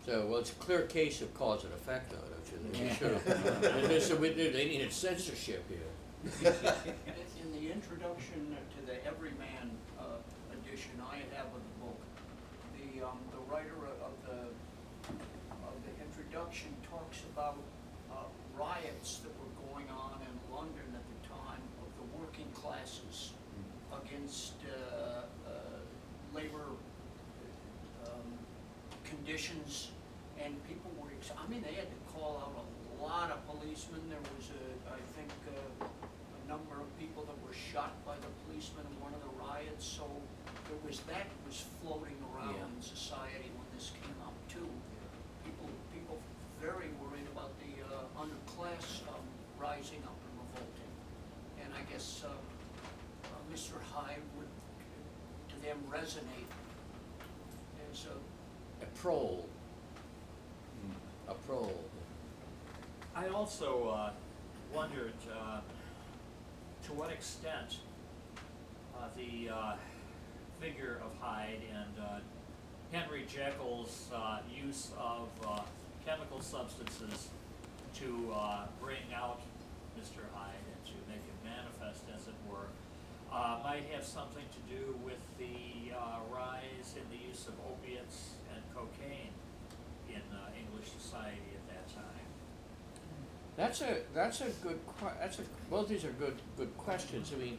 So, 0.06 0.24
well, 0.30 0.38
it's 0.38 0.52
a 0.52 0.54
clear 0.54 0.82
case 0.82 1.20
of 1.20 1.34
cause 1.34 1.64
and 1.64 1.72
effect, 1.72 2.12
though, 2.12 2.18
don't 2.18 2.46
you 2.52 2.58
think? 2.70 2.84
You 2.84 2.94
should 2.94 3.90
have. 3.90 4.02
So 4.04 4.14
we- 4.14 4.28
They 4.30 4.66
needed 4.68 4.92
censorship 4.92 5.64
here. 5.68 6.52
Introduction 7.76 8.56
to 8.72 8.86
the 8.86 9.04
Everyman 9.04 9.68
uh, 10.00 10.16
edition 10.48 10.92
I 11.12 11.16
have 11.36 11.44
of 11.52 11.60
the 11.60 11.76
book, 11.84 12.00
the, 12.72 13.04
um, 13.04 13.20
the 13.28 13.52
writer 13.52 13.76
of 14.00 14.16
the, 14.24 14.48
of 15.12 15.76
the 15.84 15.92
introduction 16.00 16.72
talks 16.88 17.20
about 17.36 17.58
uh, 18.10 18.24
riots 18.58 19.20
that 19.20 19.32
were 19.36 19.52
going 19.68 19.84
on 19.92 20.24
in 20.24 20.32
London 20.56 20.88
at 20.96 21.04
the 21.04 21.28
time 21.28 21.60
of 21.84 21.92
the 22.00 22.06
working 22.16 22.48
classes 22.54 23.32
against 23.92 24.54
uh, 24.64 25.28
uh, 25.44 25.52
labor 26.34 26.72
um, 28.06 28.28
conditions, 29.04 29.90
and 30.42 30.56
people 30.66 30.90
were, 30.96 31.12
I 31.12 31.46
mean, 31.50 31.60
they 31.60 31.74
had 31.76 31.92
to 31.92 32.00
call 32.16 32.40
out 32.40 32.56
a 32.56 33.04
lot 33.04 33.30
of 33.30 33.44
policemen. 33.46 34.00
There 34.08 34.24
was 34.34 34.48
a, 34.48 34.96
I 34.96 35.00
think, 35.12 35.28
uh, 35.52 35.84
number 36.48 36.78
of 36.80 36.88
people 36.98 37.24
that 37.26 37.36
were 37.46 37.54
shot 37.54 37.92
by 38.06 38.14
the 38.16 38.30
policemen 38.46 38.86
in 38.86 38.96
one 39.02 39.12
of 39.14 39.20
the 39.22 39.32
riots, 39.42 39.84
so 39.84 40.06
there 40.70 40.78
was, 40.86 41.00
that 41.10 41.26
was 41.46 41.64
floating 41.82 42.16
around 42.32 42.54
Yeah. 42.54 42.70
in 42.70 42.82
society 42.82 43.50
when 43.54 43.66
this 43.74 43.90
came 44.02 44.14
up 44.22 44.34
too. 44.48 44.66
People, 45.44 45.68
people 45.92 46.18
very 46.62 46.90
worried 47.02 47.26
about 47.34 47.50
the 47.62 47.72
uh, 47.82 48.22
underclass 48.22 49.02
um, 49.10 49.22
rising 49.58 50.02
up 50.06 50.16
and 50.16 50.34
revolting. 50.42 50.92
And 51.62 51.70
I 51.74 51.82
guess 51.90 52.22
uh, 52.24 52.30
uh, 52.30 53.42
Mr. 53.52 53.82
Hyde 53.92 54.22
would, 54.38 54.50
to 55.50 55.56
them, 55.62 55.78
resonate 55.90 56.50
as 57.92 58.06
a 58.06 58.84
A 58.84 58.86
prole. 58.94 59.48
A 61.28 61.34
prole. 61.34 61.80
I 63.16 63.28
also 63.28 63.88
uh, 63.88 64.10
wondered 64.72 65.14
uh, 65.32 65.60
to 66.86 66.92
what 66.92 67.10
extent 67.10 67.82
uh, 68.94 69.08
the 69.16 69.50
uh, 69.50 69.74
figure 70.60 71.00
of 71.02 71.10
Hyde 71.20 71.58
and 71.74 71.98
uh, 71.98 72.20
Henry 72.92 73.26
Jekyll's 73.26 74.08
uh, 74.14 74.38
use 74.46 74.92
of 74.96 75.26
uh, 75.44 75.62
chemical 76.06 76.40
substances 76.40 77.28
to 77.98 78.30
uh, 78.32 78.66
bring 78.80 79.02
out 79.12 79.40
Mr. 79.98 80.22
Hyde 80.32 80.62
and 80.62 80.86
to 80.86 80.94
make 81.10 81.18
him 81.26 81.38
manifest, 81.42 82.04
as 82.14 82.28
it 82.28 82.38
were, 82.48 82.70
might 83.64 83.82
have 83.90 84.04
something 84.04 84.44
to 84.54 84.62
do 84.72 84.94
with 85.04 85.18
the 85.38 85.90
rise 86.30 86.94
in 86.94 87.02
the 87.10 87.18
use 87.26 87.48
of 87.48 87.54
opiates 87.66 88.38
and 88.54 88.62
cocaine 88.72 89.34
in 90.08 90.22
English 90.54 90.86
society 90.96 91.50
at 91.50 91.66
that 91.66 91.88
time. 91.92 92.25
That's 93.56 93.80
a 93.80 93.98
that's 94.14 94.42
a 94.42 94.50
good 94.62 94.78
that's 95.18 95.38
a 95.38 95.42
both 95.70 95.88
these 95.88 96.04
are 96.04 96.12
good 96.12 96.36
good 96.56 96.76
questions. 96.76 97.32
I 97.34 97.42
mean, 97.42 97.58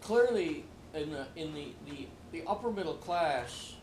clearly 0.00 0.64
in 0.94 1.10
the 1.10 1.26
in 1.36 1.54
the, 1.54 1.68
the, 1.86 2.06
the 2.32 2.42
upper 2.46 2.70
middle 2.70 2.94
class, 2.94 3.74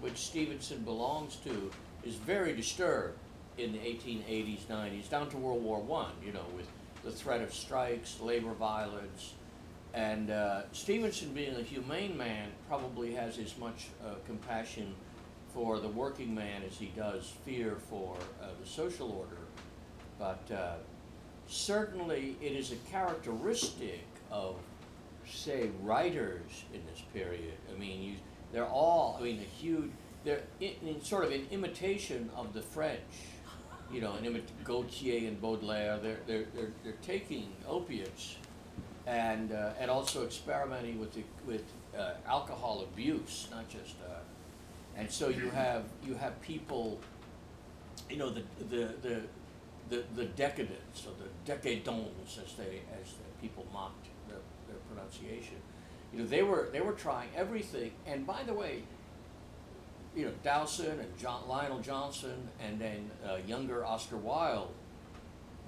which 0.00 0.16
Stevenson 0.16 0.82
belongs 0.82 1.36
to, 1.44 1.70
is 2.04 2.16
very 2.16 2.54
disturbed 2.54 3.18
in 3.58 3.72
the 3.72 3.78
1880s 3.78 4.64
90s 4.70 5.08
down 5.08 5.28
to 5.30 5.36
World 5.36 5.62
War 5.62 5.80
One. 5.80 6.12
You 6.24 6.32
know, 6.32 6.44
with 6.56 6.66
the 7.04 7.12
threat 7.12 7.40
of 7.40 7.54
strikes, 7.54 8.20
labor 8.20 8.52
violence, 8.52 9.34
and 9.94 10.30
uh, 10.30 10.62
Stevenson, 10.72 11.32
being 11.32 11.54
a 11.54 11.62
humane 11.62 12.16
man, 12.16 12.48
probably 12.68 13.14
has 13.14 13.38
as 13.38 13.56
much 13.58 13.88
uh, 14.04 14.14
compassion 14.26 14.94
for 15.54 15.80
the 15.80 15.88
working 15.88 16.34
man 16.34 16.62
as 16.66 16.76
he 16.76 16.86
does 16.96 17.32
fear 17.44 17.76
for 17.88 18.16
uh, 18.42 18.46
the 18.60 18.68
social 18.68 19.10
order. 19.10 19.36
But 20.20 20.54
uh, 20.54 20.74
certainly, 21.48 22.36
it 22.42 22.52
is 22.52 22.72
a 22.72 22.76
characteristic 22.90 24.04
of, 24.30 24.56
say, 25.26 25.70
writers 25.82 26.64
in 26.74 26.82
this 26.92 27.02
period. 27.14 27.54
I 27.74 27.78
mean, 27.78 28.02
you, 28.02 28.14
they're 28.52 28.66
all, 28.66 29.16
I 29.18 29.24
mean, 29.24 29.38
a 29.40 29.62
huge, 29.62 29.90
they're 30.24 30.42
in, 30.60 30.74
in 30.86 31.02
sort 31.02 31.24
of 31.24 31.32
an 31.32 31.46
imitation 31.50 32.28
of 32.36 32.52
the 32.52 32.60
French. 32.60 33.00
You 33.90 34.02
know, 34.02 34.12
an 34.12 34.24
imit- 34.24 34.62
Gautier 34.62 35.26
and 35.26 35.40
Baudelaire, 35.40 35.98
they're, 35.98 36.20
they're, 36.26 36.44
they're, 36.54 36.72
they're 36.84 36.92
taking 37.02 37.48
opiates 37.66 38.36
and, 39.06 39.52
uh, 39.52 39.72
and 39.80 39.90
also 39.90 40.24
experimenting 40.24 41.00
with, 41.00 41.14
the, 41.14 41.24
with 41.46 41.64
uh, 41.98 42.12
alcohol 42.28 42.82
abuse, 42.92 43.48
not 43.50 43.68
just, 43.68 43.96
uh, 44.08 44.18
and 44.96 45.10
so 45.10 45.28
you 45.28 45.48
have, 45.50 45.84
you 46.06 46.14
have 46.14 46.40
people, 46.42 47.00
you 48.08 48.16
know, 48.16 48.30
the, 48.30 48.42
the, 48.68 48.94
the, 49.02 49.22
the, 49.90 50.04
the 50.14 50.24
decadents, 50.24 51.04
or 51.06 51.12
the 51.22 51.28
decadents, 51.44 52.38
as 52.38 52.54
they, 52.54 52.80
as 53.00 53.12
the 53.12 53.42
people 53.42 53.66
mocked 53.72 54.06
their, 54.28 54.38
their 54.68 54.78
pronunciation. 54.88 55.56
You 56.12 56.20
know, 56.20 56.26
they 56.26 56.42
were, 56.42 56.68
they 56.72 56.80
were 56.80 56.92
trying 56.92 57.28
everything, 57.36 57.92
and 58.06 58.26
by 58.26 58.42
the 58.44 58.54
way, 58.54 58.82
you 60.16 60.24
know, 60.24 60.32
Dowson 60.42 60.98
and 60.98 61.18
John, 61.18 61.42
Lionel 61.48 61.80
Johnson, 61.80 62.48
and 62.60 62.80
then 62.80 63.10
uh, 63.28 63.36
younger 63.46 63.84
Oscar 63.84 64.16
Wilde. 64.16 64.72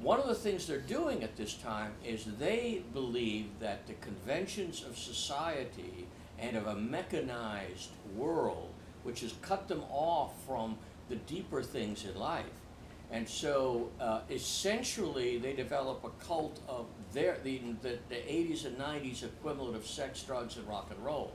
One 0.00 0.18
of 0.18 0.26
the 0.26 0.34
things 0.34 0.66
they're 0.66 0.78
doing 0.78 1.22
at 1.22 1.36
this 1.36 1.54
time 1.54 1.92
is 2.04 2.24
they 2.24 2.82
believe 2.92 3.46
that 3.60 3.86
the 3.86 3.92
conventions 3.94 4.84
of 4.84 4.98
society 4.98 6.06
and 6.40 6.56
of 6.56 6.66
a 6.66 6.74
mechanized 6.74 7.90
world, 8.16 8.70
which 9.04 9.20
has 9.20 9.32
cut 9.42 9.68
them 9.68 9.84
off 9.90 10.32
from 10.44 10.76
the 11.08 11.14
deeper 11.16 11.62
things 11.62 12.04
in 12.04 12.18
life. 12.18 12.46
And 13.12 13.28
so, 13.28 13.90
uh, 14.00 14.22
essentially, 14.30 15.36
they 15.36 15.52
develop 15.52 16.02
a 16.02 16.24
cult 16.24 16.58
of 16.66 16.86
their 17.12 17.36
the, 17.44 17.60
the, 17.82 17.98
the 18.08 18.14
80s 18.14 18.64
and 18.64 18.78
90s 18.78 19.22
equivalent 19.22 19.76
of 19.76 19.86
sex, 19.86 20.22
drugs, 20.22 20.56
and 20.56 20.66
rock 20.66 20.88
and 20.90 21.04
roll. 21.04 21.32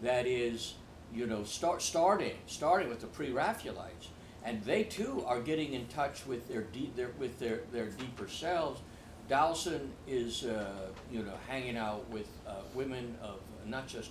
That 0.00 0.26
is, 0.26 0.74
you 1.14 1.26
know, 1.26 1.44
start 1.44 1.82
starting 1.82 2.36
starting 2.46 2.88
with 2.88 3.00
the 3.00 3.06
pre-Raphaelites, 3.06 4.08
and 4.44 4.62
they 4.64 4.84
too 4.84 5.22
are 5.26 5.40
getting 5.40 5.74
in 5.74 5.86
touch 5.88 6.26
with 6.26 6.48
their, 6.48 6.62
de- 6.62 6.90
their 6.96 7.10
with 7.18 7.38
their, 7.38 7.60
their 7.70 7.86
deeper 7.86 8.26
selves. 8.26 8.80
Dowson 9.28 9.92
is, 10.08 10.44
uh, 10.44 10.88
you 11.12 11.22
know, 11.22 11.34
hanging 11.48 11.76
out 11.76 12.08
with 12.10 12.28
uh, 12.46 12.56
women 12.74 13.14
of 13.22 13.40
not 13.66 13.86
just 13.86 14.10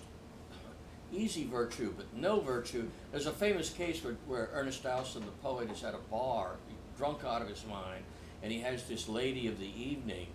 easy 1.11 1.45
virtue, 1.45 1.93
but 1.95 2.05
no 2.15 2.39
virtue. 2.39 2.87
There's 3.11 3.27
a 3.27 3.31
famous 3.31 3.69
case 3.69 4.03
where, 4.03 4.15
where 4.27 4.49
Ernest 4.53 4.83
Dowson, 4.83 5.21
the 5.21 5.31
poet, 5.43 5.71
is 5.71 5.83
at 5.83 5.93
a 5.93 5.99
bar, 6.09 6.55
drunk 6.97 7.19
out 7.25 7.41
of 7.41 7.47
his 7.47 7.63
mind, 7.65 8.03
and 8.41 8.51
he 8.51 8.59
has 8.59 8.83
this 8.83 9.07
lady 9.07 9.47
of 9.47 9.59
the 9.59 9.81
evening, 9.81 10.27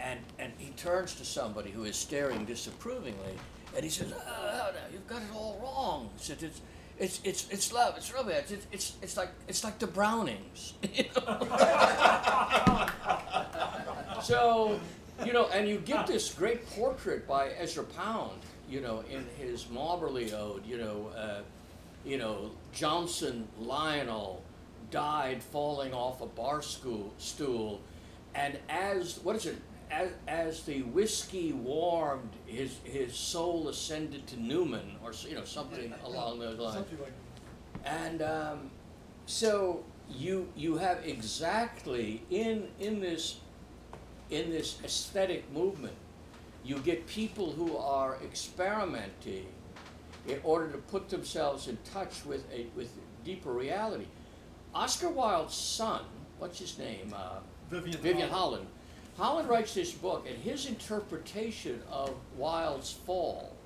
and, 0.00 0.20
and 0.38 0.52
he 0.58 0.70
turns 0.70 1.14
to 1.14 1.24
somebody 1.24 1.70
who 1.70 1.84
is 1.84 1.96
staring 1.96 2.44
disapprovingly, 2.44 3.34
and 3.74 3.84
he 3.84 3.90
says, 3.90 4.12
oh, 4.12 4.70
no, 4.72 4.80
you've 4.92 5.06
got 5.06 5.22
it 5.22 5.28
all 5.34 5.58
wrong. 5.62 6.10
He 6.16 6.24
said, 6.24 6.42
it's, 6.42 6.60
it's, 6.98 7.20
it's, 7.24 7.48
it's 7.50 7.72
love, 7.72 7.94
it's 7.96 8.12
romance, 8.12 8.50
it's, 8.50 8.66
it's, 8.72 8.96
it's, 9.02 9.16
like, 9.16 9.30
it's 9.48 9.64
like 9.64 9.78
the 9.78 9.86
Brownings. 9.86 10.74
you 10.94 11.04
know? 11.16 11.38
so, 14.22 14.80
you 15.24 15.32
know, 15.32 15.48
and 15.52 15.68
you 15.68 15.78
get 15.78 16.06
this 16.06 16.32
great 16.32 16.68
portrait 16.70 17.26
by 17.26 17.50
Ezra 17.50 17.84
Pound, 17.84 18.40
you 18.68 18.80
know, 18.80 19.02
in 19.10 19.26
his 19.38 19.64
Mauberley 19.64 20.32
Ode, 20.32 20.64
you 20.66 20.78
know, 20.78 21.10
uh, 21.16 21.40
you 22.04 22.18
know, 22.18 22.50
Johnson 22.72 23.48
Lionel 23.58 24.42
died 24.90 25.42
falling 25.42 25.92
off 25.92 26.20
a 26.20 26.26
bar 26.26 26.62
school, 26.62 27.12
stool, 27.18 27.80
and 28.34 28.58
as 28.68 29.18
what 29.22 29.36
is 29.36 29.46
it? 29.46 29.56
As, 29.88 30.10
as 30.26 30.62
the 30.64 30.82
whiskey 30.82 31.52
warmed, 31.52 32.30
his 32.46 32.78
his 32.84 33.14
soul 33.14 33.68
ascended 33.68 34.26
to 34.28 34.40
Newman, 34.40 34.96
or 35.02 35.12
you 35.28 35.34
know 35.34 35.44
something 35.44 35.94
along 36.04 36.40
those 36.40 36.58
lines. 36.58 36.74
Something 36.74 36.98
like, 37.00 37.12
And 37.84 38.22
um, 38.22 38.70
so 39.26 39.84
you 40.10 40.48
you 40.56 40.76
have 40.76 41.04
exactly 41.04 42.22
in 42.30 42.68
in 42.80 43.00
this 43.00 43.38
in 44.30 44.50
this 44.50 44.78
aesthetic 44.84 45.50
movement, 45.52 45.94
you 46.64 46.78
get 46.78 47.06
people 47.06 47.52
who 47.52 47.76
are 47.76 48.18
experimenting 48.24 49.46
in 50.26 50.40
order 50.42 50.68
to 50.68 50.78
put 50.78 51.08
themselves 51.08 51.68
in 51.68 51.78
touch 51.92 52.24
with 52.24 52.44
a 52.52 52.66
with 52.74 52.90
deeper 53.24 53.52
reality. 53.52 54.06
Oscar 54.76 55.08
Wilde's 55.08 55.54
son, 55.54 56.02
what's 56.38 56.58
his 56.58 56.78
name? 56.78 57.14
Uh, 57.16 57.38
Vivian 57.70 57.96
Vivian 57.96 58.28
Holland. 58.28 58.66
Holland. 58.66 58.66
Holland 59.16 59.48
writes 59.48 59.72
this 59.72 59.92
book, 59.92 60.26
and 60.28 60.36
his 60.36 60.66
interpretation 60.66 61.82
of 61.90 62.14
Wilde's 62.36 62.92
fall 62.92 63.56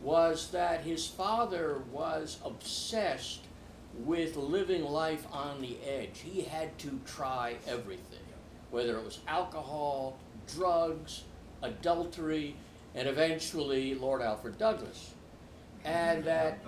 was 0.00 0.52
that 0.52 0.82
his 0.82 1.08
father 1.08 1.82
was 1.90 2.38
obsessed 2.44 3.40
with 3.98 4.36
living 4.36 4.84
life 4.84 5.26
on 5.32 5.60
the 5.60 5.76
edge. 5.84 6.20
He 6.22 6.42
had 6.42 6.78
to 6.78 7.00
try 7.04 7.56
everything, 7.66 8.20
whether 8.70 8.96
it 8.96 9.04
was 9.04 9.18
alcohol, 9.26 10.16
drugs, 10.54 11.24
adultery, 11.62 12.54
and 12.94 13.08
eventually 13.08 13.96
Lord 13.96 14.22
Alfred 14.22 14.56
Douglas. 14.56 15.10
And 15.84 16.22
that 16.24 16.60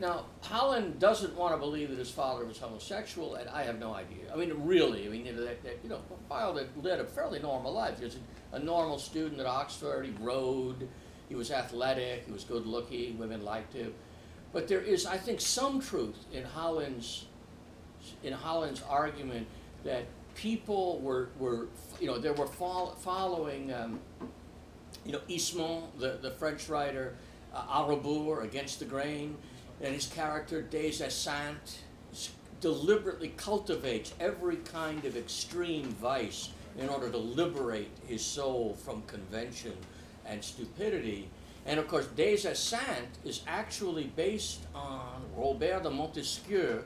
now, 0.00 0.26
Holland 0.42 0.98
doesn't 0.98 1.34
want 1.36 1.54
to 1.54 1.58
believe 1.58 1.90
that 1.90 1.98
his 1.98 2.10
father 2.10 2.44
was 2.44 2.58
homosexual, 2.58 3.34
and 3.34 3.48
I 3.50 3.62
have 3.64 3.78
no 3.78 3.94
idea. 3.94 4.32
I 4.32 4.36
mean, 4.36 4.52
really, 4.64 5.06
I 5.06 5.08
mean, 5.10 5.24
that, 5.24 5.62
that, 5.64 5.78
you 5.82 5.88
know 5.88 6.00
Wilde 6.28 6.58
had 6.58 6.84
led 6.84 7.00
a 7.00 7.04
fairly 7.04 7.40
normal 7.40 7.72
life. 7.72 7.98
He 7.98 8.04
was 8.04 8.16
a, 8.16 8.56
a 8.56 8.58
normal 8.58 8.98
student 8.98 9.40
at 9.40 9.46
Oxford. 9.46 10.06
He 10.06 10.12
rode. 10.20 10.88
He 11.28 11.34
was 11.34 11.50
athletic. 11.50 12.26
He 12.26 12.32
was 12.32 12.44
good-looking. 12.44 13.18
Women 13.18 13.44
liked 13.44 13.72
him. 13.72 13.94
But 14.52 14.68
there 14.68 14.80
is, 14.80 15.06
I 15.06 15.16
think, 15.16 15.40
some 15.40 15.80
truth 15.80 16.26
in 16.32 16.44
Holland's 16.44 17.26
in 18.22 18.32
Holland's 18.32 18.82
argument 18.88 19.46
that 19.84 20.04
people 20.34 20.98
were, 21.00 21.28
were 21.38 21.68
you 22.00 22.06
know, 22.06 22.18
they 22.18 22.30
were 22.30 22.46
fol- 22.46 22.96
following, 23.00 23.72
um, 23.72 24.00
you 25.04 25.12
know, 25.12 25.20
Huysmans, 25.28 25.84
the, 25.98 26.18
the 26.20 26.30
French 26.30 26.68
writer, 26.68 27.14
uh, 27.54 27.82
À 27.82 27.88
rebours, 27.88 28.44
Against 28.44 28.78
the 28.78 28.84
Grain, 28.84 29.36
and 29.82 29.94
his 29.94 30.06
character, 30.06 30.62
Des 30.62 31.02
Esseintes, 31.02 31.78
deliberately 32.60 33.32
cultivates 33.36 34.14
every 34.20 34.56
kind 34.56 35.04
of 35.04 35.16
extreme 35.16 35.86
vice 36.00 36.50
in 36.78 36.88
order 36.88 37.10
to 37.10 37.18
liberate 37.18 37.90
his 38.06 38.24
soul 38.24 38.78
from 38.84 39.02
convention 39.02 39.76
and 40.24 40.42
stupidity. 40.42 41.28
And 41.66 41.78
of 41.78 41.88
course, 41.88 42.06
Des 42.06 42.46
Esseintes 42.46 43.18
is 43.24 43.42
actually 43.48 44.04
based 44.16 44.60
on 44.74 45.22
Robert 45.36 45.82
de 45.82 45.90
Montesquiou, 45.90 46.82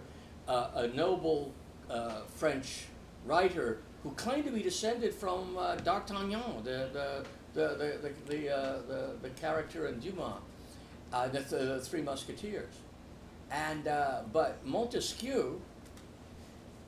uh, 0.49 0.68
a 0.74 0.88
noble 0.88 1.53
uh, 1.90 2.20
French 2.36 2.86
writer 3.26 3.78
who 4.03 4.11
claimed 4.12 4.44
to 4.44 4.53
be 4.53 4.62
descended 4.62 5.12
from 5.12 5.57
uh, 5.59 5.76
D'Artagnan, 5.76 6.62
the, 6.64 6.88
the, 6.92 7.24
the, 7.55 7.68
the, 7.68 7.99
the, 8.03 8.36
the, 8.36 8.57
uh, 8.57 8.78
the, 9.22 9.30
character 9.30 9.88
in 9.88 9.99
Dumas, 9.99 10.34
uh, 11.12 11.28
the, 11.28 11.40
the 11.40 11.80
Three 11.80 12.03
Musketeers. 12.03 12.74
And, 13.51 13.86
uh, 13.86 14.22
but 14.32 14.64
Montesquiou, 14.66 15.59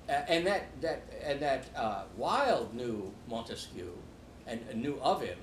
uh, 0.08 0.12
and 0.12 0.46
that, 0.46 0.66
that, 0.80 1.02
and 1.22 1.40
that 1.40 1.66
uh, 1.76 2.02
Wilde 2.16 2.74
knew 2.74 3.12
Montesquiou 3.30 3.92
and, 4.46 4.60
and 4.70 4.82
knew 4.82 4.98
of 5.02 5.22
him 5.22 5.38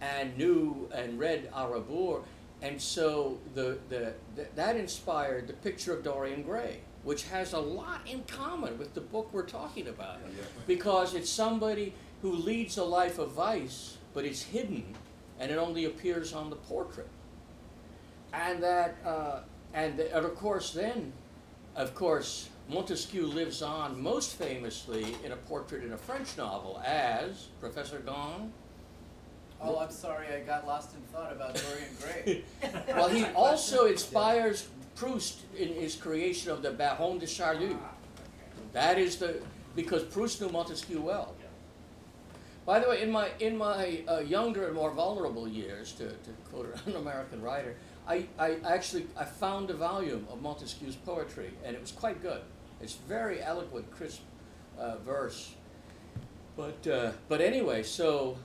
and 0.00 0.36
knew 0.36 0.88
and 0.94 1.18
read 1.18 1.50
À 1.52 1.70
rebours, 1.70 2.22
and 2.60 2.80
so 2.80 3.38
the, 3.54 3.78
the, 3.88 4.12
the, 4.36 4.46
that 4.56 4.76
inspired 4.76 5.46
the 5.46 5.52
picture 5.52 5.94
of 5.96 6.02
Dorian 6.04 6.42
Gray, 6.42 6.80
which 7.04 7.24
has 7.24 7.52
a 7.52 7.58
lot 7.58 8.00
in 8.06 8.22
common 8.24 8.78
with 8.78 8.94
the 8.94 9.00
book 9.00 9.30
we're 9.32 9.46
talking 9.46 9.88
about, 9.88 10.18
Yeah. 10.36 10.44
because 10.66 11.14
it's 11.14 11.30
somebody 11.30 11.94
who 12.20 12.32
leads 12.32 12.76
a 12.78 12.84
life 12.84 13.18
of 13.18 13.32
vice, 13.32 13.96
but 14.14 14.24
it's 14.24 14.42
hidden, 14.42 14.94
and 15.40 15.50
it 15.50 15.56
only 15.58 15.84
appears 15.86 16.32
on 16.32 16.50
the 16.50 16.56
portrait, 16.56 17.08
and 18.32 18.62
that, 18.62 18.96
uh, 19.04 19.40
and, 19.74 19.98
and 19.98 20.24
of 20.26 20.34
course 20.34 20.72
then, 20.72 21.12
of 21.76 21.94
course, 21.94 22.48
Montesquiou 22.70 23.26
lives 23.26 23.62
on 23.62 24.00
most 24.00 24.36
famously 24.36 25.16
in 25.24 25.32
a 25.32 25.36
portrait 25.36 25.84
in 25.84 25.92
a 25.92 25.96
French 25.96 26.36
novel 26.36 26.82
as 26.84 27.48
Professor 27.60 27.98
Gong. 27.98 28.52
Oh, 29.60 29.78
I'm 29.78 29.90
sorry, 29.90 30.26
I 30.28 30.40
got 30.40 30.66
lost 30.66 30.94
in 30.94 31.00
thought 31.12 31.32
about 31.32 31.54
Dorian 31.54 31.88
Gray. 32.00 32.44
Well, 32.94 33.08
he 33.08 33.24
also 33.36 33.86
inspires 33.86 34.68
Proust 34.96 35.40
in 35.56 35.68
his 35.68 35.94
creation 35.94 36.50
of 36.50 36.62
the 36.62 36.70
Baron 36.70 37.18
de 37.18 37.26
Charlus. 37.26 37.76
That 38.72 38.98
is 38.98 39.16
the 39.16 39.40
because 39.74 40.02
Proust 40.04 40.40
knew 40.40 40.48
Montesquiou 40.48 41.00
well. 41.00 41.34
By 42.64 42.78
the 42.78 42.88
way, 42.88 43.02
in 43.02 43.10
my 43.10 43.30
in 43.40 43.56
my 43.56 44.02
uh, 44.06 44.18
younger 44.20 44.66
and 44.66 44.74
more 44.74 44.90
vulnerable 44.90 45.48
years, 45.48 45.92
to, 45.92 46.08
to 46.08 46.30
quote 46.50 46.74
an 46.86 46.96
American 46.96 47.42
writer, 47.42 47.74
I, 48.06 48.26
I 48.38 48.56
actually 48.64 49.06
I 49.16 49.24
found 49.24 49.70
a 49.70 49.74
volume 49.74 50.26
of 50.30 50.42
Montesquiou's 50.42 50.96
poetry, 50.96 51.52
and 51.64 51.74
it 51.74 51.80
was 51.80 51.92
quite 51.92 52.22
good. 52.22 52.42
It's 52.80 52.94
very 52.94 53.42
eloquent, 53.42 53.90
crisp 53.90 54.22
uh, 54.78 54.96
verse. 54.98 55.54
But 56.56 56.86
uh, 56.86 57.12
but 57.28 57.40
anyway, 57.40 57.82
so 57.82 58.36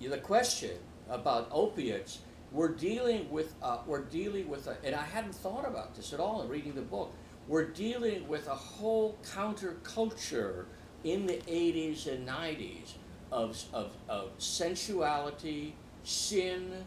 the 0.00 0.18
question 0.18 0.78
about 1.10 1.48
opiates, 1.50 2.20
we're 2.52 2.68
dealing 2.68 3.30
with 3.30 3.54
uh, 3.62 3.78
we're 3.86 4.04
dealing 4.04 4.48
with 4.48 4.66
a, 4.68 4.76
and 4.84 4.94
I 4.94 5.04
hadn't 5.04 5.34
thought 5.34 5.66
about 5.66 5.94
this 5.94 6.12
at 6.12 6.20
all 6.20 6.42
in 6.42 6.48
reading 6.48 6.74
the 6.74 6.82
book. 6.82 7.12
We're 7.48 7.66
dealing 7.66 8.28
with 8.28 8.46
a 8.46 8.54
whole 8.54 9.18
counterculture 9.24 10.66
in 11.02 11.26
the 11.26 11.38
80s 11.48 12.06
and 12.06 12.26
90s 12.26 12.92
of, 13.32 13.60
of, 13.72 13.92
of 14.08 14.30
sensuality, 14.38 15.74
sin, 16.04 16.84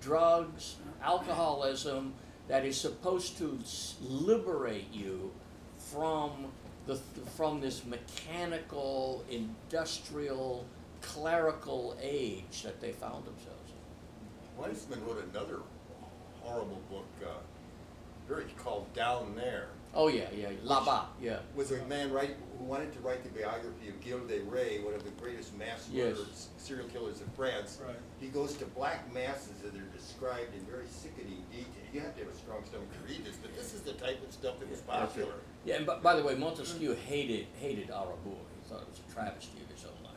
drugs, 0.00 0.76
alcoholism 1.02 2.14
that 2.48 2.64
is 2.64 2.80
supposed 2.80 3.38
to 3.38 3.58
liberate 4.00 4.92
you 4.92 5.30
from 5.76 6.46
the 6.86 6.96
from 7.36 7.60
this 7.60 7.84
mechanical, 7.84 9.24
industrial, 9.30 10.64
clerical 11.02 11.96
age 12.00 12.62
that 12.62 12.80
they 12.80 12.92
found 12.92 13.24
themselves 13.26 13.70
in. 13.70 14.64
Huysmans 14.64 15.06
wrote 15.06 15.24
another 15.30 15.60
horrible 16.40 16.80
book, 16.90 17.06
uh, 17.22 17.28
very 18.28 18.44
called 18.58 18.92
Down 18.94 19.34
There. 19.34 19.68
Oh 19.94 20.08
yeah, 20.08 20.26
yeah, 20.36 20.50
là-bas, 20.62 21.06
yeah. 21.20 21.38
Was 21.56 21.72
a 21.72 21.82
man 21.86 22.12
write, 22.12 22.36
who 22.58 22.64
wanted 22.64 22.92
to 22.92 23.00
write 23.00 23.24
the 23.24 23.30
biography 23.30 23.88
of 23.88 23.94
Gilles 24.04 24.28
de 24.28 24.40
Rais, 24.42 24.84
one 24.84 24.92
of 24.92 25.02
the 25.02 25.10
greatest 25.12 25.56
mass 25.56 25.88
Yes. 25.90 26.10
murderers, 26.18 26.48
serial 26.58 26.86
killers 26.88 27.22
of 27.22 27.32
France. 27.34 27.78
Right. 27.84 27.96
He 28.20 28.28
goes 28.28 28.52
to 28.58 28.66
black 28.66 29.10
masses 29.14 29.56
that 29.64 29.74
are 29.74 29.90
described 29.96 30.54
in 30.54 30.60
very 30.66 30.86
sickening 30.88 31.42
detail. 31.50 31.72
You 31.92 32.00
have 32.00 32.14
to 32.16 32.24
have 32.24 32.32
a 32.32 32.36
strong 32.36 32.62
stomach 32.66 32.92
to 32.92 33.08
read 33.12 33.24
this, 33.24 33.36
but 33.36 33.56
this 33.56 33.72
is 33.72 33.80
the 33.80 33.94
type 33.94 34.22
of 34.22 34.30
stuff 34.30 34.60
that 34.60 34.70
was 34.70 34.82
popular. 34.82 35.32
Yeah, 35.64 35.76
and 35.76 35.86
by, 35.86 35.96
by 35.96 36.14
the 36.16 36.22
way, 36.22 36.34
Montesquiou 36.34 36.94
hated 36.94 37.46
hated 37.58 37.88
À 37.88 38.04
rebours. 38.06 38.44
He 38.60 38.68
thought 38.68 38.82
it 38.82 38.88
was 38.90 39.00
a 39.08 39.12
travesty 39.12 39.58
of 39.64 39.70
his 39.74 39.86
own 39.86 39.98
life. 40.04 40.14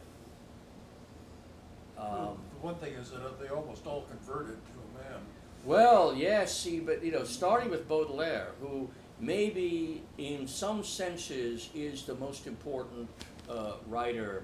Um, 1.98 2.38
The 2.60 2.66
one 2.66 2.76
thing 2.76 2.94
is 2.94 3.12
that 3.12 3.40
they 3.40 3.48
almost 3.48 3.88
all 3.88 4.02
converted 4.04 4.58
to 4.66 4.72
a 4.84 4.88
man. 5.02 5.22
Well, 5.66 6.16
yes, 6.16 6.58
see, 6.58 6.80
but 6.80 7.04
you 7.04 7.12
know, 7.12 7.24
starting 7.24 7.70
with 7.70 7.88
Baudelaire, 7.88 8.50
who 8.62 8.90
maybe 9.20 10.02
in 10.18 10.48
some 10.48 10.84
senses 10.84 11.70
is 11.76 12.04
the 12.04 12.16
most 12.16 12.48
important 12.48 13.08
uh, 13.50 13.74
writer 13.88 14.44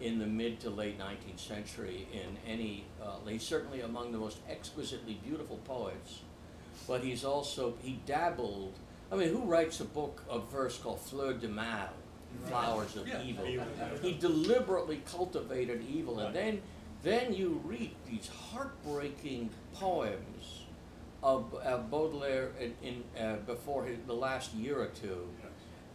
in 0.00 0.18
the 0.18 0.26
mid 0.26 0.60
to 0.60 0.70
late 0.70 0.98
19th 0.98 1.40
century 1.40 2.06
in 2.12 2.36
any, 2.46 2.84
uh, 3.02 3.16
he's 3.26 3.42
certainly 3.42 3.80
among 3.80 4.12
the 4.12 4.18
most 4.18 4.38
exquisitely 4.48 5.18
beautiful 5.24 5.56
poets, 5.64 6.20
but 6.86 7.02
he's 7.02 7.24
also, 7.24 7.74
he 7.82 7.98
dabbled, 8.06 8.74
I 9.10 9.16
mean, 9.16 9.30
who 9.30 9.40
writes 9.40 9.80
a 9.80 9.84
book 9.84 10.22
of 10.28 10.50
verse 10.52 10.78
called 10.78 11.00
Fleur 11.00 11.32
de 11.32 11.48
Mal, 11.48 11.88
Flowers 12.44 12.94
of 12.94 13.08
Yeah. 13.08 13.22
Evil? 13.22 13.46
Evil. 13.46 13.66
He 14.02 14.12
deliberately 14.12 15.02
cultivated 15.10 15.82
evil, 15.88 16.20
and 16.20 16.36
then, 16.36 16.62
then 17.02 17.32
you 17.32 17.60
read 17.64 17.90
these 18.08 18.28
heartbreaking 18.28 19.48
poems 19.74 20.57
of, 21.22 21.54
of 21.54 21.90
Baudelaire 21.90 22.50
in, 22.60 22.74
in 22.82 23.04
uh, 23.20 23.36
before 23.46 23.84
his, 23.84 23.98
the 24.06 24.14
last 24.14 24.54
year 24.54 24.80
or 24.80 24.86
two, 24.88 25.28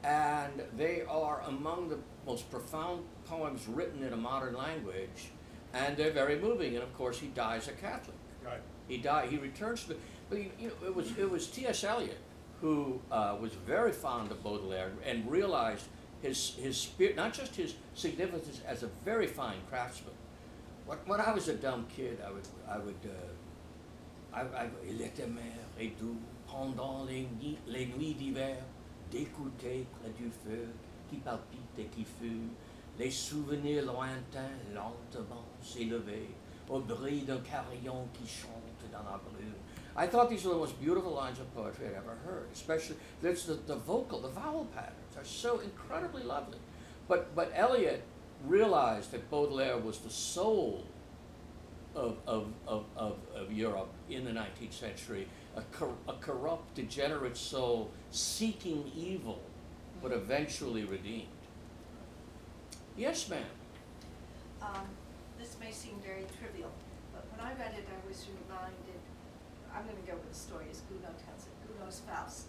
and 0.04 0.62
they 0.76 1.04
are 1.08 1.42
among 1.48 1.90
the 1.90 1.98
most 2.26 2.50
profound 2.52 3.04
poems 3.26 3.68
written 3.68 4.04
in 4.04 4.14
a 4.14 4.18
modern 4.18 4.56
language, 4.56 5.32
and 5.74 5.96
they're 5.96 6.12
very 6.12 6.40
moving. 6.40 6.76
And 6.76 6.84
of 6.84 6.94
course, 6.94 7.20
he 7.20 7.28
dies 7.28 7.68
a 7.68 7.72
Catholic. 7.72 8.18
Right. 8.44 8.62
He 8.88 8.98
died. 8.98 9.30
He 9.30 9.38
returns 9.38 9.84
to 9.84 9.90
the. 9.90 9.96
But 10.30 10.40
you 10.40 10.52
you 10.60 10.68
know, 10.70 10.88
it 10.88 10.96
was 10.96 11.18
it 11.18 11.30
was 11.30 11.48
T.S. 11.48 11.84
Eliot 11.84 12.18
who 12.64 13.02
uh, 13.12 13.36
was 13.42 13.52
very 13.68 13.92
fond 13.92 14.32
of 14.32 14.42
Baudelaire 14.42 14.92
and 15.06 15.30
realized 15.30 15.86
his 16.22 16.56
his 16.56 16.78
spirit, 16.78 17.16
not 17.16 17.34
just 17.34 17.56
his 17.56 17.76
significance 17.94 18.62
as 18.66 18.84
a 18.84 18.88
very 19.04 19.28
fine 19.28 19.58
craftsman. 19.70 20.16
When, 20.86 20.98
when 21.06 21.22
I 21.22 21.34
was 21.34 21.50
a 21.50 21.56
dumb 21.56 21.86
kid, 21.94 22.20
I 22.26 22.32
would 22.32 22.48
I 22.68 22.78
would. 22.78 22.96
Uh, 23.04 23.33
il 24.88 25.02
était 25.02 25.28
mer 25.28 25.44
et 25.80 25.90
doux 26.00 26.18
pendant 26.48 27.06
les, 27.06 27.28
nuits- 27.40 27.58
les 27.68 27.86
nuits 27.88 28.14
d'hiver 28.14 28.58
d'écouter 29.12 29.86
près 30.00 30.10
du 30.12 30.30
feu 30.30 30.68
qui 31.10 31.18
palpite 31.18 31.78
et 31.78 31.86
qui 31.86 32.04
fume 32.04 32.50
les 32.98 33.12
souvenirs 33.12 33.86
lointains 33.86 34.58
lentement 34.74 35.44
s'élever 35.62 36.30
au 36.70 36.80
bruit 36.80 37.22
d'un 37.22 37.40
carillon 37.40 38.08
qui 38.14 38.28
chante 38.28 38.92
dans 38.92 39.04
la 39.04 39.18
brume. 39.18 39.54
I 39.96 40.08
thought 40.08 40.30
these 40.30 40.44
were 40.46 40.54
the 40.54 40.60
most 40.60 40.80
beautiful 40.82 41.12
lines 41.14 41.40
of 41.40 41.54
poetry 41.54 41.86
I'd 41.88 41.96
ever 41.98 42.16
heard, 42.26 42.48
especially 42.52 42.96
there's 43.22 43.46
the, 43.46 43.54
the 43.68 43.76
vocal, 43.76 44.20
the 44.22 44.30
vowel 44.30 44.66
patterns 44.74 45.16
are 45.18 45.26
so 45.26 45.60
incredibly 45.60 46.24
lovely. 46.24 46.58
But 47.08 47.36
but 47.36 47.52
Eliot 47.56 48.02
realized 48.48 49.12
that 49.12 49.30
Baudelaire 49.30 49.78
was 49.78 50.00
the 50.00 50.10
soul 50.10 50.84
of, 51.96 52.18
of, 52.26 52.48
of, 52.68 52.86
of, 52.96 53.18
of 53.36 53.52
Europe 53.52 53.90
in 54.10 54.26
the 54.26 54.32
19th 54.32 54.74
century, 54.74 55.28
a, 55.56 55.62
cor- 55.76 55.96
a 56.08 56.14
corrupt, 56.14 56.74
degenerate 56.76 57.38
soul 57.38 57.92
seeking 58.12 58.92
evil, 58.96 59.42
but 60.02 60.12
eventually 60.12 60.84
redeemed. 60.84 61.28
Yes, 62.98 63.30
ma'am. 63.30 63.44
Um, 64.62 64.88
this 65.40 65.56
may 65.60 65.72
seem 65.72 65.96
very 66.04 66.26
trivial, 66.40 66.72
but 67.14 67.26
when 67.32 67.42
I 67.46 67.52
read 67.60 67.74
it, 67.78 67.88
I 67.90 68.08
was 68.08 68.26
reminded, 68.48 69.02
I'm 69.74 69.84
gonna 69.86 70.06
go 70.06 70.14
with 70.14 70.30
the 70.30 70.38
story 70.38 70.66
as 70.72 70.82
Gounod 70.88 71.18
tells 71.26 71.46
it, 71.46 71.54
Gounod's 71.68 72.02
Faust. 72.02 72.48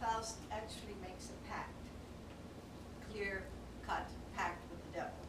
Faust 0.00 0.38
actually 0.50 0.94
makes 1.00 1.30
a 1.30 1.48
pact, 1.48 1.72
clear-cut 3.10 4.08
pact 4.36 4.62
with 4.70 4.82
the 4.92 4.98
devil, 4.98 5.24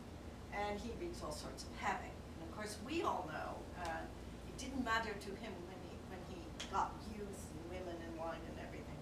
and 0.52 0.80
he 0.80 0.92
wreaks 1.00 1.22
all 1.24 1.32
sorts 1.32 1.64
of 1.64 1.70
havoc. 1.80 2.12
And 2.42 2.50
of 2.50 2.56
course, 2.56 2.78
we 2.86 3.04
all 3.04 3.30
know, 3.32 3.84
uh, 3.84 4.02
matter 4.96 5.12
to 5.20 5.32
him 5.44 5.52
when 5.68 5.80
he, 5.84 5.94
when 6.08 6.22
he 6.32 6.40
got 6.72 6.92
youth 7.12 7.42
and 7.52 7.62
women 7.68 7.96
and 8.00 8.18
wine 8.18 8.40
and 8.48 8.58
everything, 8.66 8.96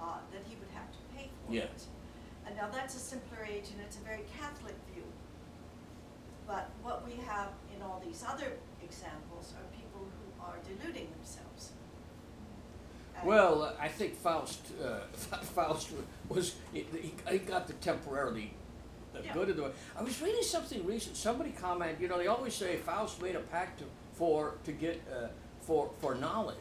uh, 0.00 0.20
that 0.32 0.42
he 0.46 0.56
would 0.60 0.68
have 0.76 0.90
to 0.92 0.98
pay 1.16 1.30
for 1.46 1.52
Yeah. 1.52 1.62
it. 1.62 1.82
And 2.46 2.54
now 2.56 2.68
that's 2.68 2.94
a 2.94 2.98
simpler 2.98 3.44
age 3.48 3.68
and 3.72 3.80
it's 3.80 3.96
a 3.96 4.00
very 4.00 4.24
Catholic 4.38 4.74
view. 4.92 5.04
But 6.46 6.68
what 6.82 7.04
we 7.06 7.14
have 7.24 7.52
in 7.74 7.80
all 7.82 8.02
these 8.04 8.22
other 8.28 8.52
examples 8.82 9.54
are 9.56 9.64
people 9.76 10.04
who 10.04 10.42
are 10.44 10.56
deluding 10.68 11.10
themselves. 11.12 11.72
And- 13.16 13.26
Well, 13.26 13.74
I 13.80 13.88
think 13.88 14.14
Faust, 14.16 14.60
uh, 14.84 15.00
Faust 15.56 15.92
was, 16.28 16.56
he, 16.72 16.80
he 16.92 17.14
he 17.30 17.38
got 17.38 17.66
the 17.66 17.72
temporarily 17.74 18.52
the 19.14 19.22
Yeah. 19.24 19.32
good 19.32 19.48
of 19.50 19.56
the. 19.56 19.72
I 19.96 20.02
was 20.02 20.20
reading 20.20 20.42
something 20.42 20.84
recent. 20.86 21.16
Somebody 21.16 21.52
commented, 21.52 22.00
you 22.00 22.08
know, 22.08 22.18
they 22.18 22.26
always 22.28 22.54
say 22.54 22.76
Faust 22.76 23.20
made 23.22 23.34
a 23.34 23.40
pact 23.40 23.78
to, 23.80 23.84
for 24.18 24.54
to 24.64 24.72
get 24.72 25.00
uh, 25.14 25.28
for 25.60 25.90
for 26.00 26.14
knowledge, 26.14 26.56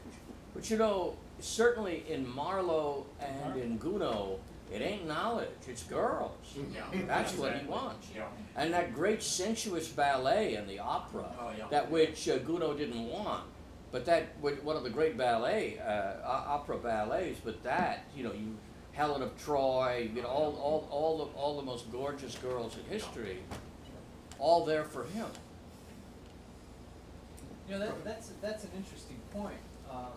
but 0.54 0.70
you 0.70 0.78
know, 0.78 1.16
certainly 1.40 2.04
in 2.08 2.28
Marlowe 2.28 3.06
and 3.20 3.60
in 3.60 3.80
Gounod, 3.80 4.38
it 4.72 4.82
ain't 4.82 5.08
knowledge; 5.08 5.50
it's 5.68 5.84
girls. 5.84 6.32
Yeah, 6.74 6.84
That's 7.08 7.34
what 7.36 7.56
he 7.58 7.66
wants. 7.68 8.08
Yeah. 8.16 8.26
And 8.56 8.74
that 8.74 8.94
great 8.94 9.22
sensuous 9.24 9.88
ballet 9.88 10.56
and 10.56 10.68
the 10.70 10.80
opera, 10.80 11.26
Oh, 11.40 11.52
yeah. 11.58 11.66
that 11.72 11.90
which 11.90 12.28
uh, 12.30 12.38
Gounod 12.40 12.78
didn't 12.78 13.08
want, 13.10 13.44
but 13.92 14.06
that 14.06 14.24
wa- 14.42 14.52
one 14.64 14.76
of 14.76 14.84
the 14.84 14.90
great 14.90 15.18
ballet, 15.18 15.80
uh, 15.80 16.14
opera 16.26 16.78
ballets. 16.78 17.40
But 17.44 17.64
that, 17.64 18.06
you 18.16 18.24
know, 18.24 18.34
you 18.34 18.56
Helen 18.94 19.22
of 19.22 19.32
Troy, 19.44 20.10
you 20.14 20.22
know, 20.22 20.28
all 20.28 20.56
all 20.62 20.88
all 20.92 21.18
the 21.20 21.26
all 21.40 21.56
the 21.58 21.64
most 21.66 21.92
gorgeous 21.92 22.36
girls 22.36 22.76
in 22.78 22.84
history, 22.92 23.38
all 24.40 24.66
there 24.66 24.84
for 24.84 25.04
him. 25.06 25.28
You 27.68 27.74
know, 27.74 27.80
that, 27.80 28.04
that's, 28.06 28.32
that's 28.42 28.64
an 28.64 28.70
interesting 28.78 29.18
point. 29.34 29.58
Um, 29.92 30.08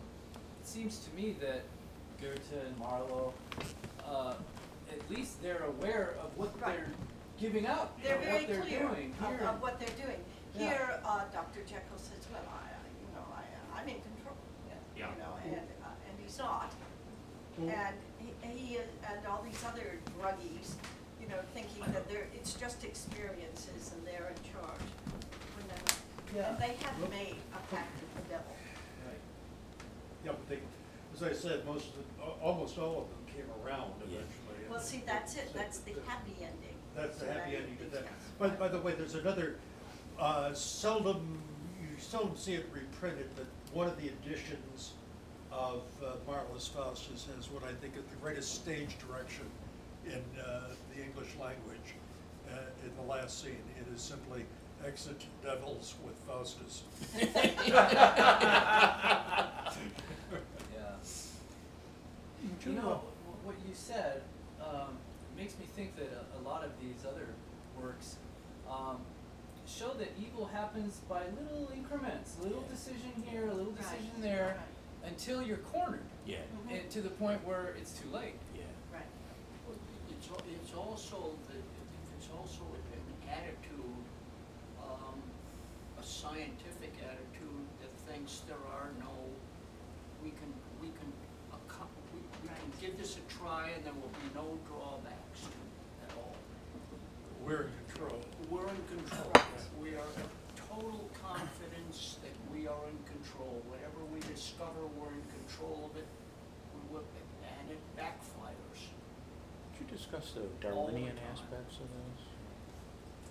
it 0.60 0.66
seems 0.66 0.98
to 1.00 1.14
me 1.16 1.34
that 1.40 1.62
Goethe 2.20 2.52
and 2.66 2.78
Marlowe, 2.78 3.34
uh, 4.06 4.34
at 4.90 5.10
least 5.10 5.42
they're 5.42 5.64
aware 5.64 6.14
of 6.22 6.36
what 6.36 6.50
Right. 6.60 6.76
they're 6.76 6.90
giving 7.38 7.66
up, 7.66 7.98
They're 8.02 8.16
know, 8.16 8.20
very 8.24 8.38
what 8.44 8.48
they're 8.48 8.60
clear 8.62 8.78
doing. 8.88 9.14
of, 9.20 9.28
Here, 9.38 9.48
of 9.48 9.62
what 9.62 9.80
they're 9.80 10.06
doing. 10.06 10.20
Yeah. 10.54 10.60
Here, 10.68 11.00
uh, 11.04 11.24
Dr. 11.32 11.60
Jekyll 11.62 11.96
says, 11.98 12.22
well, 12.32 12.42
I, 12.46 12.68
I- 12.70 12.90
you 13.00 13.08
know, 13.14 13.24
I, 13.34 13.80
I'm 13.80 13.88
in 13.88 14.00
control, 14.02 14.36
Yeah. 14.96 15.06
you 15.10 15.18
know, 15.18 15.34
and, 15.44 15.54
uh, 15.82 15.86
and 16.08 16.14
he's 16.22 16.38
not. 16.38 16.72
Well- 17.58 17.70
And 17.70 17.96
he, 18.18 18.48
he 18.48 18.76
and 18.78 19.26
all 19.26 19.42
these 19.42 19.62
other 19.66 19.98
druggies, 20.20 20.74
you 21.20 21.28
know, 21.28 21.40
thinking 21.54 21.82
that 21.92 22.08
they're, 22.08 22.28
it's 22.34 22.54
just 22.54 22.84
experiences 22.84 23.92
and 23.96 24.06
they're 24.06 24.30
in 24.30 24.52
charge. 24.52 24.86
When 26.32 26.42
they're. 26.42 26.50
Yeah. 26.50 26.56
They 26.58 26.74
have 26.84 27.10
made 27.10 27.36
a 27.52 27.74
pact 27.74 27.94
with 28.00 28.14
the 28.24 28.30
devil. 28.30 28.52
right. 29.06 29.20
Yeah, 30.24 30.32
but 30.32 30.48
they, 30.48 30.58
as 31.14 31.22
I 31.22 31.32
said, 31.38 31.64
most 31.66 31.86
of, 31.88 31.94
the- 31.96 32.24
al- 32.24 32.38
almost 32.42 32.78
all 32.78 33.02
of 33.02 33.08
them 33.08 33.24
came 33.34 33.46
around 33.64 33.92
Yeah. 34.00 34.18
eventually. 34.18 34.68
Well, 34.70 34.80
see, 34.80 35.02
that's 35.06 35.34
it, 35.36 35.48
So 35.52 35.58
that's 35.58 35.78
the 35.80 35.94
the- 35.94 36.02
happy 36.02 36.36
ending. 36.40 36.76
That's 36.94 37.18
the 37.18 37.32
happy 37.32 37.56
ending 37.56 37.76
to 37.78 37.84
that. 37.86 38.02
these 38.02 38.10
By, 38.38 38.48
by 38.48 38.68
the 38.68 38.80
way, 38.80 38.94
there's 38.94 39.14
another, 39.14 39.56
Uh, 40.18 40.52
seldom, 40.52 41.40
you 41.80 41.98
seldom 41.98 42.36
see 42.36 42.52
it 42.54 42.66
reprinted, 42.72 43.30
but 43.36 43.46
one 43.72 43.86
of 43.86 43.96
the 43.98 44.08
editions 44.08 44.92
of 45.50 45.82
uh, 46.04 46.12
Marlowe's 46.26 46.68
Faustus 46.68 47.26
has 47.34 47.48
what 47.50 47.64
I 47.64 47.72
think 47.80 47.96
is 47.96 48.04
the 48.10 48.16
greatest 48.16 48.54
stage 48.54 48.98
direction 48.98 49.46
in 50.04 50.22
uh, 50.38 50.74
the 50.94 51.02
English 51.02 51.34
language. 51.40 51.94
Uh, 52.52 52.58
in 52.84 52.94
the 52.96 53.02
last 53.02 53.40
scene, 53.42 53.62
it 53.80 53.86
is 53.94 54.02
simply 54.02 54.44
exit 54.86 55.22
devils 55.42 55.94
with 56.04 56.14
Faustus. 56.26 56.82
Yeah. 57.66 59.70
You 62.66 62.72
know, 62.72 63.00
wh- 63.26 63.46
what 63.46 63.54
you 63.66 63.74
said 63.74 64.22
um, 64.60 64.96
makes 65.36 65.54
me 65.58 65.64
think 65.74 65.96
that 65.96 66.10
a, 66.12 66.38
a 66.38 66.40
lot 66.46 66.62
of 66.64 66.70
these 66.80 67.04
other 67.08 67.26
works 67.80 68.16
um, 68.70 68.98
show 69.66 69.92
that 69.98 70.12
evil 70.20 70.46
happens 70.46 71.00
by 71.08 71.22
little 71.40 71.70
increments, 71.74 72.36
a 72.40 72.44
little 72.44 72.62
decision 72.70 73.10
here, 73.24 73.48
a 73.48 73.54
little 73.54 73.72
decision 73.72 74.10
Right, 74.16 74.22
there, 74.22 74.56
right. 75.02 75.10
until 75.10 75.42
you're 75.42 75.58
cornered, 75.72 76.04
Yeah, 76.26 76.36
Mhm. 76.68 76.80
and 76.80 76.90
to 76.90 77.00
the 77.00 77.08
point 77.10 77.44
where 77.46 77.74
it's 77.80 77.92
too 77.92 78.08
late. 78.10 78.34
yeah. 78.54 78.62
Right. 78.92 79.06
Well, 79.66 79.76
It's, 80.10 80.28
al- 80.28 80.44
it's 80.52 80.74
also 80.74 81.32
the, 81.48 81.56
it's 82.18 82.28
also 82.36 82.62
an 82.92 83.30
attitude, 83.30 84.04
um, 84.90 85.18
a 85.98 86.04
scientific 86.04 86.92
attitude 87.04 87.64
that 87.80 87.92
thinks 88.10 88.42
there 88.48 88.60
are 88.74 88.90
no, 88.98 89.12
we 90.22 90.30
can, 90.30 90.50
we 90.80 90.88
can, 90.98 91.10
accom- 91.52 91.92
we, 92.14 92.20
we 92.42 92.48
can 92.48 92.70
give 92.80 92.98
this 92.98 93.16
a 93.18 93.24
try 93.32 93.70
and 93.74 93.84
there 93.84 93.94
will 93.94 94.12
be 94.20 94.28
no 94.34 94.58
drawbacks 94.66 95.40
to 95.46 95.48
it 95.48 96.08
at 96.08 96.16
all. 96.16 96.34
We're 97.44 97.68
in 97.68 97.74
control. 97.88 98.20
We're 98.50 98.68
in 98.68 98.82
control. 98.88 99.32
We 99.80 99.90
are 99.96 100.10
in 100.20 100.28
total 100.68 101.08
confidence 101.20 102.16
that 102.22 102.34
we 102.52 102.66
are 102.66 102.84
in 102.88 102.98
control. 103.08 103.62
Whatever 103.68 104.04
we 104.12 104.20
discover, 104.32 104.86
we're 104.98 105.12
in 105.12 105.24
control 105.40 105.90
of 105.90 105.96
it. 105.98 106.06
We 106.74 106.94
will, 106.94 107.04
and 107.42 107.70
it 107.70 107.80
backfires. 107.96 108.80
Could 109.76 109.90
you 109.90 109.96
discuss 109.96 110.32
the 110.32 110.42
All 110.70 110.86
the 110.86 110.92
Darwinian 110.92 111.16
time. 111.16 111.24
aspects 111.32 111.76
of 111.80 111.88
this? 111.88 112.22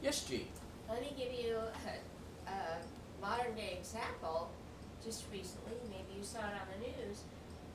Yes, 0.02 0.24
Gene? 0.26 0.48
Let 0.90 1.02
me 1.02 1.14
give 1.18 1.32
you 1.34 1.58
a, 1.58 2.50
a 2.50 2.56
modern 3.22 3.56
day 3.56 3.78
example. 3.80 4.50
Just 5.04 5.26
recently, 5.32 5.74
maybe 5.90 6.18
you 6.18 6.24
saw 6.24 6.40
it 6.40 6.56
on 6.60 6.68
the 6.76 6.88
news, 6.88 7.24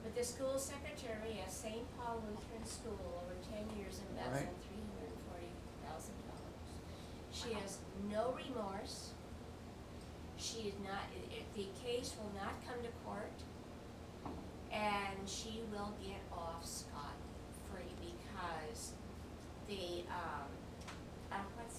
but 0.02 0.14
the 0.14 0.24
school 0.24 0.58
secretary 0.58 1.40
at 1.42 1.50
St. 1.50 1.80
Paul 1.96 2.20
Lutheran 2.28 2.66
School 2.66 2.98
over 3.24 3.34
ten 3.48 3.64
years 3.78 4.00
embezzled 4.10 4.34
Right. 4.44 4.60
three 4.68 4.82
hundred 4.84 5.08
and 5.14 5.22
forty 5.30 5.52
thousand 5.86 6.18
dollars. 6.28 6.68
She 7.32 7.54
has 7.56 7.78
no 8.12 8.36
remorse. 8.36 9.10
She 10.36 10.68
is 10.68 10.74
not, 10.84 11.08
i- 11.16 11.32
i- 11.40 11.48
the 11.56 11.68
case 11.80 12.12
will 12.20 12.30
not 12.36 12.52
come 12.68 12.76
to 12.82 12.90
court. 13.06 13.32
And 14.70 15.24
she 15.26 15.62
will 15.72 15.94
get 16.02 16.20
off 16.32 16.66
scot-free 16.66 17.94
because 18.02 18.92
the, 19.68 20.02
um, 20.10 20.50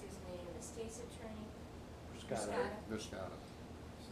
his 0.08 0.18
name, 0.30 0.46
the 0.58 0.64
state's 0.64 0.98
attorney? 1.00 1.46
Scott, 2.20 2.40
Scott 2.50 2.72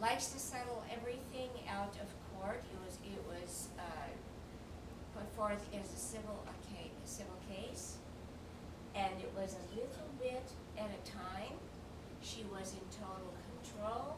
likes 0.00 0.26
to 0.32 0.38
settle 0.38 0.84
everything 0.92 1.50
out 1.70 1.94
of 2.02 2.08
court. 2.34 2.62
It 2.72 2.78
was, 2.84 2.98
it 3.04 3.22
was, 3.26 3.68
uh, 3.78 4.10
put 5.14 5.26
forth 5.36 5.64
as 5.74 5.92
a 5.92 5.96
civil, 5.96 6.42
a 6.46 6.54
ca- 6.68 6.90
a 6.90 7.06
civil 7.08 7.38
case. 7.48 7.96
And 8.94 9.12
it 9.20 9.32
was 9.34 9.54
a 9.56 9.74
little 9.74 10.10
bit 10.20 10.44
at 10.78 10.90
a 10.90 11.10
time. 11.10 11.58
She 12.22 12.44
was 12.52 12.72
in 12.74 12.84
total 12.90 13.32
control 13.50 14.16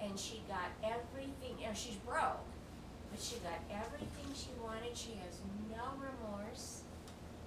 and 0.00 0.18
she 0.18 0.42
got 0.48 0.70
everything, 0.82 1.58
and 1.66 1.76
she's 1.76 1.96
broke, 2.06 2.46
but 3.10 3.20
she 3.20 3.36
got 3.42 3.58
everything 3.70 4.30
she 4.34 4.50
wanted. 4.62 4.96
She 4.96 5.18
has 5.26 5.40
no 5.70 5.84
remorse. 5.98 6.82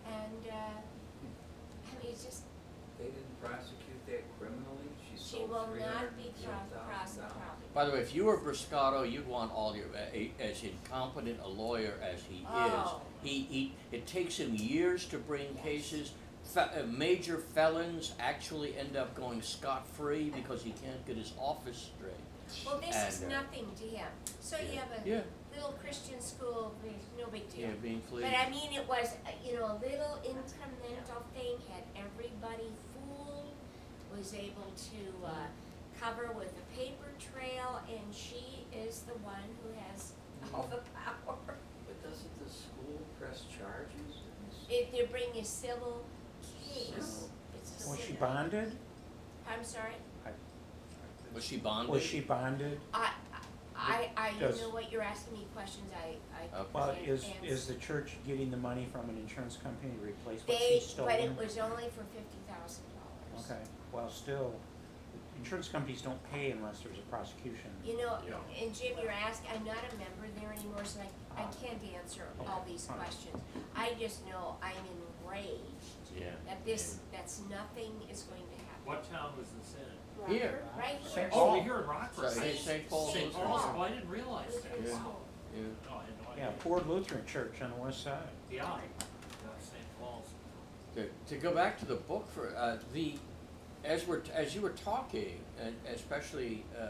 And, 0.05 0.51
uh, 0.51 0.55
I 0.75 2.03
mean, 2.03 2.11
it's 2.11 2.25
just, 2.25 2.43
They 3.01 3.07
didn't 3.09 3.41
prosecute 3.41 4.05
that 4.07 4.23
criminally? 4.39 4.87
She 5.01 5.17
she 5.23 5.37
sold 5.37 5.49
will 5.49 5.65
three 5.65 5.79
not 5.79 6.15
be 6.17 6.23
and 6.27 6.35
pro- 6.43 6.53
ten 6.53 6.69
thousand 6.69 6.89
prosecuted. 6.89 7.29
dollars. 7.29 7.73
By 7.73 7.85
the 7.85 7.91
way, 7.93 7.99
if 7.99 8.13
you 8.13 8.25
were 8.25 8.37
Bruscato, 8.37 9.09
you'd 9.09 9.27
want 9.27 9.51
all 9.53 9.75
your, 9.75 9.85
a- 9.95 10.31
as 10.39 10.61
incompetent 10.63 11.39
a 11.43 11.47
lawyer 11.47 11.93
as 12.01 12.21
he 12.29 12.45
Oh. 12.49 13.01
is. 13.23 13.27
He, 13.29 13.41
he, 13.43 13.73
it 13.91 14.05
takes 14.07 14.37
him 14.37 14.53
years 14.55 15.05
to 15.05 15.17
bring 15.17 15.47
Yes. 15.55 15.63
cases. 15.63 16.11
Fe- 16.43 16.61
uh, 16.81 16.83
major 16.87 17.37
felons 17.37 18.13
actually 18.19 18.75
end 18.77 18.97
up 18.97 19.15
going 19.15 19.41
scot-free 19.41 20.31
because 20.35 20.63
he 20.63 20.71
can't 20.71 21.05
get 21.05 21.15
his 21.17 21.31
office 21.39 21.89
straight. 21.95 22.65
Well, 22.65 22.79
this 22.81 22.95
is 23.07 23.21
And, 23.23 23.31
uh, 23.31 23.41
nothing 23.41 23.67
to 23.77 23.83
him. 23.85 24.07
So 24.41 24.57
you 24.57 24.77
have 24.77 24.89
a 24.91 25.07
Yeah, 25.07 25.21
little 25.55 25.71
Christian 25.81 26.19
school, 26.19 26.73
no 27.17 27.27
big 27.27 27.47
deal. 27.49 27.69
yeah, 27.69 27.75
being 27.81 28.01
But. 28.01 28.33
I 28.35 28.49
mean, 28.49 28.73
it 28.73 28.85
was, 28.89 29.15
uh, 29.25 29.29
you 29.45 29.55
know, 29.55 29.67
a 29.67 29.77
little 29.79 30.19
incremental 30.25 31.23
thing, 31.33 31.55
had 31.71 31.83
everybody 31.95 32.67
fooled, 32.67 32.90
was 34.17 34.33
able 34.33 34.71
to, 34.75 35.25
uh, 35.27 35.31
cover 35.99 36.31
with 36.35 36.51
a 36.57 36.75
paper 36.75 37.11
trail, 37.19 37.79
and 37.87 38.13
she 38.13 38.65
is 38.75 39.01
the 39.01 39.13
one 39.19 39.43
who 39.61 39.69
has 39.91 40.13
all 40.53 40.67
the 40.69 40.77
power. 40.97 41.35
But 41.85 42.03
doesn't 42.03 42.43
the 42.45 42.51
school 42.51 42.99
press 43.19 43.43
charges? 43.57 44.17
If 44.69 44.91
they're 44.91 45.05
bringing 45.07 45.41
a 45.41 45.45
civil 45.45 46.03
case, 46.41 46.87
Civil. 46.95 47.29
it's 47.55 47.85
a 47.85 47.89
Was 47.89 47.99
she 47.99 48.13
civil- 48.13 48.27
bonded? 48.27 48.71
I'm 49.47 49.63
sorry? 49.63 49.93
Was 51.33 51.45
she 51.45 51.57
bonded? 51.57 51.93
Was 51.93 52.03
she 52.03 52.19
bonded? 52.21 52.79
I, 52.93 53.11
I, 53.75 54.09
I, 54.17 54.29
you 54.31 54.39
Does- 54.39 54.59
know 54.59 54.69
what, 54.69 54.91
you're 54.91 55.01
asking 55.01 55.33
me 55.33 55.47
questions 55.55 55.89
I, 55.95 56.15
I 56.35 56.59
Okay. 56.59 56.69
Well, 56.73 56.93
can't 56.93 57.07
is, 57.07 57.23
answer. 57.23 57.37
is 57.45 57.67
the 57.67 57.75
church 57.75 58.11
getting 58.27 58.51
the 58.51 58.57
money 58.57 58.87
from 58.91 59.07
an 59.09 59.17
insurance 59.17 59.57
company 59.57 59.93
to 59.97 60.05
replace 60.05 60.39
what 60.45 60.59
They, 60.59 60.79
she's 60.79 60.87
stolen? 60.89 61.11
but 61.15 61.19
it 61.23 61.37
was 61.37 61.57
only 61.57 61.85
for 61.85 62.03
fifty 62.11 62.37
thousand 62.49 62.83
dollars. 62.89 63.00
Okay, 63.45 63.59
well, 63.91 64.09
still, 64.09 64.53
insurance 65.37 65.67
companies 65.67 66.01
don't 66.01 66.19
pay 66.31 66.51
unless 66.51 66.79
there's 66.79 66.97
a 66.97 67.01
prosecution. 67.09 67.71
You 67.83 67.97
know, 67.97 68.17
Yeah. 68.27 68.63
and 68.63 68.73
Jim, 68.73 68.95
you're 69.01 69.11
asking, 69.11 69.49
I'm 69.55 69.63
not 69.65 69.77
a 69.77 69.95
member 69.95 70.27
there 70.39 70.53
anymore, 70.53 70.85
so 70.85 70.99
I, 71.01 71.41
I 71.41 71.45
Ah. 71.45 71.51
can't 71.61 71.81
answer 71.95 72.27
all 72.39 72.59
Okay, 72.61 72.71
these 72.73 72.85
fine. 72.85 72.97
questions. 72.97 73.41
I 73.75 73.93
just 73.99 74.25
know 74.27 74.57
I'm 74.61 74.75
enraged 75.25 76.13
Yeah. 76.15 76.31
that 76.45 76.63
this, 76.65 76.99
that's 77.11 77.41
nothing 77.49 78.01
is 78.11 78.23
going 78.23 78.43
to 78.43 78.55
happen. 78.65 78.85
What 78.85 79.09
town 79.11 79.33
was 79.37 79.47
this 79.49 79.75
in? 79.79 80.31
Here. 80.31 80.63
Right 80.77 80.97
here. 81.01 81.09
St. 81.09 81.29
Oh, 81.33 81.35
Paul. 81.35 81.61
here 81.63 81.79
in 81.79 81.87
Rockford. 81.87 82.29
So, 82.31 82.39
hey, 82.41 82.55
St. 82.55 82.87
Paul's 82.87 83.13
St. 83.13 83.25
Lutheran. 83.27 83.47
Paul's, 83.47 83.61
oh, 83.75 83.81
I 83.81 83.89
didn't 83.89 84.09
realize 84.09 84.53
that. 84.61 84.63
Lutheran 84.77 84.85
Yeah. 84.85 84.99
school. 84.99 85.21
Yeah. 85.55 85.61
No, 85.61 85.95
I 85.97 86.03
had 86.03 86.23
no 86.23 86.31
idea. 86.31 86.43
Yeah, 86.45 86.51
Ford 86.59 86.85
Lutheran 86.87 87.25
Church 87.25 87.61
on 87.63 87.71
the 87.71 87.75
west 87.77 88.03
side. 88.03 88.27
Yeah, 88.51 88.57
yeah, 88.65 88.79
St. 89.59 89.99
Paul's. 89.99 90.27
To, 90.95 91.09
to 91.27 91.35
go 91.41 91.55
back 91.55 91.79
to 91.79 91.85
the 91.85 91.95
book 91.95 92.29
for 92.31 92.55
uh, 92.55 92.77
the 92.93 93.15
as 93.83 94.05
we're 94.07 94.21
as 94.33 94.53
you 94.55 94.61
were 94.61 94.71
talking, 94.71 95.39
especially 95.93 96.63
uh, 96.79 96.85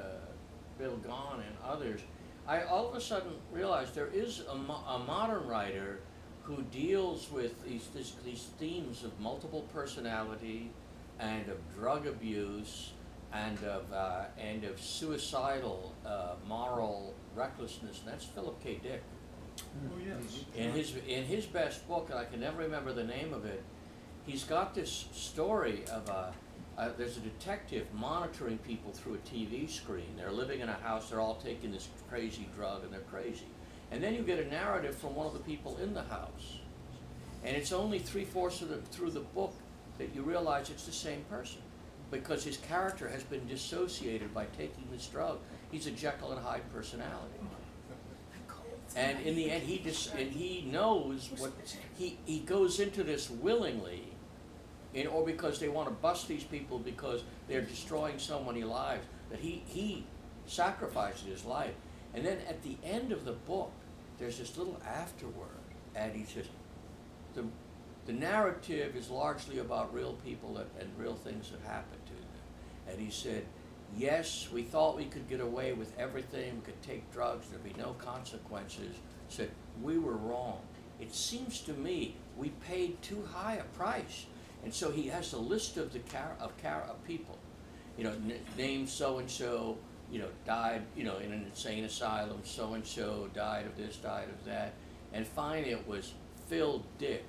Bill 0.78 0.98
Gahn 0.98 1.40
and 1.40 1.56
others, 1.66 2.02
I 2.48 2.64
all 2.64 2.90
of 2.90 2.96
a 2.96 3.02
sudden 3.02 3.34
realized 3.52 3.96
there 3.96 4.08
is 4.14 4.44
a, 4.50 4.56
mo- 4.56 4.84
a 4.88 5.00
modern 5.00 5.48
writer 5.48 6.00
who 6.44 6.62
deals 6.64 7.32
with 7.32 7.64
these 7.66 7.88
this, 7.94 8.14
these 8.26 8.50
themes 8.60 9.04
of 9.04 9.18
multiple 9.20 9.68
personality 9.74 10.72
and 11.20 11.48
of 11.50 11.58
drug 11.76 12.08
abuse 12.08 12.92
and 13.34 13.58
of 13.64 13.92
uh, 13.94 14.26
and 14.38 14.64
of 14.64 14.80
suicidal 14.82 15.94
uh, 16.06 16.34
moral 16.48 17.14
recklessness. 17.36 18.00
And 18.00 18.12
that's 18.12 18.26
Philip 18.26 18.62
K. 18.64 18.80
Dick. 18.82 19.04
Oh, 19.60 19.98
yes. 20.06 20.44
In 20.56 20.72
his 20.72 20.96
in 21.08 21.24
his 21.24 21.46
best 21.46 21.88
book, 21.88 22.08
and 22.10 22.20
I 22.20 22.26
can 22.26 22.40
never 22.40 22.58
remember 22.64 22.92
the 22.94 23.04
name 23.04 23.34
of 23.34 23.46
it, 23.46 23.64
he's 24.26 24.44
got 24.44 24.76
this 24.76 25.06
story 25.14 25.84
of 25.92 26.10
a. 26.10 26.34
Uh, 26.78 26.90
there's 26.98 27.18
a 27.18 27.22
detective 27.22 27.86
monitoring 27.94 28.58
people 28.60 28.92
through 28.92 29.16
a 29.16 29.18
TV 29.18 29.70
screen. 29.70 30.16
They're 30.18 30.32
living 30.32 30.62
in 30.62 30.70
a 30.70 30.74
house. 30.74 31.10
They're 31.10 31.20
all 31.20 31.36
taking 31.36 31.72
this 31.72 31.90
crazy 32.10 32.48
drug, 32.56 32.84
and 32.84 32.94
they're 32.94 33.02
crazy. 33.02 33.46
And 33.92 34.02
then 34.02 34.16
you 34.16 34.22
get 34.22 34.40
a 34.40 34.48
narrative 34.48 34.96
from 34.96 35.16
one 35.16 35.28
of 35.28 35.34
the 35.34 35.40
people 35.40 35.78
in 35.84 35.94
the 35.94 36.04
house, 36.04 36.60
and 37.44 37.56
it's 37.56 37.74
only 37.74 38.00
three 38.00 38.24
fourths 38.24 38.62
of 38.62 38.70
the 38.70 38.78
through 38.78 39.12
the 39.12 39.20
book 39.20 39.54
that 39.98 40.16
you 40.16 40.22
realize 40.22 40.70
it's 40.70 40.86
the 40.86 40.94
same 40.94 41.24
person, 41.30 41.62
because 42.10 42.44
his 42.44 42.58
character 42.58 43.10
has 43.10 43.24
been 43.24 43.46
dissociated 43.48 44.34
by 44.34 44.46
taking 44.58 44.88
this 44.92 45.08
drug. 45.08 45.40
He's 45.72 45.88
a 45.88 45.92
Jekyll 45.92 46.32
and 46.32 46.42
Hyde 46.42 46.64
personality. 46.74 47.40
And 48.96 49.20
in 49.22 49.36
the 49.36 49.50
end, 49.52 49.64
he 49.64 49.80
just 49.80 50.14
and 50.16 50.32
he 50.32 50.68
knows 50.70 51.30
what 51.38 51.52
he 51.98 52.18
he 52.26 52.40
goes 52.40 52.80
into 52.80 53.04
this 53.04 53.30
willingly, 53.30 54.11
in, 54.94 55.08
or 55.08 55.26
because 55.26 55.60
they 55.60 55.70
want 55.70 55.88
to 55.88 55.94
bust 55.94 56.28
these 56.28 56.44
people 56.44 56.80
because 56.80 57.24
they're 57.48 57.62
destroying 57.62 58.20
so 58.20 58.44
many 58.44 58.64
lives 58.64 59.06
that 59.30 59.40
he 59.40 59.64
he 59.68 60.06
sacrifices 60.46 61.28
his 61.28 61.46
life, 61.46 61.74
and 62.14 62.26
then 62.26 62.38
at 62.48 62.62
the 62.64 62.78
end 62.84 63.12
of 63.12 63.26
the 63.26 63.32
book, 63.32 63.72
there's 64.20 64.38
this 64.38 64.58
little 64.58 64.80
afterword, 64.86 65.50
and 65.96 66.14
he 66.14 66.26
says, 66.26 66.46
the 67.34 67.46
the 68.06 68.14
narrative 68.14 68.96
is 68.96 69.10
largely 69.10 69.60
about 69.60 69.94
real 69.94 70.14
people 70.26 70.56
that, 70.56 70.68
and 70.80 70.90
real 70.98 71.16
things 71.16 71.52
that 71.52 71.62
happened 71.62 72.02
to 72.08 72.14
them, 72.14 72.90
and 72.90 73.00
he 73.00 73.12
said, 73.12 73.46
Yes, 73.98 74.48
we 74.52 74.64
thought 74.64 74.98
we 74.98 75.06
could 75.06 75.28
get 75.30 75.42
away 75.42 75.74
with 75.74 75.98
everything, 76.00 76.56
we 76.56 76.62
could 76.62 76.82
take 76.82 77.12
drugs, 77.12 77.48
there'd 77.50 77.64
be 77.64 77.74
no 77.78 77.94
consequences. 77.94 78.96
Said, 79.28 79.50
we 79.82 79.98
were 79.98 80.16
wrong. 80.16 80.60
It 81.00 81.14
seems 81.14 81.62
to 81.62 81.74
me 81.74 82.16
we 82.38 82.50
paid 82.50 83.02
too 83.02 83.28
high 83.34 83.56
a 83.56 83.64
price. 83.78 84.26
And 84.64 84.74
so 84.74 84.92
he 84.92 85.08
has 85.08 85.34
a 85.34 85.40
list 85.40 85.78
of 85.78 85.92
the 85.92 86.00
car, 86.00 86.36
of 86.40 86.56
car, 86.62 86.84
of 86.90 87.04
people, 87.06 87.38
you 87.98 88.04
know, 88.04 88.12
n- 88.12 88.40
name 88.58 88.88
so-and-so, 88.88 89.78
you 90.12 90.20
know, 90.20 90.28
died, 90.46 90.84
you 90.96 91.04
know, 91.04 91.18
in 91.18 91.32
an 91.32 91.44
insane 91.46 91.84
asylum, 91.84 92.42
so-and-so 92.44 93.30
died 93.34 93.66
of 93.66 93.76
this, 93.76 93.98
died 93.98 94.30
of 94.30 94.46
that. 94.46 94.74
And 95.14 95.26
finally 95.26 95.72
it 95.72 95.88
was 95.88 96.14
Phil 96.48 96.84
Dick 97.00 97.26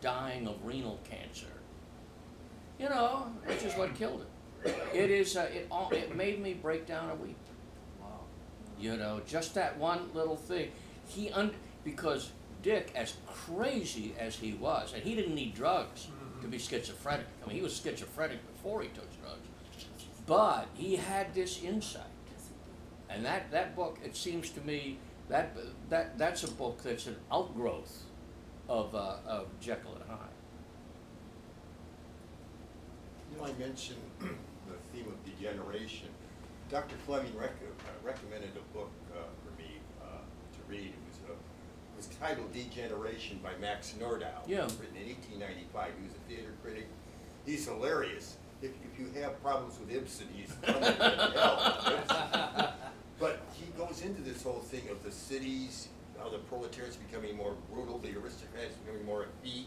dying 0.00 0.48
of 0.48 0.56
renal 0.64 0.98
cancer. 1.08 1.46
You 2.78 2.88
know, 2.88 3.28
which 3.46 3.62
is 3.62 3.74
what 3.74 3.94
killed 3.94 4.22
him. 4.22 4.74
It 4.92 5.10
is, 5.10 5.36
uh, 5.36 5.48
it, 5.52 5.68
all, 5.70 5.90
it 5.90 6.16
made 6.16 6.42
me 6.42 6.54
break 6.54 6.86
down 6.86 7.10
and 7.10 7.20
weep. 7.20 7.36
Wow. 8.00 8.20
You 8.80 8.96
know, 8.96 9.20
just 9.26 9.54
that 9.54 9.78
one 9.78 10.08
little 10.12 10.36
thing. 10.36 10.72
He 11.06 11.30
un- 11.30 11.54
because 11.84 12.32
Dick, 12.62 12.90
as 12.96 13.14
crazy 13.26 14.14
as 14.18 14.36
he 14.36 14.54
was, 14.54 14.92
and 14.94 15.02
he 15.02 15.14
didn't 15.14 15.34
need 15.34 15.54
drugs 15.54 16.08
to 16.44 16.50
be 16.50 16.58
schizophrenic. 16.58 17.26
I 17.42 17.46
mean, 17.48 17.56
he 17.56 17.62
was 17.62 17.76
schizophrenic 17.76 18.38
before 18.52 18.82
he 18.82 18.88
took 18.88 19.08
drugs, 19.20 19.48
but 20.26 20.68
he 20.74 20.96
had 20.96 21.34
this 21.34 21.62
insight, 21.62 22.02
and 23.08 23.24
that 23.24 23.50
that 23.50 23.74
book. 23.74 23.98
It 24.04 24.16
seems 24.16 24.50
to 24.50 24.60
me 24.60 24.98
that 25.28 25.56
that 25.88 26.18
that's 26.18 26.44
a 26.44 26.50
book 26.50 26.82
that's 26.82 27.06
an 27.06 27.16
outgrowth 27.32 28.04
of 28.68 28.94
uh, 28.94 29.16
of 29.26 29.48
Jekyll 29.60 29.94
and 29.94 30.04
Hyde. 30.08 30.18
You 33.32 33.38
know, 33.38 33.46
I 33.46 33.52
mentioned 33.58 34.00
the 34.20 34.76
theme 34.92 35.06
of 35.08 35.24
degeneration. 35.24 36.08
Dr. 36.70 36.96
Fleming 37.04 37.36
rec- 37.36 37.50
uh, 37.50 37.90
recommended 38.02 38.50
a 38.56 38.76
book 38.76 38.90
uh, 39.12 39.20
for 39.44 39.60
me 39.60 39.68
uh, 40.02 40.06
to 40.06 40.58
read. 40.66 40.88
It 40.88 41.04
was, 41.08 41.18
uh, 41.28 41.32
it 41.32 41.96
was 41.96 42.06
titled 42.24 42.52
Degeneration 42.54 43.38
by 43.42 43.50
Max 43.60 43.94
Nordau. 44.00 44.24
Yeah. 44.46 44.62
Written 44.62 44.96
in 44.96 45.08
1895. 45.08 45.90
He 46.00 46.06
was 46.06 46.14
a 46.16 46.28
theater 46.28 46.54
critic. 46.62 46.86
He's 47.44 47.66
hilarious. 47.66 48.36
If, 48.62 48.70
if 48.70 48.98
you 48.98 49.20
have 49.20 49.40
problems 49.42 49.78
with 49.78 49.94
Ibsen, 49.94 50.28
he's 50.34 50.50
hell. 50.64 52.72
But 53.20 53.42
he 53.52 53.66
goes 53.76 54.00
into 54.02 54.22
this 54.22 54.42
whole 54.42 54.60
thing 54.60 54.88
of 54.90 55.02
the 55.04 55.10
cities, 55.10 55.88
how 56.18 56.30
the 56.30 56.38
proletariats 56.38 56.96
becoming 56.96 57.36
more 57.36 57.54
brutal, 57.72 57.98
the 57.98 58.16
aristocrats 58.16 58.74
becoming 58.84 59.04
more 59.04 59.26
effete. 59.42 59.66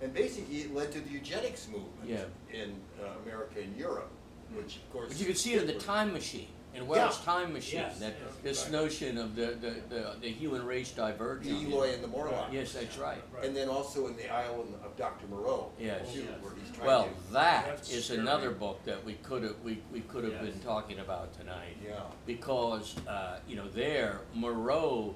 And 0.00 0.12
basically, 0.14 0.56
it 0.62 0.74
led 0.74 0.90
to 0.92 1.00
the 1.00 1.10
eugenics 1.10 1.68
movement 1.68 2.08
Yeah. 2.08 2.24
in 2.52 2.74
uh, 3.00 3.08
America 3.24 3.60
and 3.60 3.76
Europe, 3.76 4.10
which 4.54 4.76
of 4.76 4.90
course. 4.92 5.08
But 5.08 5.20
you 5.20 5.26
can 5.26 5.34
see 5.36 5.52
it 5.52 5.60
in 5.60 5.66
the 5.66 5.74
time 5.74 6.12
machine, 6.14 6.48
in 6.74 6.86
Wells' 6.86 7.18
Yeah. 7.18 7.24
time 7.32 7.52
machine, 7.52 7.80
Yes, 7.80 7.98
that 8.00 8.14
yes. 8.22 8.34
this 8.42 8.62
Right. 8.64 8.72
notion 8.72 9.18
of 9.18 9.36
the, 9.36 9.46
the, 9.60 9.76
the, 9.88 10.16
the 10.20 10.28
human 10.28 10.64
race 10.66 10.90
diverging. 10.90 11.72
Eloi 11.72 11.94
and 11.94 12.02
the 12.02 12.08
Morlocks. 12.08 12.52
Yes, 12.52 12.72
that's 12.72 12.98
right. 12.98 13.22
And 13.42 13.54
then 13.56 13.68
also 13.68 14.08
in 14.08 14.16
the 14.16 14.28
Isle 14.28 14.66
of 14.84 14.96
Dr. 14.96 15.26
Moreau. 15.28 15.70
Yes. 15.78 16.12
Too, 16.12 16.20
Yes. 16.20 16.28
where 16.42 16.52
he's 16.54 16.74
trying 16.74 16.86
Well, 16.86 17.04
to. 17.04 17.32
that 17.32 17.66
That's 17.66 17.92
is 17.92 18.04
scary. 18.06 18.20
another 18.20 18.50
book 18.50 18.84
that 18.84 19.04
we 19.04 19.14
could 19.14 19.44
have, 19.44 19.60
we, 19.62 19.80
we 19.92 20.00
could 20.00 20.24
have 20.24 20.40
been 20.40 20.54
Yes. 20.54 20.64
talking 20.64 20.98
about 20.98 21.32
tonight. 21.38 21.76
Yeah. 21.84 22.00
Because, 22.26 22.96
uh, 23.06 23.38
you 23.46 23.56
know, 23.56 23.68
there, 23.68 24.20
Moreau, 24.34 25.14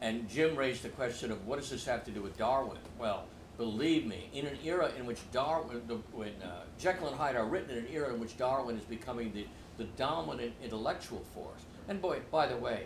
and 0.00 0.28
Jim 0.28 0.56
raised 0.56 0.82
the 0.82 0.88
question 0.90 1.30
of 1.30 1.46
what 1.46 1.58
does 1.60 1.70
this 1.70 1.84
have 1.84 2.04
to 2.04 2.10
do 2.10 2.22
with 2.22 2.36
Darwin? 2.38 2.78
Well, 2.98 3.24
believe 3.58 4.06
me, 4.06 4.30
in 4.32 4.46
an 4.46 4.58
era 4.64 4.90
in 4.98 5.06
which 5.06 5.18
Darwin, 5.32 5.82
the, 5.86 5.96
when 6.12 6.32
uh, 6.42 6.62
Jekyll 6.78 7.08
and 7.08 7.16
Hyde 7.16 7.36
are 7.36 7.44
written 7.46 7.70
in 7.70 7.84
an 7.84 7.86
era 7.92 8.12
in 8.12 8.18
which 8.20 8.36
Darwin 8.36 8.76
is 8.78 8.84
becoming 8.84 9.32
the, 9.32 9.46
the 9.76 9.84
dominant 9.84 10.52
intellectual 10.62 11.22
force. 11.34 11.60
And 11.88 12.00
boy, 12.00 12.20
by 12.30 12.46
the 12.46 12.56
way, 12.56 12.84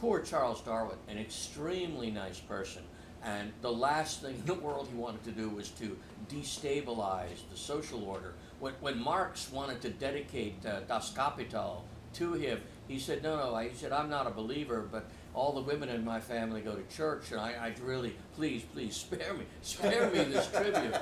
poor 0.00 0.20
Charles 0.20 0.60
Darwin, 0.62 0.96
an 1.08 1.18
extremely 1.18 2.10
nice 2.10 2.38
person, 2.38 2.82
and 3.22 3.52
the 3.62 3.72
last 3.72 4.22
thing 4.22 4.36
in 4.36 4.46
the 4.46 4.54
world 4.54 4.88
he 4.90 4.96
wanted 4.96 5.24
to 5.24 5.32
do 5.32 5.48
was 5.48 5.70
to 5.70 5.96
destabilize 6.30 7.48
the 7.50 7.56
social 7.56 8.04
order. 8.04 8.34
When, 8.60 8.74
when 8.80 8.98
Marx 8.98 9.50
wanted 9.50 9.80
to 9.82 9.90
dedicate 9.90 10.64
uh, 10.64 10.80
Das 10.86 11.12
Kapital 11.12 11.84
to 12.14 12.34
him, 12.34 12.60
he 12.86 12.98
said, 12.98 13.22
no, 13.22 13.36
no, 13.36 13.54
I, 13.54 13.68
he 13.68 13.74
said, 13.74 13.92
I'm 13.92 14.08
not 14.08 14.26
a 14.26 14.30
believer, 14.30 14.88
but 14.90 15.10
all 15.34 15.52
the 15.52 15.60
women 15.60 15.88
in 15.88 16.04
my 16.04 16.20
family 16.20 16.60
go 16.60 16.74
to 16.74 16.96
church, 16.96 17.32
and 17.32 17.40
I, 17.40 17.50
I 17.50 17.74
really, 17.82 18.16
please, 18.34 18.62
please, 18.62 18.96
spare 18.96 19.34
me, 19.34 19.44
spare 19.62 20.10
me 20.10 20.24
this 20.24 20.50
tribute. 20.50 20.96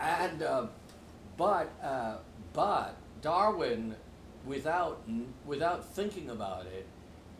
And, 0.00 0.42
uh, 0.42 0.66
but, 1.36 1.72
uh, 1.82 2.16
but 2.52 2.96
Darwin, 3.22 3.94
without, 4.46 5.02
without 5.46 5.94
thinking 5.94 6.30
about 6.30 6.66
it, 6.66 6.86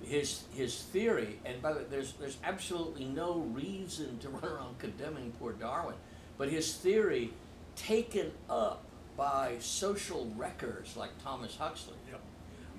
his, 0.02 0.42
his 0.55 0.82
theory, 0.82 1.38
and 1.44 1.62
by 1.62 1.72
the 1.72 1.78
way, 1.80 1.84
there's, 1.90 2.12
there's 2.14 2.36
absolutely 2.44 3.07
no 3.07 3.38
reason 3.52 4.18
to 4.18 4.28
run 4.30 4.44
around 4.44 4.78
condemning 4.78 5.32
poor 5.38 5.52
Darwin, 5.52 5.94
but 6.36 6.48
his 6.50 6.74
theory 6.74 7.32
taken 7.76 8.32
up 8.50 8.84
by 9.16 9.57
social 9.61 10.30
wreckers 10.36 10.96
like 10.96 11.11
Thomas 11.22 11.57
Huxley 11.57 11.94
Yep. 12.11 12.20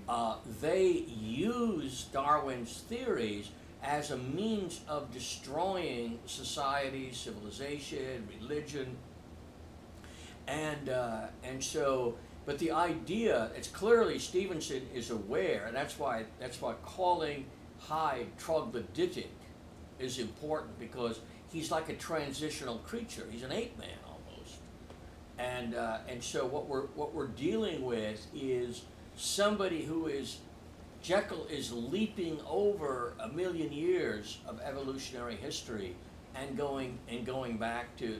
uh, 0.10 0.36
they 0.62 0.90
use 0.92 2.06
Darwin's 2.12 2.84
theories 2.90 3.50
as 3.82 4.12
a 4.12 4.18
means 4.18 4.82
of 4.88 5.12
destroying 5.14 6.20
society, 6.26 7.12
civilization, 7.14 8.28
religion, 8.40 8.98
and 10.48 10.90
uh, 10.90 11.22
and 11.44 11.64
so. 11.64 12.16
But 12.46 12.60
the 12.60 12.72
idea, 12.72 13.50
it's 13.56 13.68
clearly 13.68 14.20
Stevenson 14.20 14.88
is 14.94 15.10
aware, 15.10 15.66
and 15.66 15.76
that's 15.76 15.98
why 15.98 16.26
that's 16.40 16.62
why 16.62 16.76
calling 16.86 17.46
Hyde 17.80 18.28
troglodytic 18.38 19.30
is 20.00 20.20
important 20.20 20.80
because 20.80 21.20
he's 21.52 21.72
like 21.72 21.90
a 21.90 21.96
transitional 21.96 22.78
creature. 22.80 23.26
He's 23.32 23.44
an 23.44 23.52
ape 23.52 23.78
man 23.78 23.98
almost. 24.06 24.58
And, 25.38 25.76
uh, 25.76 26.00
and 26.08 26.24
so 26.24 26.46
what 26.46 26.68
we're, 26.68 26.88
what 26.88 27.14
we're 27.14 27.28
dealing 27.28 27.84
with 27.84 28.26
is 28.36 28.84
somebody 29.16 29.84
who 29.84 30.08
is, 30.08 30.40
Jekyll 31.02 31.46
is 31.50 31.72
leaping 31.72 32.40
over 32.48 33.14
a 33.20 33.28
million 33.28 33.72
years 33.72 34.40
of 34.48 34.60
evolutionary 34.62 35.36
history 35.36 35.96
and 36.36 36.58
going, 36.58 36.98
and 37.08 37.26
going 37.26 37.58
back 37.58 37.96
to 37.98 38.20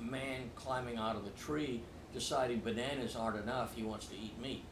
man 0.00 0.50
climbing 0.54 0.98
out 0.98 1.16
of 1.16 1.24
the 1.24 1.30
tree, 1.30 1.82
deciding 2.18 2.58
bananas 2.58 3.14
aren't 3.14 3.40
enough, 3.40 3.76
he 3.76 3.84
wants 3.84 4.06
to 4.06 4.16
eat 4.16 4.36
meat. 4.42 4.64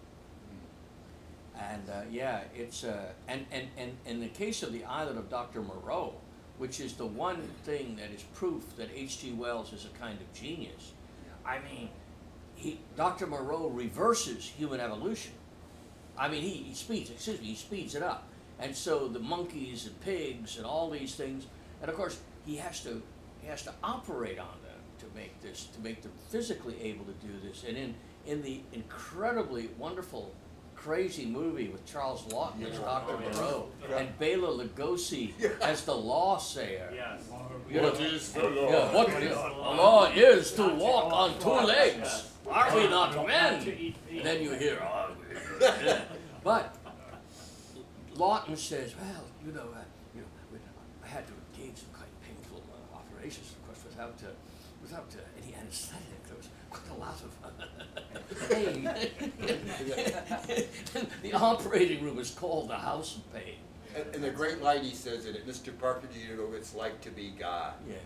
And 1.57 1.89
uh, 1.89 2.03
yeah, 2.11 2.41
it's 2.55 2.83
uh, 2.83 3.13
and, 3.29 3.47
and, 3.53 3.69
and 3.79 3.93
in 4.05 4.21
the 4.21 4.29
case 4.29 4.63
of 4.63 4.73
the 4.73 4.85
island 4.85 5.17
of 5.17 5.31
Dr. 5.31 5.63
Moreau, 5.63 6.15
which 6.59 6.81
is 6.81 6.95
the 6.95 7.07
one 7.07 7.41
thing 7.65 7.97
that 7.97 8.11
is 8.11 8.23
proof 8.35 8.77
that 8.77 8.89
H.G. 8.95 9.33
Wells 9.33 9.73
is 9.73 9.87
a 9.87 9.99
kind 9.99 10.19
of 10.21 10.33
genius. 10.35 10.93
I 11.47 11.59
mean, 11.61 11.89
he 12.57 12.81
Dr. 12.97 13.27
Moreau 13.27 13.69
reverses 13.69 14.45
human 14.45 14.81
evolution. 14.81 15.33
I 16.19 16.29
mean, 16.29 16.43
he, 16.43 16.51
he 16.51 16.75
speeds, 16.75 17.11
excuse 17.11 17.41
me, 17.41 17.47
he 17.47 17.55
speeds 17.55 17.95
it 17.95 18.03
up. 18.03 18.27
And 18.59 18.75
so 18.75 19.07
the 19.07 19.21
monkeys 19.21 19.87
and 19.87 19.99
pigs 20.01 20.57
and 20.57 20.67
all 20.67 20.91
these 20.91 21.15
things, 21.15 21.47
and 21.81 21.89
of 21.89 21.97
course 21.97 22.19
he 22.45 22.57
has 22.57 22.81
to 22.83 23.01
he 23.41 23.47
has 23.47 23.63
to 23.63 23.73
operate 23.85 24.39
on 24.39 24.57
them 24.63 24.66
to 25.07 25.17
make 25.19 25.41
this 25.41 25.65
to 25.75 25.81
make 25.81 26.03
them 26.03 26.13
physically 26.29 26.77
able 26.83 27.05
to 27.05 27.13
do 27.27 27.33
this. 27.47 27.65
And 27.67 27.77
in 27.77 27.95
in 28.27 28.43
the 28.43 28.61
incredibly 28.73 29.69
wonderful, 29.79 30.35
crazy 30.75 31.27
movie 31.27 31.69
with 31.69 31.85
Charles 31.87 32.23
Laughton 32.25 32.65
as 32.67 32.73
Yeah. 32.79 32.85
Dr. 32.85 33.15
Oh, 33.17 33.21
yeah. 33.21 33.33
Moreau 33.35 33.69
Yeah. 33.89 33.97
and 33.99 34.19
Bela 34.19 34.49
Lugosi 34.65 35.33
as 35.61 35.85
the 35.85 35.95
law 35.95 36.37
sayer. 36.39 36.91
Yes. 36.95 37.21
You 37.71 37.81
know, 37.83 37.89
is 37.89 38.33
the 38.33 38.43
law? 38.49 38.71
yeah, 38.71 38.85
what 38.95 39.09
What 39.09 39.21
the 39.21 39.31
is 39.31 39.37
law? 39.37 39.75
law 39.77 40.05
is 40.13 40.53
to 40.53 40.69
walk 40.75 41.13
on 41.13 41.39
two 41.39 41.51
legs. 41.51 42.31
Are 42.49 42.75
we 42.77 42.89
not 42.89 43.15
Not 43.15 43.27
men? 43.27 43.65
to 43.65 43.71
eat 43.73 43.97
meat. 44.11 44.19
And 44.19 44.27
then 44.27 44.43
you 44.43 44.53
hear, 44.53 44.79
oh, 44.83 45.11
yeah. 45.61 46.03
but 46.45 46.77
Laughton 48.17 48.57
says, 48.57 48.95
well, 49.01 49.25
you 49.45 49.53
know, 49.53 49.69
uh, 49.75 49.83
you 50.15 50.21
know, 50.23 50.29
we- 50.53 50.59
I 51.05 51.09
had 51.09 51.27
to 51.27 51.33
engage 51.51 51.79
in 51.83 51.91
quite 51.93 52.13
painful 52.23 52.63
uh, 52.71 52.97
operations, 52.99 53.51
of 53.51 53.67
course, 53.67 53.83
without 53.85 54.15
uh, 54.23 54.31
without 54.83 55.11
uh, 55.19 55.43
any 55.43 55.55
anesthetic. 55.55 56.23
There 56.29 56.37
was 56.37 56.49
quite 56.71 56.89
a 56.97 57.01
lot 57.01 57.19
of 57.27 57.33
pain. 58.49 58.85
the 61.23 61.33
operating 61.33 62.03
room 62.05 62.19
is 62.19 62.31
called 62.31 62.69
the 62.69 62.77
house 62.77 63.17
of 63.17 63.35
pain. 63.35 63.57
And, 63.95 64.15
and 64.15 64.25
the 64.25 64.31
great 64.31 64.63
line 64.63 64.83
he 64.83 64.95
says 64.95 65.27
in 65.27 65.35
it, 65.35 65.47
Mr. 65.47 65.77
Parker, 65.79 66.07
do 66.13 66.19
you 66.19 66.37
know 66.37 66.47
what 66.47 66.57
it's 66.57 66.75
like 66.75 67.01
to 67.03 67.11
be 67.11 67.31
God? 67.39 67.75
Yes. 67.89 67.99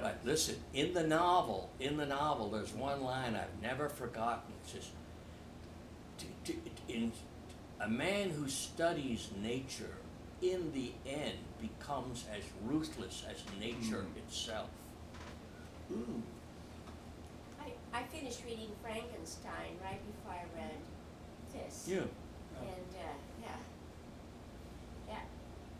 But 0.00 0.18
listen, 0.24 0.56
in 0.74 0.94
the 0.94 1.02
novel, 1.02 1.70
in 1.78 1.96
the 1.96 2.06
novel, 2.06 2.50
there's 2.50 2.72
one 2.72 3.02
line 3.02 3.36
I've 3.36 3.62
never 3.62 3.88
forgotten. 3.88 4.52
It 4.64 4.70
says, 4.70 4.88
"To- 6.18 6.52
to- 6.52 6.58
in, 6.92 7.12
a 7.80 7.88
man 7.88 8.30
who 8.30 8.48
studies 8.48 9.28
nature, 9.40 9.94
in 10.40 10.72
the 10.72 10.92
end, 11.06 11.38
becomes 11.60 12.24
as 12.36 12.42
ruthless 12.64 13.22
as 13.30 13.36
nature 13.60 14.04
Mm. 14.04 14.16
itself. 14.26 14.70
Ooh. 15.92 16.22
I, 17.92 17.98
I 17.98 18.02
finished 18.04 18.40
reading 18.44 18.70
Frankenstein 18.82 19.76
right 19.82 20.00
before 20.06 20.32
I 20.32 20.44
read 20.58 20.80
this. 21.52 21.86
Yeah. 21.88 22.00
Oh. 22.00 22.62
And, 22.62 22.94
uh, 22.94 23.12
yeah. 23.42 23.48
Yeah. 25.08 25.20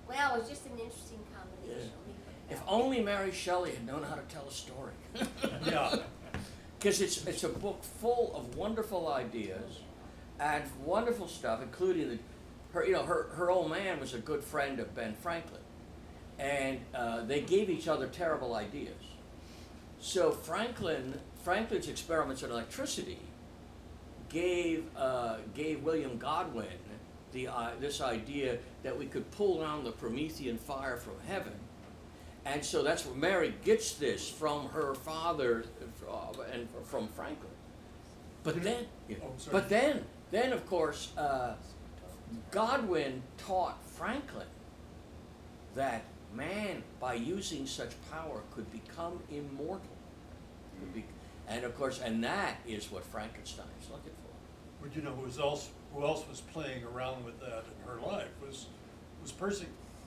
Well, 0.08 0.34
it 0.36 0.40
was 0.40 0.48
just 0.48 0.66
an 0.66 0.72
interesting 0.78 1.20
combination. 1.34 1.90
we 2.06 2.54
If 2.54 2.62
only 2.66 3.00
Mary 3.02 3.32
Shelley 3.32 3.70
had 3.70 3.86
known 3.86 4.02
how 4.02 4.14
to 4.14 4.22
tell 4.22 4.46
a 4.48 4.50
story. 4.50 4.92
Yeah, 5.66 5.96
Because 6.78 7.00
it's, 7.00 7.24
it's 7.26 7.44
a 7.44 7.48
book 7.48 7.82
full 7.84 8.32
of 8.34 8.56
wonderful 8.56 9.08
ideas 9.12 9.80
and 10.40 10.64
wonderful 10.84 11.28
stuff, 11.28 11.62
including 11.62 12.08
the, 12.08 12.18
her, 12.72 12.84
you 12.84 12.92
know, 12.92 13.04
her, 13.04 13.28
her 13.34 13.50
old 13.50 13.70
man 13.70 14.00
was 14.00 14.14
a 14.14 14.18
good 14.18 14.42
friend 14.42 14.80
of 14.80 14.94
Ben 14.94 15.14
Franklin. 15.22 15.60
And 16.38 16.80
uh, 16.94 17.22
they 17.24 17.42
gave 17.42 17.70
each 17.70 17.86
other 17.86 18.08
terrible 18.08 18.54
ideas. 18.54 18.96
So 20.00 20.32
Franklin, 20.32 21.20
Franklin's 21.42 21.88
experiments 21.88 22.42
on 22.42 22.50
electricity 22.50 23.18
gave, 24.28 24.84
uh, 24.96 25.36
gave 25.54 25.82
William 25.82 26.16
Godwin 26.18 26.66
the, 27.32 27.48
uh, 27.48 27.70
this 27.80 28.00
idea 28.00 28.58
that 28.82 28.96
we 28.96 29.06
could 29.06 29.30
pull 29.32 29.60
down 29.60 29.84
the 29.84 29.92
Promethean 29.92 30.58
fire 30.58 30.96
from 30.96 31.14
heaven. 31.26 31.54
And 32.44 32.64
so 32.64 32.82
that's 32.82 33.06
where 33.06 33.14
Mary 33.14 33.54
gets 33.64 33.94
this 33.94 34.28
from 34.28 34.68
her 34.70 34.94
father 34.94 35.64
uh, 36.08 36.42
and 36.52 36.68
from 36.84 37.08
Franklin. 37.08 37.52
But 38.42 38.62
then, 38.62 38.86
yeah. 39.08 39.16
Oh, 39.22 39.32
but 39.52 39.68
then, 39.68 40.04
then 40.32 40.52
of 40.52 40.66
course, 40.66 41.12
uh, 41.16 41.54
Godwin 42.50 43.22
taught 43.38 43.78
Franklin 43.84 44.46
that 45.76 46.02
man, 46.34 46.82
by 47.00 47.14
using 47.14 47.66
such 47.66 47.92
power, 48.10 48.40
could 48.54 48.70
become 48.72 49.20
immortal. 49.30 49.86
Could 50.80 50.94
be, 50.94 51.04
and 51.52 51.64
of 51.64 51.76
course, 51.76 52.00
and 52.00 52.22
that 52.24 52.56
is 52.66 52.90
what 52.90 53.04
Frankenstein 53.04 53.66
is 53.80 53.88
looking 53.90 54.12
for. 54.22 54.84
but 54.86 54.96
you 54.96 55.02
know, 55.02 55.12
who 55.12 55.22
was 55.24 55.38
else, 55.38 55.68
who 55.94 56.04
else 56.04 56.24
was 56.28 56.40
playing 56.40 56.82
around 56.84 57.24
with 57.24 57.38
that 57.40 57.64
in 57.64 57.88
her 57.88 58.00
life 58.00 58.28
was, 58.44 58.66
was 59.22 59.32
Percy. 59.32 59.66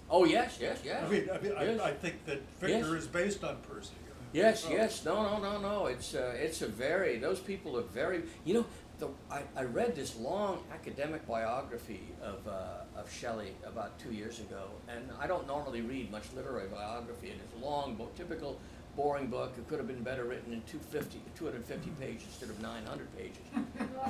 Oh 0.09 0.25
yes, 0.25 0.57
yes, 0.61 0.79
yes. 0.83 1.03
I 1.05 1.09
mean, 1.09 1.29
I 1.33 1.37
mean, 1.39 1.51
Yes. 1.59 1.79
I, 1.79 1.89
I 1.89 1.93
think 1.93 2.25
that 2.25 2.41
Victor 2.59 2.93
Yes. 2.93 3.03
is 3.03 3.07
based 3.07 3.43
on 3.43 3.57
Percy. 3.69 3.93
Yes, 4.33 4.63
so- 4.63 4.69
yes, 4.71 5.05
no, 5.05 5.23
no, 5.23 5.39
no, 5.41 5.59
no. 5.61 5.85
It's 5.85 6.13
uh, 6.13 6.33
it's 6.35 6.61
a 6.61 6.67
very 6.67 7.17
those 7.17 7.39
people 7.39 7.77
are 7.77 7.83
very. 7.83 8.23
You 8.43 8.53
know, 8.55 8.65
the 8.99 9.07
I, 9.31 9.41
I 9.55 9.63
read 9.63 9.95
this 9.95 10.15
long 10.17 10.63
academic 10.73 11.25
biography 11.27 12.01
of 12.21 12.45
uh, 12.47 12.99
of 12.99 13.11
Shelley 13.11 13.53
about 13.65 13.97
two 13.97 14.11
years 14.13 14.39
ago, 14.39 14.63
and 14.89 15.09
I 15.19 15.25
don't 15.27 15.47
normally 15.47 15.81
read 15.81 16.11
much 16.11 16.23
literary 16.35 16.67
biography, 16.67 17.29
and 17.31 17.39
it's 17.41 17.53
a 17.63 17.65
long 17.65 17.95
book, 17.95 18.13
typical 18.15 18.59
boring 18.95 19.27
book. 19.27 19.53
It 19.57 19.67
could 19.67 19.79
have 19.79 19.87
been 19.87 20.03
better 20.03 20.23
written 20.23 20.53
in 20.53 20.61
250, 20.63 21.19
250 21.35 21.89
mm-hmm. 21.89 22.01
pages 22.01 22.23
instead 22.27 22.49
of 22.49 22.61
900 22.61 23.17
pages. 23.17 23.37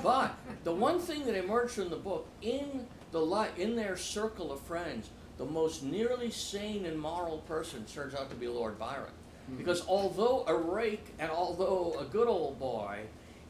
But 0.04 0.36
the 0.64 0.74
one 0.74 1.00
thing 1.00 1.26
that 1.26 1.36
emerged 1.36 1.74
from 1.74 1.90
the 1.90 1.96
book, 1.96 2.28
in 2.42 2.88
the 3.12 3.22
li- 3.22 3.50
in 3.58 3.76
their 3.76 3.98
circle 3.98 4.52
of 4.52 4.60
friends, 4.62 5.10
the 5.38 5.46
most 5.46 5.84
nearly 5.84 6.32
sane 6.32 6.86
and 6.86 7.00
moral 7.00 7.40
person 7.40 7.86
turns 7.86 8.14
out 8.14 8.30
to 8.30 8.36
be 8.36 8.48
Lord 8.48 8.80
Byron. 8.80 9.12
Mm-hmm. 9.50 9.58
Because 9.58 9.86
although 9.88 10.44
a 10.48 10.56
rake 10.56 11.14
and 11.20 11.30
although 11.30 11.96
a 12.00 12.06
good 12.06 12.28
old 12.28 12.60
boy, 12.60 13.02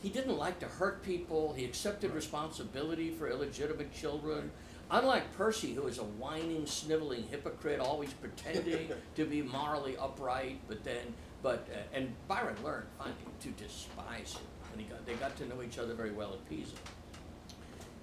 he 0.02 0.10
didn't 0.10 0.38
like 0.38 0.60
to 0.60 0.68
hurt 0.68 1.02
people. 1.04 1.54
He 1.58 1.66
accepted 1.66 2.12
responsibility 2.14 3.12
for 3.12 3.30
illegitimate 3.30 3.94
children. 3.94 4.52
Unlike 4.92 5.34
Percy, 5.36 5.74
who 5.74 5.88
is 5.88 5.98
a 5.98 6.04
whining, 6.04 6.68
sniveling 6.68 7.24
hypocrite, 7.32 7.80
always 7.80 8.14
pretending 8.14 8.90
to 9.16 9.26
be 9.26 9.42
morally 9.42 9.98
upright, 9.98 10.60
but 10.68 10.84
then, 10.84 11.14
but 11.46 11.68
uh, 11.72 11.78
and 11.96 12.12
Byron 12.28 12.56
learned 12.64 12.88
finally 12.98 13.16
to 13.42 13.50
despise 13.50 14.34
him, 14.34 14.48
and 14.72 14.82
he 14.82 14.88
got 14.88 15.06
they 15.06 15.14
got 15.14 15.36
to 15.38 15.48
know 15.48 15.62
each 15.62 15.78
other 15.78 15.94
very 15.94 16.10
well 16.10 16.34
at 16.34 16.50
Pisa. 16.50 16.74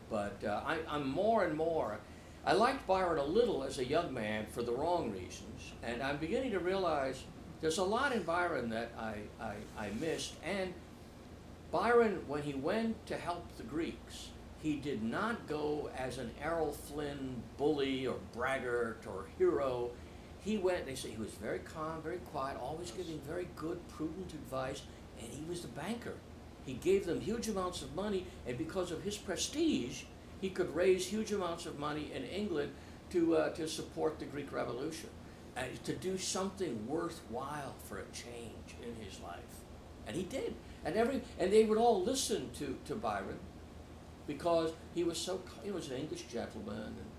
But 0.09 0.37
uh, 0.47 0.61
I, 0.65 0.79
I'm 0.89 1.09
more 1.09 1.45
and 1.45 1.57
more. 1.57 1.99
I 2.47 2.53
liked 2.53 2.87
Byron 2.87 3.19
a 3.19 3.25
little 3.25 3.65
as 3.65 3.81
a 3.81 3.85
young 3.85 4.15
man 4.15 4.47
for 4.47 4.63
the 4.63 4.71
wrong 4.71 5.11
reasons, 5.11 5.73
and 5.83 6.05
I'm 6.05 6.19
beginning 6.19 6.53
to 6.53 6.61
realize 6.61 7.25
there's 7.61 7.79
a 7.79 7.85
lot 7.85 8.13
in 8.13 8.23
Byron 8.23 8.71
that 8.71 8.93
I, 8.97 9.15
I, 9.41 9.55
I 9.77 9.91
missed. 10.01 10.35
And 10.45 10.73
Byron, 11.73 12.21
when 12.29 12.43
he 12.43 12.55
went 12.55 13.05
to 13.07 13.17
help 13.17 13.57
the 13.57 13.65
Greeks, 13.65 14.29
he 14.63 14.77
did 14.77 15.03
not 15.03 15.49
go 15.49 15.91
as 15.97 16.19
an 16.19 16.31
Errol 16.41 16.73
Flynn 16.73 17.43
bully 17.59 18.07
or 18.07 18.19
braggart 18.37 19.05
or 19.05 19.27
hero. 19.37 19.91
He 20.45 20.59
went, 20.59 20.87
they 20.87 20.95
say 20.95 21.11
he 21.11 21.17
was 21.17 21.31
very 21.31 21.61
calm, 21.61 22.03
very 22.03 22.19
quiet, 22.19 22.59
always 22.61 22.91
giving 22.91 23.21
very 23.21 23.49
good, 23.55 23.79
prudent 23.89 24.33
advice, 24.33 24.83
and 25.21 25.29
he 25.29 25.45
was 25.49 25.63
the 25.63 25.69
banker. 25.69 26.15
He 26.67 26.75
gave 26.75 27.07
them 27.07 27.21
huge 27.21 27.49
amounts 27.49 27.83
of 27.83 27.95
money, 27.95 28.27
and 28.47 28.59
because 28.59 28.91
of 28.91 29.03
his 29.03 29.17
prestige, 29.17 30.03
he 30.41 30.51
could 30.51 30.75
raise 30.75 31.07
huge 31.07 31.33
amounts 31.33 31.67
of 31.67 31.79
money 31.79 32.11
in 32.15 32.25
England 32.25 32.73
to, 33.11 33.37
uh, 33.37 33.51
to 33.51 33.69
support 33.69 34.19
the 34.19 34.25
Greek 34.25 34.53
Revolution 34.53 35.11
and 35.55 35.85
to 35.85 35.95
do 35.95 36.17
something 36.19 36.87
worthwhile 36.89 37.75
for 37.85 37.99
a 37.99 38.05
change 38.13 38.75
in 38.83 39.05
his 39.05 39.21
life. 39.21 39.39
And 40.07 40.17
he 40.17 40.23
did. 40.23 40.55
And 40.85 40.97
every 40.97 41.23
and 41.39 41.53
they 41.53 41.65
would 41.65 41.79
all 41.79 42.03
listen 42.03 42.51
to, 42.59 42.77
to 42.87 42.95
Byron 42.95 43.39
because 44.27 44.73
he 44.95 45.05
was 45.05 45.19
so 45.19 45.41
he 45.63 45.71
was 45.71 45.91
an 45.91 45.99
English 45.99 46.23
gentleman 46.23 46.77
and, 46.77 47.12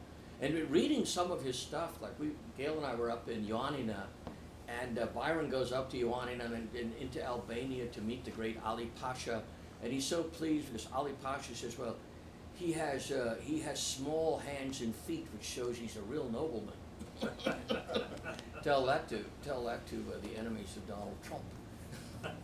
and 0.44 0.70
reading 0.70 1.06
some 1.06 1.32
of 1.32 1.42
his 1.42 1.58
stuff 1.58 2.02
like 2.02 2.20
we 2.20 2.32
Gail 2.58 2.76
and 2.78 2.86
I 2.86 2.96
were 2.96 3.10
up 3.10 3.30
in 3.30 3.46
Ioannina 3.46 4.04
and 4.68 5.00
uh, 5.00 5.06
Byron 5.08 5.50
goes 5.50 5.72
up 5.72 5.90
to 5.92 5.98
Ioannina 5.98 6.46
and, 6.46 6.68
and 6.76 6.94
into 7.00 7.24
Albania 7.24 7.86
to 7.88 8.02
meet 8.02 8.26
the 8.26 8.32
great 8.32 8.60
Ali 8.66 8.92
Pasha 9.00 9.42
and 9.82 9.94
he's 9.94 10.06
so 10.06 10.24
pleased 10.24 10.68
because 10.72 10.88
Ali 10.94 11.14
Pasha 11.24 11.56
says 11.56 11.78
well 11.80 11.96
he 12.56 12.74
has 12.74 13.12
uh, 13.12 13.36
he 13.42 13.60
has 13.60 13.82
small 13.82 14.40
hands 14.40 14.82
and 14.82 14.94
feet 14.94 15.28
which 15.34 15.46
shows 15.46 15.78
he's 15.78 15.96
a 15.96 16.02
real 16.02 16.30
nobleman 16.30 16.74
tell 18.64 18.86
that 18.86 19.08
to 19.08 19.24
tell 19.46 19.64
that 19.64 19.86
to 19.88 19.96
uh, 19.96 20.20
the 20.28 20.38
enemies 20.38 20.76
of 20.76 20.86
Donald 20.88 21.16
Trump 21.24 21.44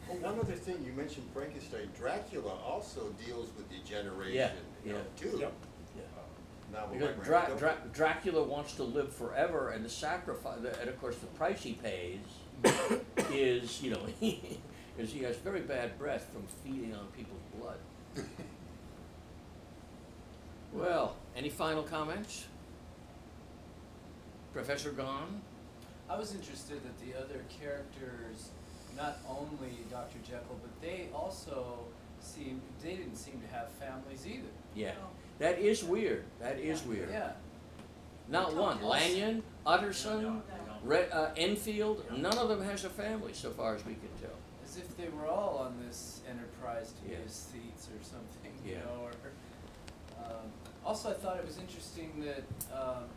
Well, 0.07 0.17
one 0.33 0.39
other 0.39 0.53
thing, 0.53 0.83
you 0.85 0.91
mentioned 0.91 1.25
Frankenstein. 1.33 1.89
Dracula 1.97 2.53
also 2.65 3.13
deals 3.25 3.47
with 3.55 3.69
degeneration, 3.69 4.35
Yeah, 4.35 4.51
you 4.85 4.91
know, 4.91 4.99
yeah. 4.99 5.31
too. 5.31 5.37
Yep. 5.39 5.53
Novel 6.71 6.97
Because 6.97 7.15
by 7.15 7.23
Dra- 7.23 7.45
Bram 7.47 7.57
Dra- 7.57 7.77
Dracula 7.93 8.43
wants 8.43 8.73
to 8.75 8.83
live 8.83 9.13
forever, 9.13 9.69
and 9.69 9.83
the 9.83 9.89
sacrifice, 9.89 10.59
and 10.79 10.89
of 10.89 10.99
course, 10.99 11.17
the 11.17 11.27
price 11.27 11.61
he 11.61 11.73
pays 11.73 12.19
is, 13.31 13.81
you 13.81 13.91
know, 13.91 14.01
is 14.97 15.11
he 15.11 15.19
has 15.23 15.37
very 15.37 15.61
bad 15.61 15.97
breath 15.97 16.29
from 16.33 16.43
feeding 16.63 16.93
on 16.93 17.07
people's 17.15 17.41
blood. 17.57 17.77
well, 20.73 21.15
any 21.35 21.49
final 21.49 21.83
comments? 21.83 22.45
Professor 24.53 24.91
Gahn? 24.91 25.41
I 26.09 26.17
was 26.17 26.33
interested 26.33 26.81
that 26.83 26.99
the 27.05 27.17
other 27.17 27.45
characters, 27.61 28.49
not 28.97 29.19
only 29.29 29.77
Dr. 29.91 30.17
Jekyll, 30.23 30.59
but 30.61 30.81
they 30.81 31.07
also 31.13 31.85
seemed, 32.19 32.61
they 32.81 32.95
didn't 32.95 33.15
seem 33.15 33.39
to 33.41 33.55
have 33.55 33.69
families 33.73 34.25
either. 34.25 34.49
Yeah. 34.75 34.93
That 35.39 35.59
is 35.59 35.83
weird. 35.83 36.25
That 36.41 36.59
is 36.59 36.83
weird. 36.83 37.09
Yeah. 37.11 37.31
Not 38.27 38.55
one. 38.55 38.83
Lanyon, 38.83 39.41
Utterson, 39.65 40.41
uh, 40.87 41.29
Enfield, 41.35 42.05
none 42.15 42.37
of 42.37 42.49
them 42.49 42.61
has 42.63 42.85
a 42.85 42.89
family, 42.89 43.33
so 43.33 43.49
far 43.51 43.75
as 43.75 43.85
we 43.85 43.93
can 43.93 44.09
tell. 44.21 44.35
As 44.63 44.77
if 44.77 44.95
they 44.97 45.07
were 45.09 45.25
all 45.27 45.57
on 45.57 45.75
this 45.87 46.21
enterprise 46.29 46.93
to 47.01 47.09
Yeah. 47.11 47.17
aesthetes 47.25 47.87
or 47.89 48.03
something, 48.03 48.53
you 48.63 48.73
Yeah. 48.73 48.79
know, 48.85 49.07
or, 49.07 50.23
um, 50.23 50.51
also 50.85 51.09
I 51.09 51.13
thought 51.13 51.37
it 51.37 51.45
was 51.45 51.57
interesting 51.57 52.21
that, 52.21 52.43
um, 52.71 53.09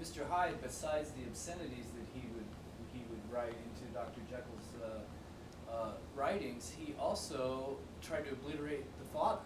Mr. 0.00 0.26
Hyde, 0.28 0.60
besides 0.60 1.12
the 1.12 1.24
obscenities 1.24 1.86
that 1.94 2.06
he 2.20 2.26
would, 2.34 2.46
he 2.92 3.04
would 3.10 3.32
write 3.32 3.54
into 3.54 3.84
Dr. 3.94 4.20
Jekyll's, 4.28 4.74
uh, 4.82 5.70
uh, 5.72 5.92
writings, 6.16 6.70
he 6.70 6.94
also 6.98 7.76
tried 8.02 8.24
to 8.24 8.32
obliterate 8.32 8.84
the 8.98 9.04
father. 9.06 9.42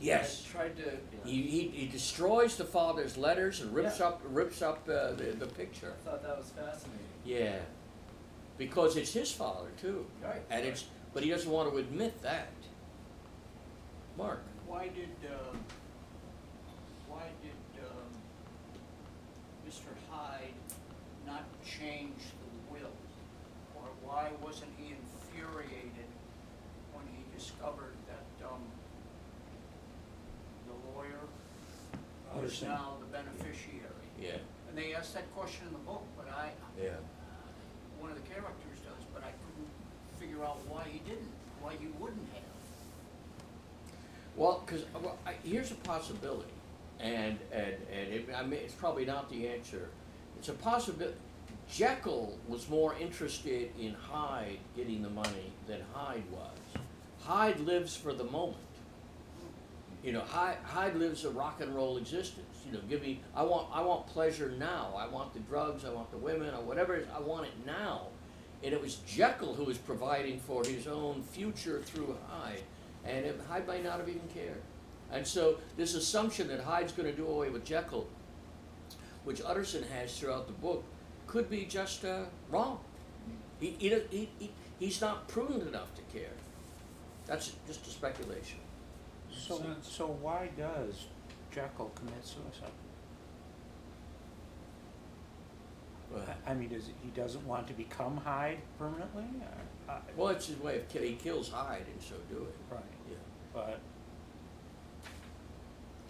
Yes. 0.00 0.44
Tried 0.44 0.76
to, 0.76 0.90
He, 1.28 1.42
he, 1.42 1.68
he 1.68 1.86
destroys 1.88 2.56
the 2.56 2.64
father's 2.64 3.16
letters 3.16 3.60
and 3.60 3.74
rips 3.74 3.98
Yeah. 3.98 4.06
up 4.08 4.20
rips 4.24 4.62
up 4.62 4.88
uh, 4.88 5.12
the, 5.12 5.34
the 5.38 5.46
picture. 5.46 5.92
I 6.06 6.10
thought 6.10 6.22
that 6.22 6.38
was 6.38 6.50
fascinating. 6.50 7.04
Yeah, 7.24 7.56
because 8.56 8.96
it's 8.96 9.12
his 9.12 9.32
father 9.32 9.68
too, 9.80 10.06
Right. 10.22 10.42
and 10.50 10.64
it's 10.64 10.84
but 11.14 11.22
he 11.24 11.30
doesn't 11.30 11.50
want 11.50 11.70
to 11.72 11.78
admit 11.78 12.20
that. 12.22 12.48
Mark, 14.16 14.42
Why 14.66 14.88
did, 14.88 15.10
um, 15.30 15.58
why 17.08 17.22
did, 17.42 17.82
um, 17.84 18.10
Mr. 19.68 19.90
Hyde 20.10 20.52
not 21.26 21.44
change 21.64 22.18
the 22.18 22.72
will? 22.74 22.90
Or 23.76 23.84
why 24.04 24.30
wasn't 24.42 24.70
he 24.76 24.92
infuriated 24.92 26.10
when 26.92 27.06
he 27.14 27.22
discovered 27.36 27.94
that, 28.08 28.46
um, 28.46 28.60
the 30.66 30.74
lawyer 30.98 31.20
was 32.42 32.50
Utterson. 32.52 32.68
now 32.68 32.94
the 33.00 33.06
beneficiary? 33.06 33.84
yeah, 34.20 34.36
And 34.68 34.76
they 34.78 34.94
asked 34.94 35.14
that 35.14 35.32
question 35.34 35.66
in 35.66 35.72
the 35.72 35.78
book, 35.80 36.02
but 36.16 36.26
I, 36.32 36.50
yeah, 36.80 36.90
uh, 36.90 38.00
one 38.00 38.10
of 38.10 38.16
the 38.16 38.28
characters 38.28 38.78
does, 38.84 39.04
but 39.14 39.22
I 39.22 39.30
couldn't 39.30 39.70
figure 40.18 40.44
out 40.44 40.58
why 40.68 40.84
he 40.90 40.98
didn't, 41.00 41.30
why 41.60 41.72
he 41.78 41.86
wouldn't 41.98 42.26
have. 42.34 42.42
well, 44.36 44.62
because 44.64 44.84
well, 44.94 45.18
I- 45.26 45.34
here's 45.44 45.70
a 45.70 45.76
possibility. 45.76 46.50
And, 47.00 47.38
and, 47.52 47.74
and 47.92 48.12
it, 48.12 48.28
I 48.36 48.42
mean, 48.42 48.58
it's 48.64 48.74
probably 48.74 49.04
not 49.04 49.30
the 49.30 49.46
answer. 49.48 49.88
It's 50.38 50.48
a 50.48 50.52
possibility. 50.52 51.14
Jekyll 51.70 52.36
was 52.48 52.68
more 52.68 52.96
interested 52.98 53.70
in 53.78 53.94
Hyde 53.94 54.58
getting 54.74 55.02
the 55.02 55.10
money 55.10 55.52
than 55.68 55.80
Hyde 55.92 56.24
was. 56.32 56.82
Hyde 57.20 57.60
lives 57.60 57.94
for 57.94 58.12
the 58.12 58.24
moment. 58.24 58.56
You 60.02 60.12
know, 60.12 60.20
Hyde, 60.20 60.58
Hyde 60.64 60.94
lives 60.96 61.24
a 61.24 61.30
rock 61.30 61.60
and 61.60 61.74
roll 61.74 61.96
existence. 61.96 62.46
You 62.64 62.72
know, 62.72 62.80
give 62.88 63.02
me, 63.02 63.20
I 63.34 63.42
want, 63.42 63.68
I 63.72 63.82
want 63.82 64.06
pleasure 64.06 64.52
now. 64.58 64.94
I 64.96 65.08
want 65.08 65.34
the 65.34 65.40
drugs, 65.40 65.84
I 65.84 65.90
want 65.90 66.10
the 66.10 66.18
women, 66.18 66.54
or 66.54 66.62
whatever 66.62 66.94
it 66.94 67.02
is, 67.02 67.08
I 67.14 67.20
want 67.20 67.46
it 67.46 67.52
now. 67.66 68.02
And 68.62 68.72
it 68.72 68.80
was 68.80 68.96
Jekyll 69.06 69.54
who 69.54 69.64
was 69.64 69.78
providing 69.78 70.38
for 70.40 70.64
his 70.64 70.86
own 70.86 71.22
future 71.22 71.80
through 71.84 72.16
Hyde. 72.28 72.62
And 73.04 73.24
it, 73.24 73.40
Hyde 73.48 73.66
might 73.66 73.84
not 73.84 73.98
have 73.98 74.08
even 74.08 74.28
cared. 74.32 74.62
And 75.10 75.26
so 75.26 75.58
this 75.76 75.94
assumption 75.94 76.48
that 76.48 76.60
Hyde's 76.60 76.92
going 76.92 77.10
to 77.10 77.16
do 77.16 77.26
away 77.26 77.50
with 77.50 77.64
Jekyll, 77.64 78.06
which 79.24 79.40
Utterson 79.44 79.82
has 79.94 80.16
throughout 80.18 80.46
the 80.46 80.52
book, 80.54 80.84
could 81.26 81.50
be 81.50 81.64
just 81.64 82.04
uh, 82.04 82.24
wrong. 82.50 82.80
He, 83.60 83.74
he, 83.78 83.88
he, 84.10 84.28
he, 84.38 84.50
he's 84.78 85.00
not 85.00 85.26
prudent 85.28 85.66
enough 85.66 85.94
to 85.96 86.02
care. 86.16 86.32
That's 87.26 87.52
just 87.66 87.86
a 87.86 87.90
speculation. 87.90 88.58
So, 89.38 89.58
sense. 89.58 89.88
so 89.90 90.06
why 90.20 90.48
does 90.56 91.06
Jekyll 91.52 91.90
commit 91.94 92.24
suicide? 92.24 92.72
I- 96.16 96.50
I 96.50 96.54
mean, 96.54 96.70
does, 96.70 96.86
he 97.02 97.10
doesn't 97.14 97.46
want 97.46 97.66
to 97.68 97.74
become 97.74 98.16
Hyde 98.16 98.58
permanently, 98.78 99.24
or? 99.42 99.92
uh, 99.92 99.98
Well, 100.16 100.28
it's 100.28 100.46
his 100.46 100.58
way 100.58 100.78
of 100.78 100.88
ki- 100.88 101.06
he 101.06 101.14
kills 101.16 101.50
Hyde 101.50 101.84
in 101.94 102.00
so 102.00 102.16
doing. 102.30 102.46
Right, 102.70 102.80
Yeah. 103.10 103.16
but, 103.52 103.78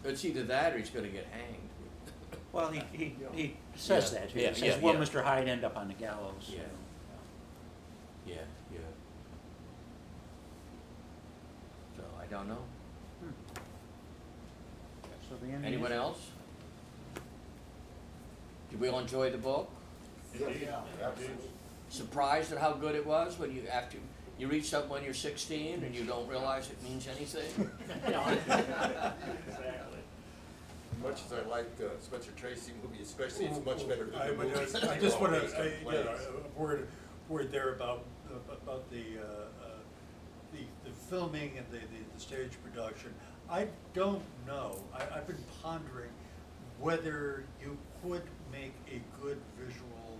It's 0.04 0.24
either 0.24 0.44
that 0.44 0.72
or 0.72 0.78
he's 0.78 0.90
going 0.90 1.04
to 1.04 1.10
get 1.10 1.26
hanged. 1.26 1.68
well, 2.52 2.70
he, 2.70 2.80
he, 2.92 3.16
he 3.34 3.56
says 3.74 4.12
Yeah, 4.12 4.20
that, 4.20 4.30
too. 4.30 4.38
yeah, 4.40 4.48
He 4.50 4.54
says, 4.54 4.76
yeah, 4.76 4.78
will 4.82 4.94
yeah. 4.94 5.00
Mr. 5.00 5.22
Hyde 5.24 5.48
end 5.48 5.64
up 5.64 5.76
on 5.76 5.88
the 5.88 5.94
gallows? 5.94 6.48
Yeah. 6.48 6.58
You 8.28 8.34
know, 8.34 8.40
Yeah, 8.40 8.42
yeah. 8.72 8.78
So 11.96 12.02
I 12.22 12.26
don't 12.26 12.48
know. 12.48 12.62
So 15.48 15.52
the 15.52 15.56
ending 15.56 15.72
Anyone 15.74 15.92
is- 15.92 15.98
else? 15.98 16.30
Did 18.70 18.80
we 18.80 18.88
all 18.88 18.98
enjoy 18.98 19.30
the 19.30 19.38
book? 19.38 19.70
Yeah, 20.38 20.80
absolutely. 21.02 21.48
Surprised 21.88 22.52
at 22.52 22.58
how 22.58 22.72
good 22.74 22.94
it 22.94 23.06
was 23.06 23.38
when 23.38 23.54
you 23.54 23.62
after 23.72 23.96
you 24.38 24.46
read 24.46 24.64
something 24.64 24.90
when 24.90 25.02
you're 25.02 25.14
16 25.14 25.82
and 25.82 25.94
you 25.94 26.04
don't 26.04 26.28
realize 26.28 26.68
it 26.70 26.82
means 26.82 27.08
anything? 27.08 27.70
Exactly. 29.48 29.98
Much 31.02 31.20
as 31.24 31.32
I 31.32 31.48
like 31.48 31.76
the 31.78 31.90
Spencer 32.00 32.30
Tracy 32.36 32.72
movie, 32.82 33.02
especially, 33.02 33.46
it's 33.46 33.64
much 33.64 33.88
better 33.88 34.04
than 34.06 34.20
I 34.20 34.28
the 34.30 34.34
would 34.34 34.48
movie. 34.48 34.60
just- 34.72 34.84
I 34.84 34.98
just 34.98 35.20
wanna, 35.20 35.40
Based 35.40 35.54
on 35.56 35.62
I- 35.62 35.92
yeah, 35.92 36.16
a 36.56 36.60
word, 36.60 36.88
word 37.28 37.50
there 37.52 37.72
about, 37.74 38.04
about 38.50 38.90
the, 38.90 39.18
uh, 39.20 39.24
uh, 39.64 39.68
the, 40.52 40.58
the 40.88 40.94
filming 41.08 41.56
and 41.56 41.66
the, 41.70 41.78
the, 41.78 42.02
the 42.14 42.20
stage 42.20 42.50
production. 42.64 43.14
I 43.50 43.66
don't 43.94 44.22
know, 44.46 44.82
I, 44.94 45.16
I've 45.16 45.26
been 45.26 45.42
pondering 45.62 46.10
whether 46.80 47.44
you 47.62 47.76
could 48.02 48.22
make 48.52 48.72
a 48.90 49.00
good 49.22 49.38
visual 49.58 50.18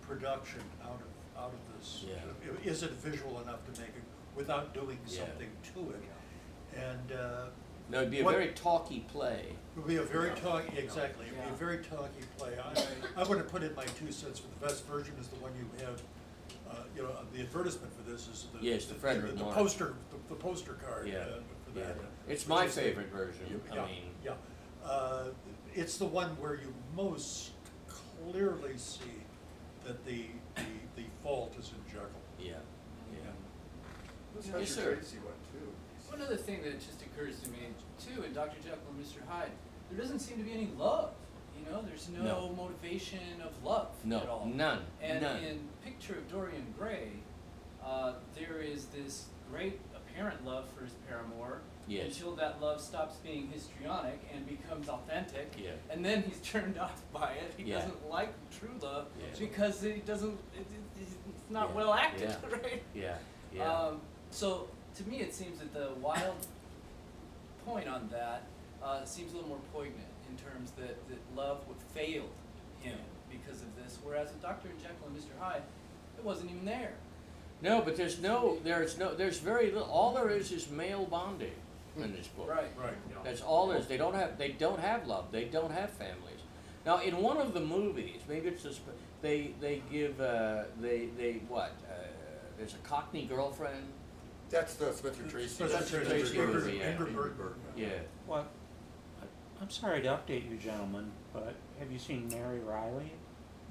production 0.00 0.60
out 0.82 1.00
of, 1.00 1.42
out 1.42 1.52
of 1.52 1.78
this. 1.78 2.04
Yeah. 2.08 2.70
Is 2.70 2.82
it 2.82 2.92
visual 2.92 3.40
enough 3.42 3.64
to 3.72 3.80
make 3.80 3.90
it, 3.90 4.02
without 4.34 4.72
doing 4.74 4.98
Yeah. 5.06 5.20
something 5.26 5.50
to 5.74 5.90
it? 5.90 6.78
And, 6.80 7.12
uh, 7.12 7.46
No, 7.90 7.98
it'd 7.98 8.10
be 8.10 8.20
a 8.20 8.24
What- 8.24 8.34
very 8.36 8.52
talky 8.52 9.00
play. 9.12 9.44
it 9.50 9.78
would 9.78 9.86
be 9.86 9.96
a 9.96 10.02
very 10.02 10.28
Yeah. 10.30 10.34
talky, 10.36 10.78
exactly, 10.78 11.26
it 11.26 11.32
would 11.32 11.42
be 11.42 11.46
Yeah. 11.48 11.52
a 11.52 11.56
very 11.56 11.78
talky 11.84 12.22
play. 12.38 12.56
I, 12.58 13.20
I 13.20 13.24
wanna 13.28 13.44
put 13.44 13.62
in 13.62 13.74
my 13.74 13.84
two 13.84 14.10
cents, 14.10 14.40
but 14.40 14.58
the 14.58 14.66
best 14.66 14.86
version 14.86 15.14
is 15.20 15.28
the 15.28 15.36
one 15.36 15.52
you 15.54 15.84
have, 15.84 16.00
uh, 16.70 16.82
you 16.96 17.02
know, 17.02 17.14
the 17.34 17.40
advertisement 17.42 17.92
for 17.94 18.10
this 18.10 18.26
is 18.26 18.46
the. 18.54 18.64
Yes, 18.64 18.86
the 18.86 18.94
Fredric 18.94 19.36
The 19.36 19.44
March. 19.44 19.54
poster, 19.54 19.94
the, 20.10 20.34
the 20.34 20.40
poster 20.40 20.74
card, 20.74 21.06
Yeah, 21.08 21.18
uh, 21.18 21.24
for 21.36 21.53
yeah. 21.74 21.82
that. 21.84 21.96
It's 22.28 22.44
which 22.44 22.48
my 22.48 22.64
is 22.64 22.74
the- 22.74 22.80
favorite 22.82 23.08
version. 23.12 23.60
I 23.70 23.74
Yeah, 23.74 23.86
mean, 23.86 24.02
yeah. 24.24 24.32
Uh, 24.84 25.24
it's 25.74 25.96
the 25.98 26.06
one 26.06 26.30
where 26.40 26.54
you 26.54 26.72
most 26.94 27.50
clearly 27.88 28.76
see 28.76 29.00
that 29.84 30.04
the, 30.06 30.26
the, 30.56 30.62
the 30.96 31.04
fault 31.22 31.54
is 31.58 31.70
in 31.70 31.92
Jekyll. 31.92 32.08
yeah, 32.38 32.52
yeah. 33.12 33.18
The 34.34 34.40
Yes, 34.40 34.46
Spencer 34.48 34.72
sir. 34.74 34.94
Tracy 34.94 35.16
one 35.18 35.34
too. 35.52 35.68
One 36.10 36.22
other 36.22 36.36
thing 36.36 36.62
that 36.62 36.78
just 36.80 37.02
occurs 37.02 37.38
to 37.40 37.50
me 37.50 37.58
too 37.98 38.22
in 38.22 38.32
Dr. 38.32 38.56
Jekyll 38.62 38.78
and 38.96 39.04
Mr. 39.04 39.26
Hyde, 39.28 39.50
there 39.90 40.00
doesn't 40.00 40.20
seem 40.20 40.38
to 40.38 40.44
be 40.44 40.52
any 40.52 40.70
love. 40.78 41.10
You 41.58 41.70
know, 41.70 41.82
there's 41.82 42.08
no, 42.08 42.22
No. 42.22 42.54
motivation 42.56 43.20
of 43.44 43.52
love 43.64 43.88
No, 44.04 44.18
at 44.20 44.28
all. 44.28 44.46
none, 44.46 44.80
And 45.00 45.22
none. 45.22 45.42
in 45.42 45.60
Picture 45.84 46.14
of 46.14 46.30
Dorian 46.30 46.74
Gray, 46.78 47.10
uh, 47.84 48.14
there 48.34 48.58
is 48.60 48.86
this 48.86 49.26
great 49.50 49.80
apparent 50.14 50.44
love 50.44 50.66
for 50.76 50.84
his 50.84 50.94
paramour 51.08 51.60
Yes. 51.86 52.16
until 52.16 52.34
that 52.36 52.62
love 52.62 52.80
stops 52.80 53.16
being 53.16 53.48
histrionic 53.52 54.18
and 54.34 54.46
becomes 54.48 54.88
authentic. 54.88 55.52
Yeah. 55.62 55.72
And 55.90 56.02
then 56.04 56.22
he's 56.22 56.38
turned 56.42 56.78
off 56.78 57.02
by 57.12 57.32
it. 57.32 57.52
He 57.58 57.64
Yeah. 57.64 57.80
doesn't 57.80 58.08
like 58.08 58.32
true 58.58 58.70
love 58.80 59.08
Yeah. 59.20 59.26
because 59.38 59.84
it 59.84 60.06
doesn't. 60.06 60.38
It, 60.54 60.60
it, 60.60 60.66
it's 61.00 61.14
not 61.50 61.68
Yeah. 61.70 61.74
well 61.74 61.92
acted, 61.92 62.34
right? 62.50 62.82
Yeah, 62.94 63.16
yeah. 63.54 63.70
Um, 63.70 64.00
so 64.30 64.68
to 64.96 65.08
me, 65.08 65.20
it 65.20 65.34
seems 65.34 65.58
that 65.58 65.74
the 65.74 65.90
Wilde 66.00 66.46
point 67.66 67.86
on 67.88 68.08
that 68.10 68.44
uh, 68.82 69.04
seems 69.04 69.32
a 69.32 69.36
little 69.36 69.50
more 69.50 69.58
poignant 69.72 70.08
in 70.30 70.36
terms 70.36 70.70
that, 70.72 70.96
that 71.08 71.18
love 71.36 71.66
would 71.68 71.78
fail 71.94 72.24
him 72.80 72.98
because 73.30 73.60
of 73.62 73.76
this, 73.76 73.98
whereas 74.02 74.28
with 74.28 74.40
Dr. 74.42 74.68
Jekyll 74.80 75.08
and 75.08 75.16
Mr. 75.16 75.38
Hyde, 75.38 75.62
it 76.16 76.24
wasn't 76.24 76.50
even 76.50 76.64
there. 76.64 76.94
No, 77.64 77.80
but 77.80 77.96
there's 77.96 78.20
no, 78.20 78.58
there's 78.62 78.98
no, 78.98 79.14
there's 79.14 79.38
very 79.38 79.70
little, 79.72 79.88
all 79.88 80.12
there 80.12 80.28
is 80.28 80.52
is 80.52 80.68
male 80.70 81.06
bonding 81.06 81.50
in 81.96 82.12
this 82.12 82.28
book. 82.28 82.48
Right. 82.50 82.70
Right. 82.78 83.24
That's 83.24 83.40
all 83.40 83.68
there 83.68 83.78
is. 83.78 83.86
They 83.86 83.96
don't 83.96 84.14
have, 84.14 84.36
they 84.36 84.50
don't 84.50 84.78
have 84.78 85.06
love. 85.06 85.32
They 85.32 85.44
don't 85.44 85.72
have 85.72 85.88
families. 85.90 86.40
Now, 86.84 87.00
in 87.00 87.16
one 87.16 87.38
of 87.38 87.54
the 87.54 87.60
movies, 87.60 88.20
maybe 88.28 88.48
it's 88.48 88.62
just, 88.62 88.80
they, 89.22 89.52
they 89.62 89.80
give, 89.90 90.20
uh, 90.20 90.64
they, 90.78 91.08
they, 91.16 91.40
what, 91.48 91.72
uh, 91.90 91.94
there's 92.58 92.74
a 92.74 92.78
Cockney 92.86 93.24
girlfriend? 93.24 93.86
That's 94.50 94.74
the 94.74 94.92
Spencer 94.92 95.22
Tracy. 95.22 95.48
Spencer 95.66 96.04
Tracy 96.04 96.34
Tracy, 96.34 96.36
movie, 96.38 96.72
Ingrid- 96.72 96.78
yeah. 96.80 96.92
Ingrid 96.92 97.14
Bergman. 97.16 97.54
Yeah. 97.78 97.88
Well, 98.26 98.46
I- 99.22 99.62
I'm 99.62 99.70
sorry 99.70 100.02
to 100.02 100.08
update 100.08 100.50
you 100.50 100.58
gentlemen, 100.58 101.10
but 101.32 101.54
have 101.78 101.90
you 101.90 101.98
seen 101.98 102.28
Mary 102.28 102.58
Reilly? 102.60 103.10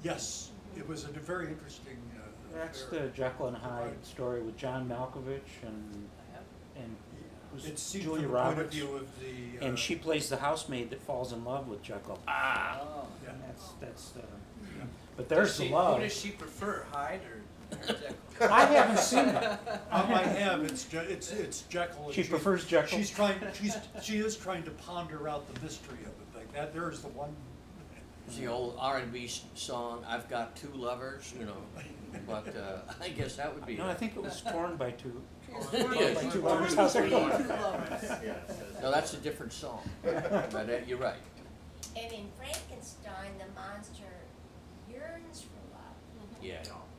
Yes, 0.04 0.50
it 0.76 0.88
was 0.88 1.04
a 1.04 1.10
very 1.10 1.48
interesting, 1.50 1.98
uh. 2.13 2.13
That's 2.54 2.84
the 2.86 3.08
Jekyll 3.16 3.48
and 3.48 3.58
Hyde 3.58 3.86
Right. 3.88 4.06
story 4.06 4.42
with 4.42 4.58
John 4.58 4.88
Malkovich 4.88 5.42
and, 5.66 6.08
and 6.76 6.96
who's 7.52 7.66
It's 7.66 7.82
seen 7.82 8.04
Julia 8.04 8.24
from 8.24 8.32
the 8.32 8.38
point 8.38 8.48
of 8.52 8.58
Roberts. 8.58 8.76
view 8.76 8.94
of 8.96 9.08
the. 9.20 9.66
uh, 9.66 9.68
And 9.70 9.80
she 9.80 9.96
plays 9.96 10.30
the 10.30 10.38
housemaid 10.38 10.90
that 10.92 11.02
falls 11.02 11.34
in 11.34 11.44
love 11.44 11.68
with 11.68 11.82
Jekyll. 11.82 12.20
Ah. 12.28 12.80
Oh. 12.82 13.08
Yeah. 13.24 13.32
And 13.32 13.42
that's, 13.48 13.70
that's 13.80 14.10
the, 14.10 14.22
but 15.18 15.30
there's 15.30 15.50
Does 15.50 15.58
the 15.60 15.66
she- 15.66 15.72
love. 15.72 15.98
Who 15.98 16.04
does 16.04 16.16
she 16.20 16.30
prefer, 16.32 16.86
Hyde 16.92 17.22
or, 17.32 17.76
or 17.76 17.78
Jekyll? 17.88 18.16
I 18.54 18.66
haven't 18.66 19.00
seen 19.00 19.26
it. 19.30 19.44
Um, 19.92 20.12
I 20.12 20.24
have, 20.24 20.64
it's 20.64 20.86
Je- 20.86 20.98
it's, 20.98 21.32
it's 21.32 21.62
Jekyll. 21.70 22.06
and 22.06 22.14
She 22.16 22.24
prefers 22.24 22.66
Jekyll? 22.66 22.98
She's 22.98 23.12
trying, 23.12 23.36
she's, 23.60 23.78
she 24.02 24.18
is 24.18 24.36
trying 24.36 24.64
to 24.64 24.72
ponder 24.72 25.28
out 25.30 25.52
the 25.54 25.62
mystery 25.62 26.00
of 26.02 26.08
it, 26.08 26.36
like 26.36 26.52
that, 26.54 26.74
there's 26.74 27.02
the 27.02 27.10
one. 27.10 27.36
It's 28.26 28.38
the 28.38 28.48
old 28.48 28.76
R 28.80 28.98
and 28.98 29.12
B 29.14 29.30
song, 29.54 30.04
I've 30.08 30.28
got 30.30 30.56
two 30.56 30.72
lovers, 30.74 31.32
you 31.38 31.46
know, 31.46 31.58
but, 32.28 32.48
uh, 32.56 32.92
I 33.02 33.10
guess 33.10 33.36
that 33.38 33.54
would 33.54 33.66
be. 33.66 33.76
No, 33.78 33.88
I 33.88 33.94
think 33.94 34.16
it 34.16 34.22
was 34.24 34.42
torn 34.42 34.76
by 34.78 34.92
two. 34.92 35.22
Yes. 35.72 36.24
by 36.24 36.30
two 36.32 36.42
lovers. 36.42 36.74
How's 36.74 36.94
that 36.94 37.10
going? 37.10 37.30
No, 38.82 38.90
that's 38.92 39.14
a 39.14 39.18
different 39.18 39.54
song, 39.54 39.82
but 40.04 40.56
uh, 40.56 40.78
you're 40.88 40.98
right. 40.98 41.22
And 41.96 42.12
in 42.12 42.26
Frankenstein, 42.38 43.38
the 43.38 43.46
monster 43.54 44.10
yearns 44.90 45.42
for 45.46 45.62
love. 45.78 45.94
Yeah. 46.42 46.58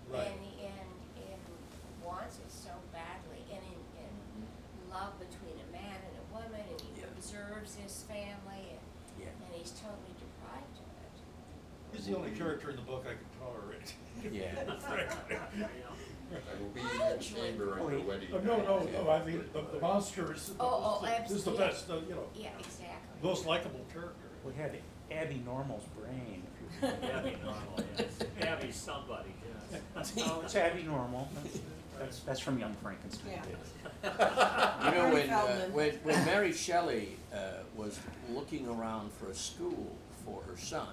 Right. 0.08 0.28
And, 0.30 0.38
and, 0.70 0.90
and 1.18 1.40
wants 2.04 2.38
it 2.38 2.46
so 2.52 2.70
badly, 2.92 3.42
and 3.50 3.58
in, 3.58 3.80
in 4.06 4.90
love 4.90 5.18
between 5.18 5.58
a 5.58 5.72
man 5.72 5.98
and 5.98 6.14
a 6.14 6.26
woman, 6.32 6.62
and 6.70 6.80
he 6.80 7.00
Yeah. 7.00 7.10
observes 7.16 7.74
his 7.74 8.04
family, 8.06 8.78
and, 8.78 8.84
Yeah. 9.18 9.34
and 9.34 9.50
he's 9.58 9.72
totally 9.74 10.14
deprived 10.14 10.78
of 10.78 10.86
it. 11.02 11.16
He's 11.98 12.06
the 12.06 12.16
only 12.16 12.30
character 12.30 12.70
in 12.70 12.76
the 12.76 12.82
book 12.86 13.02
I 13.02 13.18
can 13.18 13.26
tolerate. 13.33 13.33
Yeah. 14.32 14.54
I 16.32 16.60
will 16.60 16.68
be 16.70 16.80
in 16.80 16.86
your 17.08 17.16
chamber 17.18 17.74
on 17.74 17.90
your 17.90 18.00
Wait. 18.00 18.06
wedding 18.08 18.28
Oh, 18.32 18.38
no, 18.38 18.56
no, 18.62 18.82
no, 19.04 19.10
I 19.10 19.24
mean, 19.24 19.44
the, 19.52 19.60
the 19.72 19.80
monster 19.80 20.32
is, 20.32 20.52
Oh, 20.58 20.98
oh, 21.02 21.04
is 21.04 21.10
the 21.10 21.16
absolutely. 21.50 21.66
best, 21.66 21.90
uh, 21.90 21.94
you 22.08 22.14
know, 22.14 22.24
Yeah, 22.34 22.48
exactly. 22.58 22.88
most 23.22 23.46
likable 23.46 23.84
character. 23.92 24.28
We 24.44 24.52
had 24.54 24.76
Abby 25.12 25.42
Normal's 25.44 25.84
brain. 25.98 26.42
if 26.46 26.82
you 26.82 26.88
remember. 26.88 27.06
Abby 27.12 27.36
normal, 27.44 27.84
yes. 27.98 28.18
Abby 28.40 28.72
somebody, 28.72 29.34
yes. 29.72 30.16
No, 30.16 30.40
it's 30.44 30.54
Abby 30.56 30.82
Normal. 30.82 31.28
That's- 31.34 31.60
That's, 31.98 32.18
that's 32.20 32.40
from 32.40 32.58
Young 32.58 32.74
Frankenstein. 32.82 33.38
Yeah. 34.02 34.10
You 34.84 34.90
know, 34.90 35.02
Mary 35.02 35.12
when, 35.12 35.30
uh, 35.30 35.46
Feldman. 35.46 35.72
when, 35.72 35.90
when 36.02 36.24
Mary 36.24 36.52
Shelley, 36.52 37.16
uh, 37.32 37.36
was 37.76 38.00
looking 38.30 38.66
around 38.68 39.12
for 39.12 39.30
a 39.30 39.34
school 39.34 39.92
for 40.24 40.42
her 40.48 40.56
son, 40.56 40.88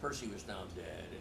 Percy 0.00 0.28
was 0.28 0.46
now 0.46 0.62
dead, 0.76 1.06
and 1.10 1.20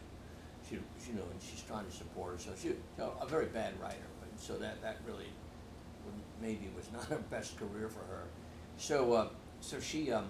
she, 0.67 0.75
you 0.75 1.13
know, 1.15 1.23
and 1.31 1.41
she's 1.41 1.61
trying 1.61 1.85
to 1.85 1.91
support 1.91 2.33
herself, 2.33 2.61
she, 2.61 2.69
you 2.69 2.77
know, 2.97 3.13
a 3.21 3.25
very 3.25 3.45
bad 3.47 3.73
writer, 3.81 3.97
so 4.37 4.53
that, 4.57 4.81
that 4.81 4.97
really 5.07 5.27
maybe 6.41 6.69
was 6.75 6.91
not 6.91 7.05
her 7.05 7.23
best 7.29 7.57
career 7.57 7.87
for 7.89 7.99
her. 7.99 8.23
So, 8.77 9.13
uh, 9.13 9.27
so 9.61 9.79
she, 9.79 10.11
um, 10.11 10.27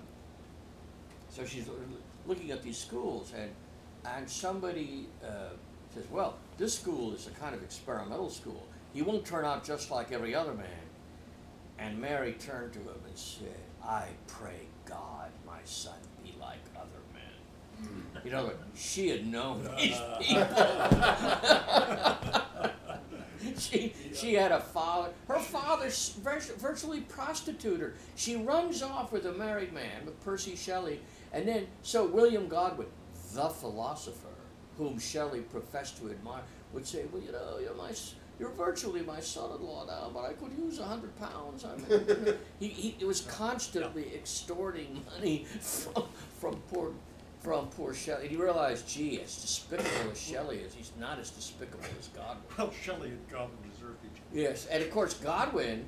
so 1.30 1.46
she's 1.46 1.68
looking 2.28 2.52
at 2.52 2.62
these 2.62 2.78
schools, 2.78 3.34
and, 3.36 3.52
and 4.06 4.30
somebody, 4.30 5.08
uh, 5.26 5.54
says, 5.94 6.06
well, 6.12 6.36
this 6.58 6.78
school 6.78 7.14
is 7.14 7.28
a 7.28 7.32
kind 7.32 7.56
of 7.56 7.64
experimental 7.64 8.30
school. 8.30 8.64
He 8.94 9.02
won't 9.02 9.26
turn 9.26 9.46
out 9.46 9.64
just 9.64 9.92
like 9.92 10.12
every 10.12 10.36
other 10.36 10.54
man. 10.54 10.68
And 11.80 12.00
Mary 12.00 12.34
turned 12.34 12.74
to 12.74 12.80
him 12.80 13.02
and 13.08 13.18
said, 13.18 13.56
I 13.84 14.08
pray 14.28 14.68
God 14.86 15.30
my 15.46 15.60
son 15.66 15.98
be 16.24 16.34
like 16.40 16.60
other 16.76 16.88
men. 17.14 18.13
You 18.24 18.32
know, 18.32 18.52
she 18.76 19.10
had 19.10 19.28
known 19.28 19.68
these 19.78 20.00
people. 20.22 20.46
she, 23.58 23.94
she 24.14 24.34
had 24.34 24.52
a 24.52 24.60
father. 24.60 25.10
Her 25.28 25.40
father's 25.40 26.16
virtu- 26.24 26.54
virtually 26.54 27.02
prostituted 27.02 27.82
her. 27.82 27.94
She 28.16 28.36
runs 28.36 28.82
off 28.82 29.12
with 29.12 29.26
a 29.26 29.34
married 29.34 29.74
man, 29.74 30.06
with 30.06 30.20
Percy 30.24 30.56
Shelley. 30.56 31.02
And 31.34 31.48
then, 31.48 31.68
so 31.82 32.06
William 32.06 32.48
Godwin, 32.48 32.88
the 33.34 33.50
philosopher, 33.50 34.28
whom 34.78 35.00
Shelley 35.00 35.42
professed 35.42 35.98
to 35.98 36.10
admire, 36.10 36.44
would 36.72 36.86
say, 36.86 37.04
Well, 37.12 37.22
you 37.22 37.32
know, 37.32 37.58
you're 37.62 37.76
my. 37.76 37.92
You're 38.40 38.50
virtually 38.50 39.04
my 39.04 39.20
son-in-law 39.20 39.86
now, 39.86 40.10
but 40.12 40.26
I 40.26 40.34
could 40.34 40.52
use 40.58 40.80
a 40.80 40.84
hundred 40.84 41.16
pounds. 41.20 41.64
I 41.64 41.78
mean, 41.78 42.34
he, 42.60 42.68
he 42.68 43.06
was 43.06 43.22
constantly 43.22 44.12
extorting 44.16 45.06
money 45.16 45.46
from, 45.62 46.06
from 46.40 46.56
poor 46.74 46.94
from 47.44 47.68
poor 47.68 47.94
Shelley. 47.94 48.24
And 48.24 48.32
he 48.32 48.38
realized, 48.38 48.88
gee, 48.88 49.20
as 49.22 49.36
despicable 49.36 50.12
as 50.12 50.20
Shelley 50.20 50.58
is, 50.58 50.74
he's 50.74 50.92
not 50.98 51.20
as 51.20 51.30
despicable 51.30 51.84
as 52.00 52.08
Godwin. 52.08 52.44
Well, 52.58 52.72
Shelley 52.72 53.10
and 53.10 53.30
Godwin 53.30 53.58
deserved 53.70 53.98
each 54.06 54.22
other. 54.22 54.42
Yes, 54.42 54.66
and 54.68 54.82
of 54.82 54.90
course 54.90 55.14
Godwin, 55.16 55.86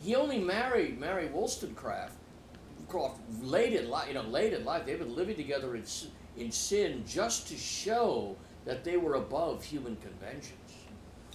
he 0.00 0.16
only 0.16 0.38
married 0.38 0.98
Mary 0.98 1.28
Wollstonecraft 1.28 2.14
Croft 2.88 3.20
late 3.42 3.72
in 3.72 3.88
life. 3.88 4.08
You 4.08 4.14
know, 4.14 4.22
late 4.22 4.52
in 4.52 4.64
life, 4.64 4.86
they've 4.86 4.98
been 4.98 5.16
living 5.16 5.36
together 5.36 5.74
in 5.74 5.84
in 6.36 6.52
sin 6.52 7.02
just 7.06 7.48
to 7.48 7.56
show 7.56 8.36
that 8.64 8.84
they 8.84 8.96
were 8.96 9.14
above 9.14 9.64
human 9.64 9.96
conventions. 9.96 10.52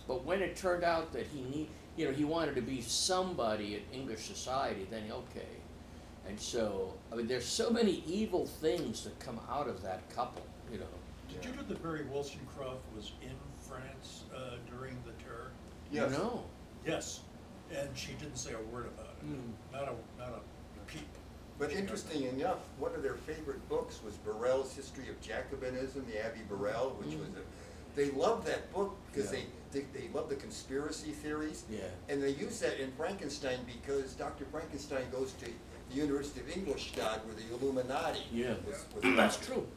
But 0.07 0.26
when 0.26 0.41
it 0.41 0.56
turned 0.56 0.84
out 0.84 1.11
that 1.14 1.26
he 1.27 1.41
need, 1.41 1.69
you 1.98 2.06
know, 2.06 2.11
he 2.11 2.23
wanted 2.23 2.56
to 2.56 2.61
be 2.61 2.81
somebody 2.81 3.76
in 3.76 3.99
English 3.99 4.22
society, 4.22 4.88
then 4.89 5.03
okay. 5.11 5.60
And 6.32 6.40
so, 6.40 6.94
I 7.12 7.16
mean, 7.18 7.28
there's 7.28 7.44
so 7.45 7.70
many 7.70 8.06
evil 8.08 8.45
things 8.45 9.03
that 9.03 9.20
come 9.20 9.38
out 9.52 9.68
of 9.68 9.84
that 9.84 10.10
couple. 10.16 10.41
You 10.72 10.80
know. 10.80 10.86
Did 11.28 11.44
you 11.44 11.52
know 11.58 11.64
that 11.68 11.84
Mary 11.84 12.06
Wollstonecraft 12.10 12.80
was 12.95 13.12
in 13.22 13.36
France 13.60 14.24
uh, 14.34 14.52
during 14.74 14.95
the 15.06 15.12
terror? 15.22 15.52
Yes. 15.91 16.10
No. 16.12 16.45
Yes, 16.88 17.20
and 17.78 17.90
she 17.95 18.14
didn't 18.14 18.38
say 18.38 18.52
a 18.53 18.74
word 18.74 18.86
about 18.98 19.08
it. 19.22 19.26
Mm. 19.30 19.52
Not 19.74 19.90
a, 19.90 20.22
not 20.22 20.30
a 20.40 20.90
peep. 20.90 21.06
But 21.60 21.74
interesting 21.74 22.24
enough, 22.24 22.60
one 22.80 22.95
of 22.95 23.03
their 23.03 23.16
favorite 23.16 23.68
books 23.68 23.99
was 24.02 24.14
Barruel's 24.16 24.74
History 24.74 25.10
of 25.10 25.20
Jacobinism, 25.20 26.06
the 26.08 26.14
Abbé 26.14 26.48
Barruel, 26.48 26.95
which 26.98 27.14
was 27.18 27.28
a, 27.28 27.41
they 27.94 28.10
loved 28.12 28.48
that 28.48 28.72
book 28.74 28.95
because 29.12 29.34
Yeah. 29.34 29.40
they, 29.74 29.82
they, 29.82 29.99
they 29.99 30.08
loved 30.14 30.30
the 30.30 30.36
conspiracy 30.38 31.12
theories. 31.12 31.66
Yeah. 31.70 31.82
And 32.08 32.24
they 32.24 32.30
use 32.32 32.58
that 32.62 32.82
in 32.82 32.90
Frankenstein 32.94 33.60
because 33.66 34.14
Dr. 34.14 34.45
Frankenstein 34.45 35.03
goes 35.12 35.34
to 35.34 35.45
the 35.91 35.97
University 36.01 36.39
of 36.39 36.57
Ingolstadt 36.57 37.26
where 37.26 37.35
the 37.35 37.53
Illuminati 37.53 38.22
Yeah. 38.31 38.53
was, 38.65 38.85
was 39.03 39.15
That's 39.15 39.38
true. 39.38 39.68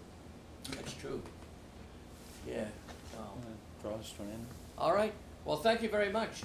That's 0.70 0.95
true. 0.95 1.20
Yeah. 2.49 2.65
Wow. 3.16 3.32
Draw 3.82 3.95
us 3.95 4.12
to 4.16 4.23
an. 4.23 4.47
All 4.78 4.95
right. 4.95 5.12
Well, 5.45 5.59
thank 5.59 5.82
you 5.82 5.89
very 5.89 6.11
much. 6.11 6.43